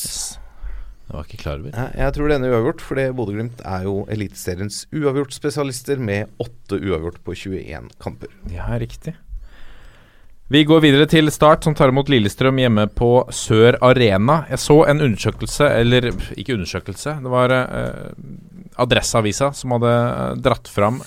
[1.04, 1.76] Det var ikke klar over.
[1.94, 7.22] Jeg, tror det ene er uavgjort, fordi Bodø-Glimt er jo Eliteseriens uavgjort-spesialister med åtte uavgjort
[7.24, 8.34] på 21 kamper.
[8.52, 9.14] Ja, riktig.
[10.52, 14.42] Vi går videre til Start, som tar imot Lillestrøm hjemme på Sør Arena.
[14.52, 18.12] Jeg så en undersøkelse, eller ikke undersøkelse, det var eh,
[18.84, 19.94] Adresseavisa som hadde
[20.44, 21.00] dratt fram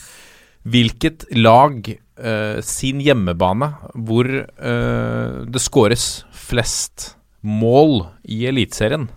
[0.66, 7.12] hvilket lag eh, sin hjemmebane hvor uh, det skåres flest
[7.46, 9.08] mål i Eliteserien.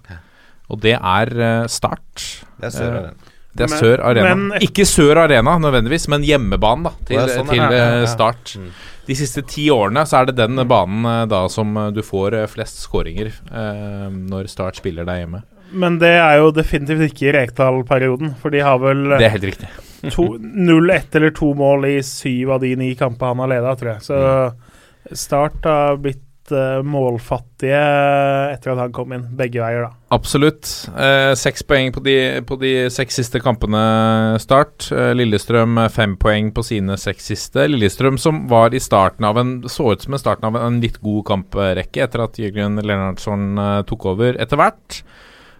[0.69, 2.27] Og det er uh, Start.
[2.59, 3.13] Det er Sør Arena.
[3.49, 4.35] Det er Men- Sør Arena.
[4.35, 8.55] men- Ikke Sør Arena nødvendigvis, men hjemmebanen da til, sånn, til Start.
[8.55, 8.61] ja.
[8.61, 8.71] Mm.
[9.09, 13.31] De siste ti årene så er det den banen da som du får flest skåringer
[13.49, 15.41] eh, når Start spiller der hjemme.
[15.71, 19.47] Men det er jo definitivt ikke i Rekdal-perioden, for de har vel Det er helt
[19.49, 19.69] riktig.
[20.07, 23.75] To, 0, 1 eller to mål i syv av de ni kampene han har leda,
[23.79, 24.07] tror jeg.
[24.07, 27.79] Så Start har blitt eh, målfattige
[28.53, 29.91] etter at han kom inn, begge veier, da.
[30.13, 30.67] Absolutt.
[30.97, 32.15] Eh, Seks poeng på de,
[32.45, 33.81] på de seks siste kampene
[34.41, 34.89] Start.
[34.91, 37.67] Eh, Lillestrøm eh, fem poeng på sine seks siste.
[37.69, 40.83] Lillestrøm som var i starten av en så ut som en starten av en, en
[40.83, 45.01] litt god kamprekke etter at Jørgen Lennartson eh, tok over etter hvert.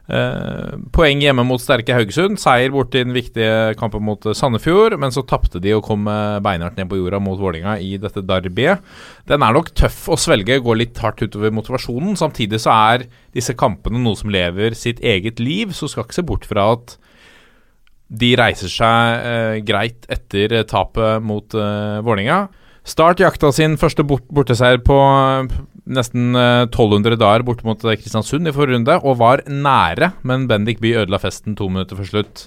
[0.09, 2.39] Eh, poeng hjemme mot sterke Haugesund.
[2.41, 4.97] Seier borte i den viktige kampen mot eh, Sandefjord.
[5.01, 8.23] Men så tapte de og kom eh, beinhardt ned på jorda mot Vålinga i dette
[8.25, 8.81] derbyet.
[9.29, 12.17] Den er nok tøff å svelge, går litt hardt utover motivasjonen.
[12.19, 13.05] Samtidig så er
[13.37, 16.97] disse kampene noe som lever sitt eget liv, så skal ikke se bort fra at
[18.09, 22.47] de reiser seg eh, greit etter tapet mot eh, Vålinga.
[22.89, 24.97] Start jakta sin første bort borteseier på
[25.89, 30.47] nesten eh, 1200 dager borte mot eh, Kristiansund i forrige runde, og var nære, men
[30.49, 32.45] Bendik Bye ødela festen to minutter før slutt.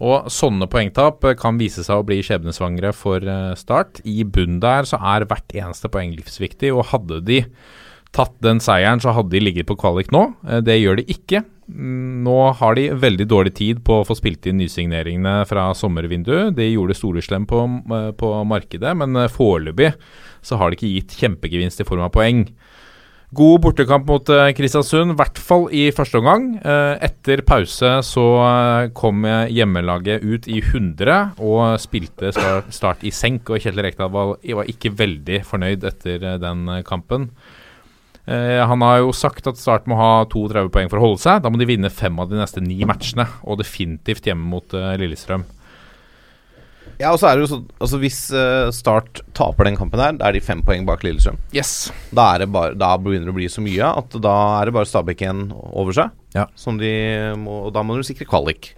[0.00, 4.00] Og sånne poengtap eh, kan vise seg å bli skjebnesvangre for eh, Start.
[4.08, 7.42] I bunn der så er hvert eneste poeng livsviktig, og hadde de
[8.16, 10.26] tatt den seieren, så hadde de ligget på kvalik nå.
[10.48, 11.44] Eh, Det gjør de ikke.
[11.70, 16.56] Mm, Nå har de veldig dårlig tid på å få spilt inn nysigneringene fra sommervinduet.
[16.56, 17.62] De gjorde storeslem på,
[17.94, 19.94] eh, på markedet, men eh, foreløpig
[20.42, 22.48] så har de ikke gitt kjempegevinst i form av poeng.
[23.32, 26.58] God bortekamp mot Kristiansund, i hvert fall i første omgang.
[26.64, 28.24] Etter pause så
[28.92, 33.46] kom hjemmelaget ut i 100 og spilte start, i senk.
[33.54, 37.30] Og Kjetil Rekdal var, ikke veldig fornøyd etter den kampen.
[38.30, 41.40] Eh, han har jo sagt at Start må ha 32 poeng for å holde seg.
[41.42, 44.94] Da må de vinne fem av de neste ni matchene, og definitivt hjemme mot eh,
[45.00, 45.46] Lillestrøm.
[47.00, 50.12] Ja, og så er det jo sånn Altså Hvis eh, Start taper den kampen her,
[50.18, 51.40] da er de fem poeng bak Lillestrøm.
[51.56, 51.88] Yes.
[52.12, 54.76] Da, er det bare, da begynner det å bli så mye at da er det
[54.76, 56.14] bare Stabæk igjen over seg.
[56.36, 56.46] Ja.
[56.60, 56.92] Som de
[57.40, 58.74] må, og da må de sikre kvalik.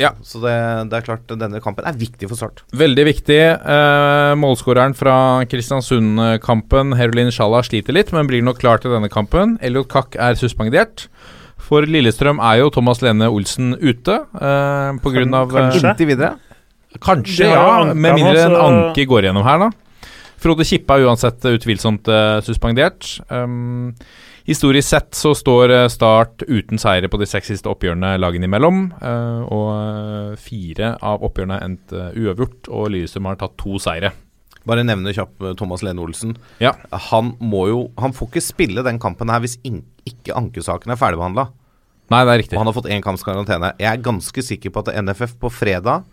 [0.00, 0.10] Ja.
[0.26, 0.54] Så det,
[0.90, 2.64] det er klart denne kampen er viktig for Start.
[2.74, 3.38] Veldig viktig.
[3.54, 5.16] Eh, målskåreren fra
[5.50, 9.56] Kristiansund-kampen, Herolin Sjala, sliter litt, men blir nok klar til denne kampen.
[9.62, 11.06] Elliot Kakk er suspendert.
[11.64, 15.86] For Lillestrøm er jo Thomas Lene Olsen ute eh, på grunn av eh, Kanskje.
[15.94, 16.34] Inntil videre.
[17.02, 17.94] Kanskje, ja.
[17.94, 19.70] Med mindre en anke går gjennom her, da.
[20.44, 23.06] Frode Kippe er uansett utvilsomt eh, suspendert.
[23.32, 23.94] Um,
[24.44, 28.82] historisk sett så står eh, Start uten seire på de seks siste oppgjørene lagene imellom.
[29.00, 34.12] Uh, og eh, fire av oppgjørene endte eh, uavgjort, og Lillestrøm har tatt to seire.
[34.68, 36.36] Bare nevne kjapt eh, Thomas Lene Olsen.
[36.60, 36.74] Ja.
[37.08, 41.48] Han må jo Han får ikke spille den kampen her hvis ikke ankesaken er ferdigbehandla.
[42.12, 42.60] Nei, det er Og riktig.
[42.60, 43.72] han har fått én kamps karantene.
[43.80, 46.04] Jeg er ganske sikker på at NFF på fredag,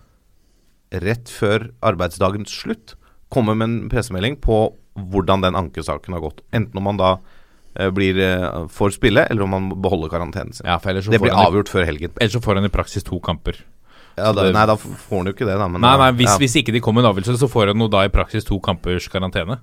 [1.04, 2.96] rett før arbeidsdagens slutt,
[3.32, 4.62] kommer med en pressemelding på
[5.12, 6.42] hvordan den ankesaken har gått.
[6.54, 7.12] Enten om man da
[7.80, 10.68] eh, blir eh, får spille, eller om man beholder karantenen sin.
[10.68, 12.12] Ja, det får blir han, i- avgjort før helgen.
[12.20, 13.56] ellers så får han i praksis to kamper.
[14.18, 15.68] Ja, da, nei, da får han jo ikke det, da.
[15.72, 16.38] Men Nei, nei, hvis, ja.
[16.44, 18.60] hvis ikke de kommer med en avgjørelse, så får han nå da i praksis to
[18.60, 19.56] kampers karantene.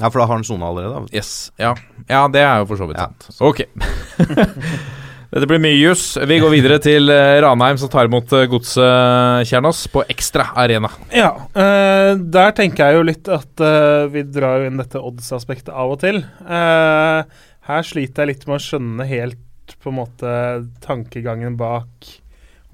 [0.00, 1.04] ja, for da har han sona allerede.
[1.06, 1.14] Da.
[1.14, 1.70] Yes, ja.
[2.08, 3.28] ja, det er jo for så vidt sant.
[3.40, 3.62] Ok.
[5.32, 6.18] Dette blir mye juss.
[6.28, 10.90] Vi går videre til eh, Ranheim, som tar imot eh, Godset Kjernås på Ekstra Arena.
[11.08, 15.94] Ja, uh, der tenker jeg jo litt at uh, vi drar inn dette odds-aspektet av
[15.94, 16.20] og til.
[16.44, 17.24] Uh,
[17.64, 20.36] her sliter jeg litt med å skjønne helt på en måte
[20.84, 22.12] tankegangen bak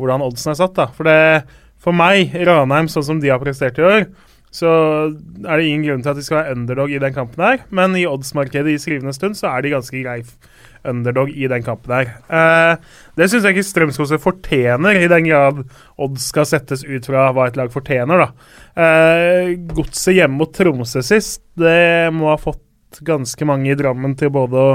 [0.00, 0.74] hvordan oddsen er satt.
[0.74, 0.88] da.
[0.98, 1.46] For, det,
[1.78, 4.08] for meg, Ranheim, sånn som de har prestert i år,
[4.50, 4.68] så
[5.12, 7.62] er det ingen grunn til at de skal være underdog i den kampen her.
[7.70, 10.56] Men i oddsmarkedet i skrivende stund så er de ganske grei f-
[10.86, 12.12] underdog i den kampen her.
[12.28, 15.64] Eh, det syns jeg ikke Strømskose fortjener, i den grad
[15.98, 18.54] odds skal settes ut fra hva et lag fortjener, da.
[18.78, 22.64] Eh, Godset hjemme mot Tromsø sist, det må ha fått
[23.04, 24.74] ganske mange i Drammen til både å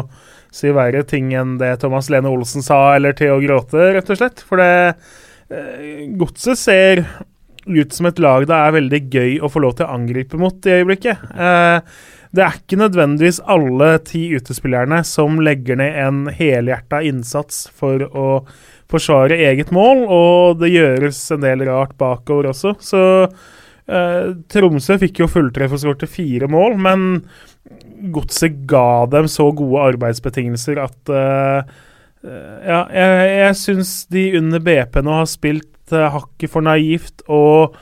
[0.53, 4.19] si verre ting enn det Thomas Lene Olsen sa, eller til å gråte, rett og
[4.19, 4.43] slett.
[4.45, 4.73] For det
[5.49, 7.05] eh, Godset ser
[7.63, 10.67] ut som et lag det er veldig gøy å få lov til å angripe mot
[10.67, 11.23] i øyeblikket.
[11.31, 11.95] Eh,
[12.33, 18.27] det er ikke nødvendigvis alle ti utespillerne som legger ned en helhjerta innsats for å
[18.89, 22.73] forsvare eget mål, og det gjøres en del rart bakover også.
[22.81, 27.07] Så eh, Tromsø fikk jo fulltreff og skåret fire mål, men
[28.13, 31.73] Godset ga dem så gode arbeidsbetingelser at eh,
[32.23, 37.77] Ja, jeg, jeg syns de under BP nå har spilt eh, hakket for naivt og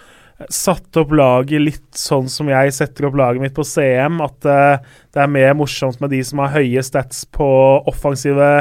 [0.49, 4.21] satt opp laget litt sånn som jeg setter opp laget mitt på CM.
[4.23, 7.47] At eh, det er mer morsomt med de som har høye stats på
[7.89, 8.51] offensive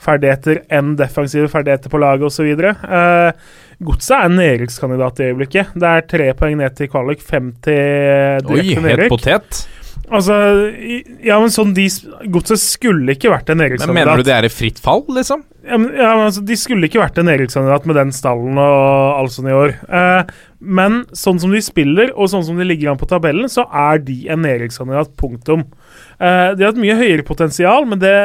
[0.00, 2.48] ferdigheter enn defensive ferdigheter på laget osv.
[2.56, 3.32] Uh,
[3.84, 5.74] Godset er nedrykkskandidat i øyeblikket.
[5.76, 9.12] Det er tre poeng ned til kvalik, fem til Oi, direkte helt nedrykk.
[9.12, 9.60] potet.
[10.10, 10.34] Altså,
[11.22, 11.84] ja, men sånn de
[12.34, 15.44] Godset skulle ikke vært en Men mener du det er i fritt fall, liksom?
[15.62, 19.18] Ja, men, ja, men altså, De skulle ikke vært en nedrykkskandidat med den stallen og
[19.20, 19.76] alt sånt i år.
[19.86, 23.66] Eh, men sånn som de spiller, og sånn som de ligger an på tabellen, så
[23.68, 25.14] er de en nedrykkskandidat.
[25.20, 25.66] Punktum.
[26.18, 28.16] Eh, de har et mye høyere potensial, men det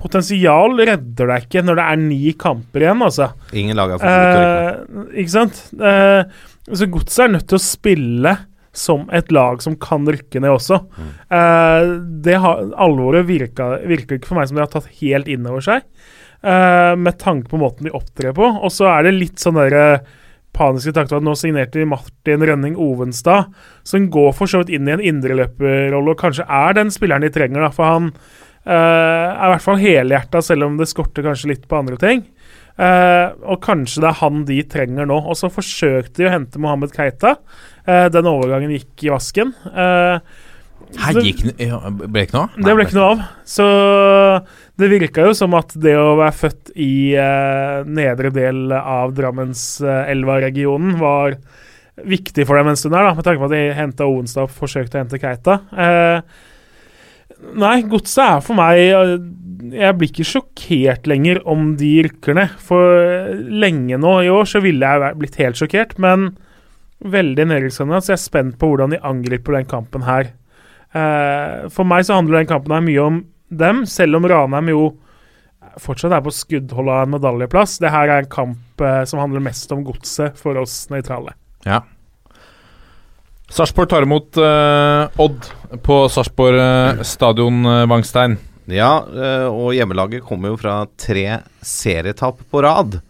[0.00, 3.32] potensial redder deg ikke når det er ni kamper igjen, altså.
[3.56, 4.12] Ingen lag er for.
[4.12, 5.64] Eh, ikke sant?
[5.80, 6.22] Eh,
[6.70, 8.36] så Godset er nødt til å spille
[8.72, 10.78] som et lag som kan rykke ned også.
[11.30, 11.90] Eh,
[12.24, 15.64] det har, alvoret virka, virker ikke for meg som de har tatt helt inn over
[15.64, 15.86] seg,
[16.42, 18.46] eh, med tanke på måten de opptrer på.
[18.46, 20.02] Og så er det litt sånn derre
[20.56, 23.50] paniske takter at nå signerte de Martin Rønning Ovenstad,
[23.86, 27.30] som går for så vidt inn i en indreløperrolle, og kanskje er den spilleren de
[27.34, 31.54] trenger, da, for han eh, er i hvert fall helhjerta, selv om det skorter kanskje
[31.54, 32.26] litt på andre ting.
[32.80, 35.18] Uh, og kanskje det er han de trenger nå.
[35.28, 37.34] Og så forsøkte de å hente Mohammed Keita.
[37.90, 39.52] Eh, den overgangen gikk i vasken.
[39.66, 40.20] Eh,
[41.00, 41.68] Her gikk det
[42.10, 42.48] Ble ikke noe?
[42.48, 42.56] av?
[42.66, 43.24] det ble ikke noe av.
[43.46, 43.66] Så
[44.80, 50.96] det virka jo som at det å være født i eh, nedre del av Drammens-Elva-regionen
[51.00, 51.36] var
[52.00, 54.54] viktig for dem en stund her, da, med tanke på at de henta Ovenstad og
[54.56, 55.58] forsøkte å hente Keita.
[57.60, 58.78] Nei, godset er for meg
[59.74, 62.56] Jeg blir ikke sjokkert lenger om de rykker ned.
[62.64, 66.30] For lenge nå i år så ville jeg blitt helt sjokkert, men
[67.00, 70.32] veldig nedrykkskandidat, så jeg er spent på hvordan de angriper den kampen her.
[70.92, 74.82] Eh, for meg så handler den kampen her mye om dem, selv om Ranheim jo
[75.80, 77.78] fortsatt er på skuddhold av en medaljeplass.
[77.82, 81.34] Det her er en kamp eh, som handler mest om godset for oss nøytrale.
[81.66, 81.82] Ja.
[83.50, 85.48] Sarpsborg tar imot eh, Odd
[85.82, 88.36] på Sarpsborg eh, stadion, eh,
[88.70, 93.00] Ja, eh, og hjemmelaget kommer jo fra tre serietap på rad.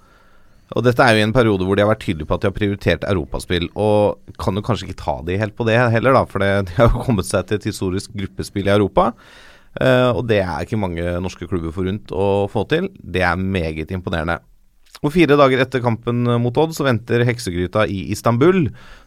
[0.78, 2.54] Og dette er jo en periode hvor de har vært tydelige på at de har
[2.56, 3.66] prioritert europaspill.
[3.74, 6.92] Og kan jo kanskje ikke ta de helt på det heller, da, for de har
[6.92, 9.10] jo kommet seg til et historisk gruppespill i Europa.
[9.80, 12.90] Eh, og det er ikke mange norske klubber forunt å få til.
[12.98, 14.40] Det er meget imponerende.
[15.00, 18.66] Og fire dager etter kampen mot Odd så venter heksegryta i Istanbul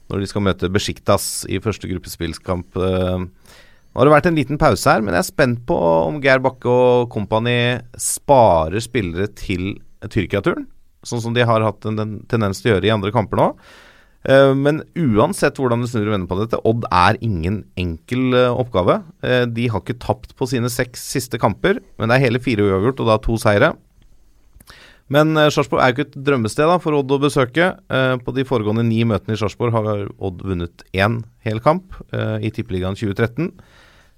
[0.09, 2.79] når de skal møte Besjiktas i første gruppespillskamp.
[2.79, 3.27] Eh,
[3.93, 6.39] Nå har det vært en liten pause her, men jeg er spent på om Geir
[6.41, 10.65] Bakke og kompani sparer spillere til Tyrkia-turen,
[11.03, 13.47] sånn som de har hatt en en tendens til å gjøre i andre kamper nå.
[14.23, 18.51] Eh, Men uansett hvordan du snur og vender på dette, Odd er ingen enkel eh,
[18.51, 19.01] oppgave.
[19.21, 22.63] Eh, De har ikke tapt på sine seks siste kamper, men det er hele fire
[22.63, 23.73] uavgjort og da to seire.
[25.11, 27.65] Men Sarpsborg er jo ikke et drømmested da for Odd å besøke.
[28.23, 32.95] På de foregående ni møtene i Sarpsborg har Odd vunnet én hel kamp i Tippeligaen
[32.97, 33.51] 2013.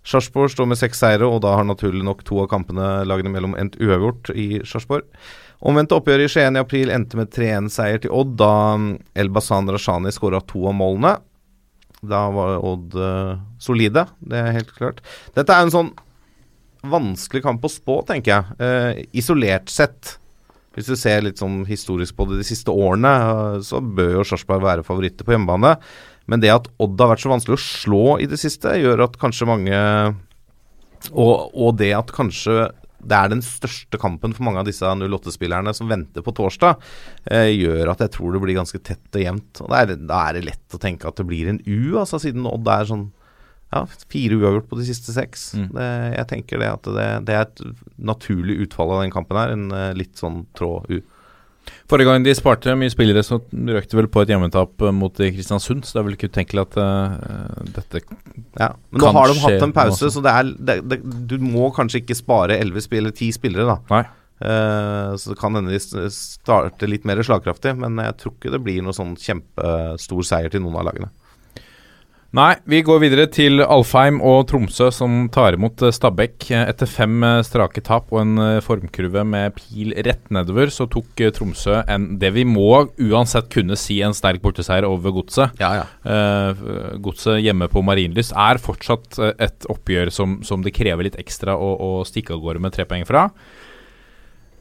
[0.05, 3.57] Sarpsborg står med seks seire, og da har naturlig nok to av kampene lagene mellom
[3.59, 5.09] endt uavgjort i Sarpsborg.
[5.65, 8.89] Omvendte oppgjøret i Skien i april endte med 3-1-seier til Odd, da mm,
[9.23, 11.15] Elbasan Rashani skåra to av målene.
[12.05, 15.01] Da var Odd uh, solide, det er helt klart.
[15.37, 15.89] Dette er en sånn
[16.85, 18.59] vanskelig kamp å spå, tenker jeg.
[18.61, 20.19] Uh, isolert sett.
[20.75, 24.29] Hvis du ser litt sånn historisk på det de siste årene, uh, så bør jo
[24.29, 25.73] Sarpsborg være favoritter på hjemmebane.
[26.29, 29.17] Men det at Odd har vært så vanskelig å slå i det siste, gjør at
[29.21, 29.81] kanskje mange
[31.13, 32.69] Og, og det at kanskje
[33.06, 36.82] det er den største kampen for mange av disse 08-spillerne som venter på torsdag,
[37.30, 39.61] eh, gjør at jeg tror det blir ganske tett og jevnt.
[39.65, 42.49] Og er, da er det lett å tenke at det blir en U, altså siden
[42.49, 43.07] Odd er sånn
[43.73, 45.49] ja, fire uavgjort på de siste seks.
[45.57, 45.68] Mm.
[45.76, 47.64] Det, jeg tenker det at det, det er et
[48.11, 49.53] naturlig utfall av den kampen her.
[49.56, 50.99] En eh, litt sånn trå U.
[51.89, 55.21] Forrige gang de sparte mye spillere, så røk det vel på et hjemmetap eh, mot
[55.21, 55.85] eh, Kristiansund.
[55.85, 58.01] Så det er vel ikke utenkelig at uh, dette
[58.57, 61.69] Ja, Men nå har de hatt en pause, så det er, det, det, du må
[61.75, 64.03] kanskje ikke spare 11 spillere, 10 spillere, da.
[64.35, 68.51] Eh, så det kan hende de starter starte litt mer slagkraftig, men jeg tror ikke
[68.55, 71.11] det blir noe sånn kjempestor seier til noen av lagene.
[72.35, 76.49] Nei, vi går videre til Alfheim og Tromsø, som tar imot eh, Stabæk.
[76.51, 81.23] Eh, Etter fem eh, strake tap og en formkurve med pil rett nedover, så tok
[81.37, 85.55] Tromsø en, det vi må uansett kunne si en sterk borteseier over Godset.
[85.63, 85.85] Ja, ja.
[86.03, 86.65] Eh,
[87.05, 91.71] Godset hjemme på Marienlyst er fortsatt et oppgjør som, som det krever litt ekstra å,
[91.79, 93.29] å stikke av gårde med tre poeng fra.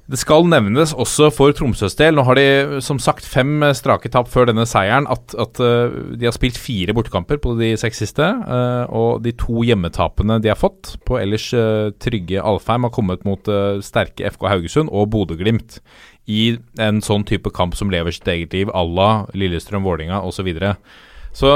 [0.05, 2.19] Det skal nevnes også for Tromsøs del.
[2.19, 5.07] Nå har de som sagt fem eh, strake tap før denne seieren.
[5.09, 8.27] At, at eh, de har spilt fire bortekamper på de seks siste.
[8.27, 11.47] eh, og de to hjemmetapene de har fått på ellers
[12.05, 13.49] trygge Alfheim, har kommet mot
[13.85, 15.79] sterke FK Haugesund og Bodø-Glimt.
[16.29, 20.49] I en sånn type kamp som lever sitt eget liv, à la Lillestrøm, Vålinga osv.
[20.53, 20.77] Så,
[21.37, 21.51] så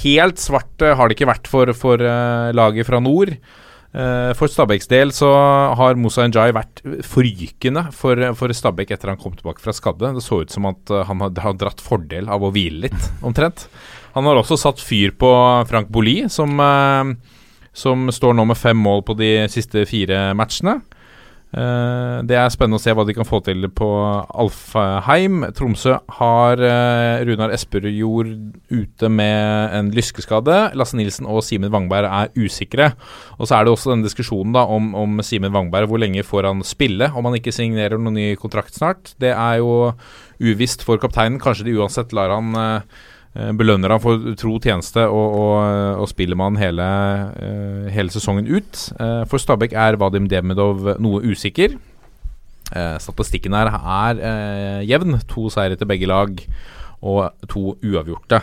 [0.00, 2.02] helt svart har det ikke vært for, for
[2.54, 3.34] laget fra nord.
[3.94, 5.28] Eh, For Stabæks del så
[5.78, 10.16] har Moussa Njay vært forrykende for, for Stabæk etter han kom tilbake fra skadde.
[10.16, 13.68] Det så ut som at eh, han har, dratt fordel av å hvile litt, omtrent.
[14.16, 15.30] Han har også satt fyr på
[15.70, 17.14] Frank Boli, som, eh,
[17.74, 20.80] som står nå med fem mål på de siste fire matchene.
[21.54, 23.88] Eh, det er spennende å se hva de kan få til på
[24.42, 25.44] Alfheim.
[25.54, 28.32] Tromsø har eh, Runar Esperjord
[28.72, 30.58] ute med en lyskeskade.
[30.74, 32.90] Lasse Nilsen og Simen Wangberg er usikre.
[33.38, 35.90] Og så er det også denne diskusjonen da om, om Simen Wangberg.
[35.90, 39.14] Hvor lenge får han spille om han ikke signerer noen ny kontrakt snart?
[39.22, 39.92] Det er jo
[40.42, 41.38] uvisst for kapteinen.
[41.42, 43.02] Kanskje de uansett lar han eh,
[43.34, 46.86] belønner han for tro tjeneste og, og, og spiller man hele,
[47.42, 48.84] eh, hele sesongen ut.
[48.94, 51.74] Eh, For Stabæk er Vadim Demidov noe usikker.
[52.74, 55.18] Eh, Statistikken her er eh, jevn.
[55.34, 56.38] To seire til begge lag
[57.04, 58.38] og to uavgjorte.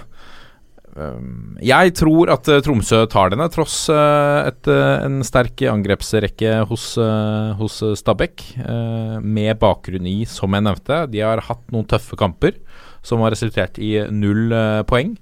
[1.64, 6.98] Jeg tror at eh, Tromsø tar denne, tross eh, et, eh, en sterk angrepsrekke hos,
[7.00, 8.44] eh, hos eh, Stabæk.
[8.60, 12.60] eh, med bakgrunn i, som jeg nevnte, de har hatt noen tøffe kamper
[13.06, 15.16] som har resultert i null eh, poeng.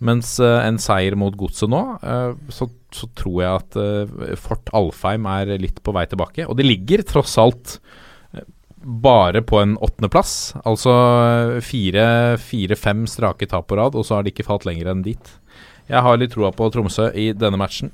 [0.00, 5.28] Mens eh, en seier mot Godset nå, eh, så, så tror jeg at Fort Alfheim
[5.30, 6.46] er litt på vei tilbake.
[6.48, 7.78] Og de ligger tross alt
[8.80, 10.54] bare på en åttendeplass.
[10.64, 10.92] Altså
[11.60, 15.34] fire-fem strake tap på rad, og så har de ikke falt lenger enn dit.
[15.90, 17.92] Jeg har litt troa på Tromsø i denne matchen.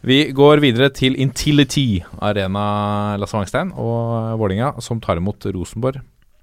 [0.00, 6.00] Vi går videre til Intility Arena Lasse Wangstein og Vålinga, som tar imot Rosenborg.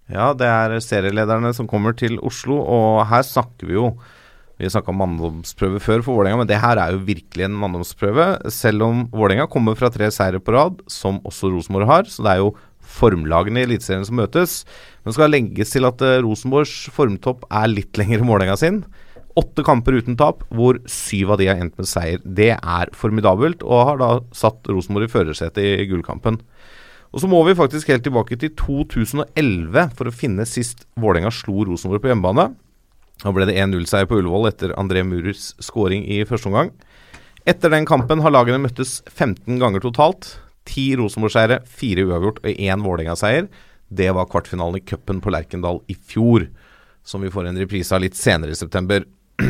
[0.07, 3.89] Ja, det er serielederne som kommer til Oslo, og her snakker vi jo
[4.57, 8.23] Vi snakka om manndomsprøve før for Vålerenga, men det her er jo virkelig en manndomsprøve.
[8.49, 12.31] Selv om Vålerenga kommer fra tre seire på rad, som også Rosenborg har, så det
[12.31, 14.63] er jo formlagene i Eliteserien som møtes.
[15.05, 18.81] Men skal legges til at eh, Rosenborgs formtopp er litt lenger enn Vålerenga sin.
[19.37, 22.23] Åtte kamper uten tap, hvor syv av de har endt med seier.
[22.25, 26.41] Det er formidabelt, og har da satt Rosenborg i førersetet i gullkampen.
[27.13, 31.63] Og så må vi faktisk helt tilbake til 2011 for å finne sist Vålerenga slo
[31.67, 32.49] Rosenborg på hjemmebane.
[33.23, 36.73] Da ble det 1-0-seier på Ullevål etter André Murers scoring i første omgang.
[37.47, 40.35] Etter den kampen har lagene møttes 15 ganger totalt.
[40.67, 43.47] Ti Rosenborg-seiere, fire uavgjort og én Vålerenga-seier.
[43.87, 46.49] Det var kvartfinalen i cupen på Lerkendal i fjor,
[47.07, 49.07] som vi får en reprise av litt senere i september.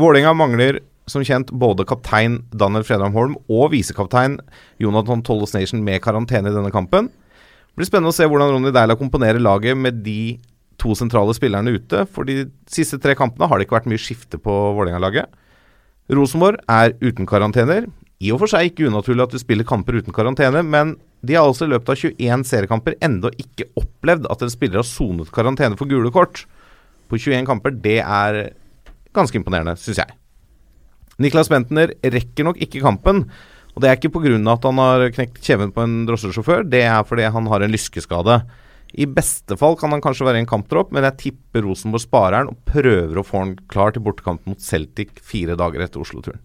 [0.00, 4.38] Vålerenga mangler som kjent både kaptein Daniel Fredram Holm og visekaptein
[4.82, 7.10] Jonathan Tolles Nation med karantene i denne kampen.
[7.10, 10.36] Det blir spennende å se hvordan Ronny Deila komponerer laget med de
[10.80, 12.04] to sentrale spillerne ute.
[12.10, 15.28] For de siste tre kampene har det ikke vært mye skifte på Vålerenga-laget.
[16.14, 17.88] Rosenborg er uten karantener.
[18.22, 20.94] I og for seg ikke unaturlig at du spiller kamper uten karantene, men
[21.24, 24.88] de har altså i løpet av 21 seriekamper ennå ikke opplevd at en spiller har
[24.88, 26.44] sonet karantene for gule kort.
[27.10, 28.44] På 21 kamper, det er
[29.16, 30.14] ganske imponerende, syns jeg.
[31.22, 33.24] Niklas Bentner rekker nok ikke kampen.
[33.74, 34.36] Og det er ikke pga.
[34.52, 38.42] at han har knekt kjeven på en drosjesjåfør, det er fordi han har en lyskeskade.
[38.94, 42.36] I beste fall kan han kanskje være i en kamptropp, men jeg tipper Rosenborg sparer
[42.38, 46.38] han og prøver å få han klar til bortekamp mot Celtic fire dager etter Oslo-turen.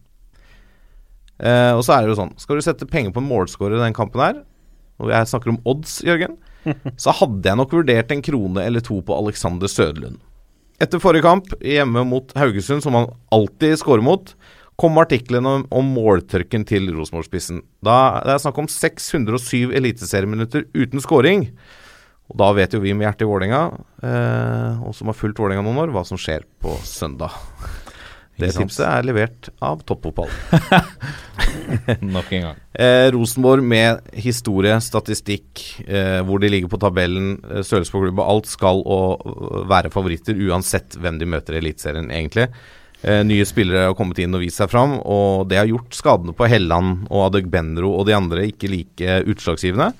[1.39, 3.83] Eh, og så er det jo sånn, skal du sette penger på en målskårer i
[3.85, 4.41] den kampen her,
[4.99, 6.39] og jeg snakker om odds, Jørgen,
[7.03, 10.17] så hadde jeg nok vurdert en krone eller to på Alexander Sødlund.
[10.81, 14.33] Etter forrige kamp, hjemme mot Haugesund, som han alltid scorer mot,
[14.79, 17.61] kom artiklene om, om måltørken til Rosenborg-spissen.
[17.83, 17.99] Det
[18.31, 21.49] er snakk om 607 eliteserieminutter uten scoring.
[22.29, 23.61] Og da vet jo vi med hjertet i Vålerenga,
[24.05, 27.33] eh, og som har fulgt Vålerenga noen år, hva som skjer på søndag.
[28.39, 30.29] Det tipset er levert av toppfotball.
[32.15, 32.59] Nok en gang.
[32.71, 38.21] Eh, Rosenborg med historie, statistikk, eh, hvor de ligger på tabellen, eh, størrelse på klubb
[38.23, 38.99] alt skal å
[39.67, 42.47] være favoritter uansett hvem de møter i Eliteserien, egentlig.
[42.99, 46.35] Eh, nye spillere har kommet inn og vist seg fram, og det har gjort skadene
[46.35, 49.93] på Helland og Adegbenro og de andre ikke like utslagsgivende.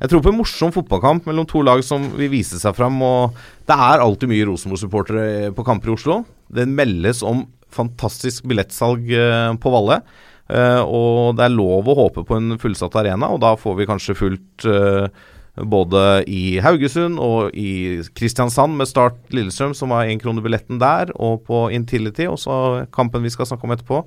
[0.00, 2.96] Jeg tror på en morsom fotballkamp mellom to lag som vil vise seg fram.
[3.04, 3.36] Og
[3.68, 6.22] det er alltid mye Rosenborg-supportere på kamper i Oslo.
[6.48, 10.00] Det meldes om fantastisk billettsalg eh, på Valle.
[10.48, 13.88] Eh, og det er lov å håpe på en fullsatt arena, og da får vi
[13.90, 15.28] kanskje fullt eh,
[15.68, 21.12] både i Haugesund og i Kristiansand med Start Lillestrøm, som var én krone billetten der,
[21.16, 24.02] og på Intility, og så kampen vi skal snakke om etterpå.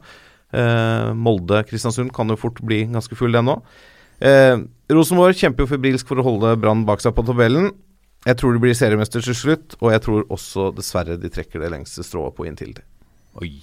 [0.54, 3.64] Eh, Molde-Kristiansund kan jo fort bli ganske full, den òg.
[4.24, 4.56] Eh,
[4.94, 7.72] Rosenborg kjemper jo febrilsk for å holde Brann bak seg på tabellen.
[8.24, 11.74] Jeg tror de blir seriemester til slutt, og jeg tror også dessverre de trekker det
[11.74, 12.86] lengste strået på Intility.
[13.42, 13.56] Oi.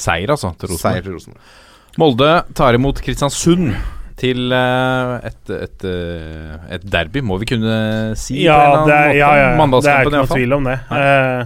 [0.00, 0.82] Seier, altså, til Rosenborg.
[0.82, 1.54] Seier til Rosenborg.
[1.98, 3.72] Molde tar imot Kristiansund
[4.18, 7.78] til eh, et, et, eh, et derby, må vi kunne
[8.18, 8.42] si.
[8.44, 10.76] Ja, det er, ja, ja, det er ikke noe tvil om det.
[10.90, 11.40] Uh,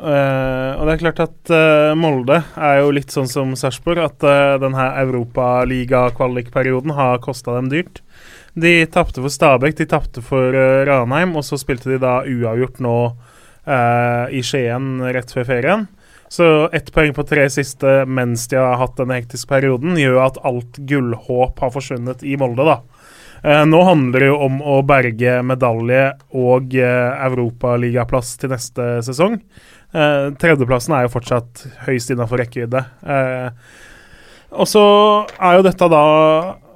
[0.00, 4.26] uh, og det er klart at uh, Molde er jo litt sånn som Sarpsborg, at
[4.26, 8.02] uh, denne europaliga-kvalikperioden har kosta dem dyrt.
[8.60, 10.56] De tapte for Stabæk, de tapte for
[10.88, 12.96] Ranheim, og så spilte de da uavgjort nå
[14.34, 15.84] i Skien rett før ferien.
[16.30, 20.38] Så ett poeng på tre siste mens de har hatt denne hektiske perioden, gjør at
[20.46, 22.78] alt gullhåp har forsvunnet i Molde, da.
[23.42, 26.04] Eh, nå handler det jo om å berge medalje
[26.36, 29.40] og eh, europaligaplass til neste sesong.
[29.90, 32.84] Eh, tredjeplassen er jo fortsatt høyst innafor rekkevidde.
[33.02, 33.48] Eh,
[34.50, 34.84] og så
[35.38, 36.04] er jo dette da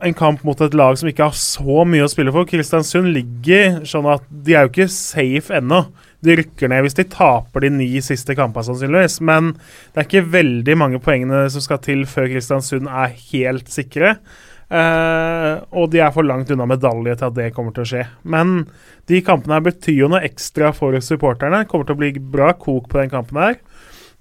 [0.04, 2.46] en kamp mot et lag som ikke har så mye å spille for.
[2.48, 5.84] Kristiansund ligger sånn at de er jo ikke safe ennå.
[6.24, 9.20] De rykker ned hvis de taper de ni siste kampene, sannsynligvis.
[9.24, 9.52] Men
[9.92, 14.16] det er ikke veldig mange poengene som skal til før Kristiansund er helt sikre.
[14.74, 18.04] Uh, og de er for langt unna medalje til at det kommer til å skje.
[18.26, 18.64] Men
[19.10, 21.66] de kampene her betyr jo noe ekstra for supporterne.
[21.68, 23.58] Kommer til å bli bra kok på den kampen her.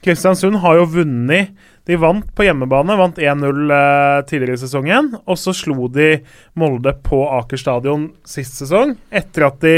[0.04, 1.54] Kristiansund har jo vunnet.
[1.88, 5.10] De vant på hjemmebane, vant 1-0 eh, tidligere i sesongen.
[5.28, 6.14] Og så slo de
[6.60, 9.74] Molde på Aker stadion sist sesong, etter at de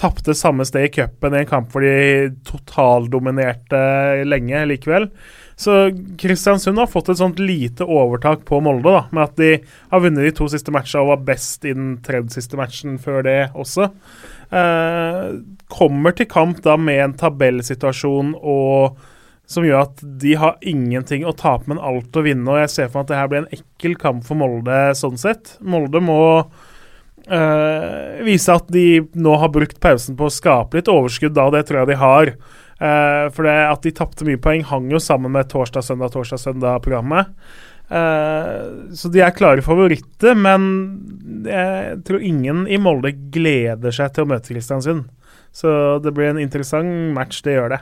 [0.00, 3.80] tapte samme sted i cupen i en kamp hvor de totaldominerte
[4.26, 5.08] lenge likevel.
[5.56, 9.50] Så Kristiansund har fått et sånt lite overtak på Molde, da, med at de
[9.92, 13.22] har vunnet de to siste matchene og var best i den tredje siste matchen før
[13.26, 13.86] det også.
[14.50, 15.22] Eh,
[15.70, 18.98] kommer til kamp da med en tabellsituasjon og
[19.46, 22.48] som gjør at de har ingenting å tape, men alt å vinne.
[22.48, 25.20] Og jeg ser for meg at det her blir en ekkel kamp for Molde sånn
[25.20, 25.56] sett.
[25.60, 26.18] Molde må
[27.26, 31.48] eh, vise at de nå har brukt pausen på å skape litt overskudd, da.
[31.54, 32.34] Det tror jeg de har.
[32.74, 37.30] Uh, for det at de tapte mye poeng, hang jo sammen med torsdag-søndag, torsdag-søndag-programmet.
[37.86, 40.66] Uh, så de er klare favoritter, men
[41.46, 45.06] jeg tror ingen i Molde gleder seg til å møte Kristiansund.
[45.54, 45.70] Så
[46.02, 47.80] det blir en interessant match, det gjør det.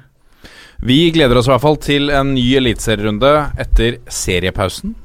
[0.82, 3.32] Vi gleder oss i hvert fall til en ny eliteserierunde
[3.62, 4.96] etter seriepausen.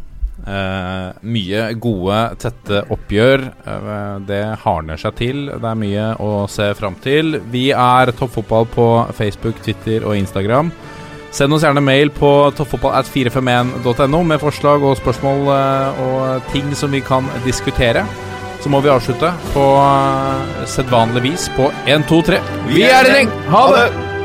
[0.47, 3.43] Eh, mye gode, tette oppgjør.
[3.67, 5.41] Eh, det hardner seg til.
[5.51, 7.41] Det er mye å se fram til.
[7.51, 8.87] Vi er Toppfotball på
[9.17, 10.71] Facebook, Twitter og Instagram.
[11.35, 17.03] Send oss gjerne mail på toppfotballat451.no med forslag og spørsmål eh, og ting som vi
[17.03, 18.07] kan diskutere.
[18.63, 19.65] Så må vi avslutte på
[20.65, 22.43] sedvanlig vis på 1, 2, 3.
[22.71, 23.41] Vi er en gjeng!
[23.51, 24.16] Ha det!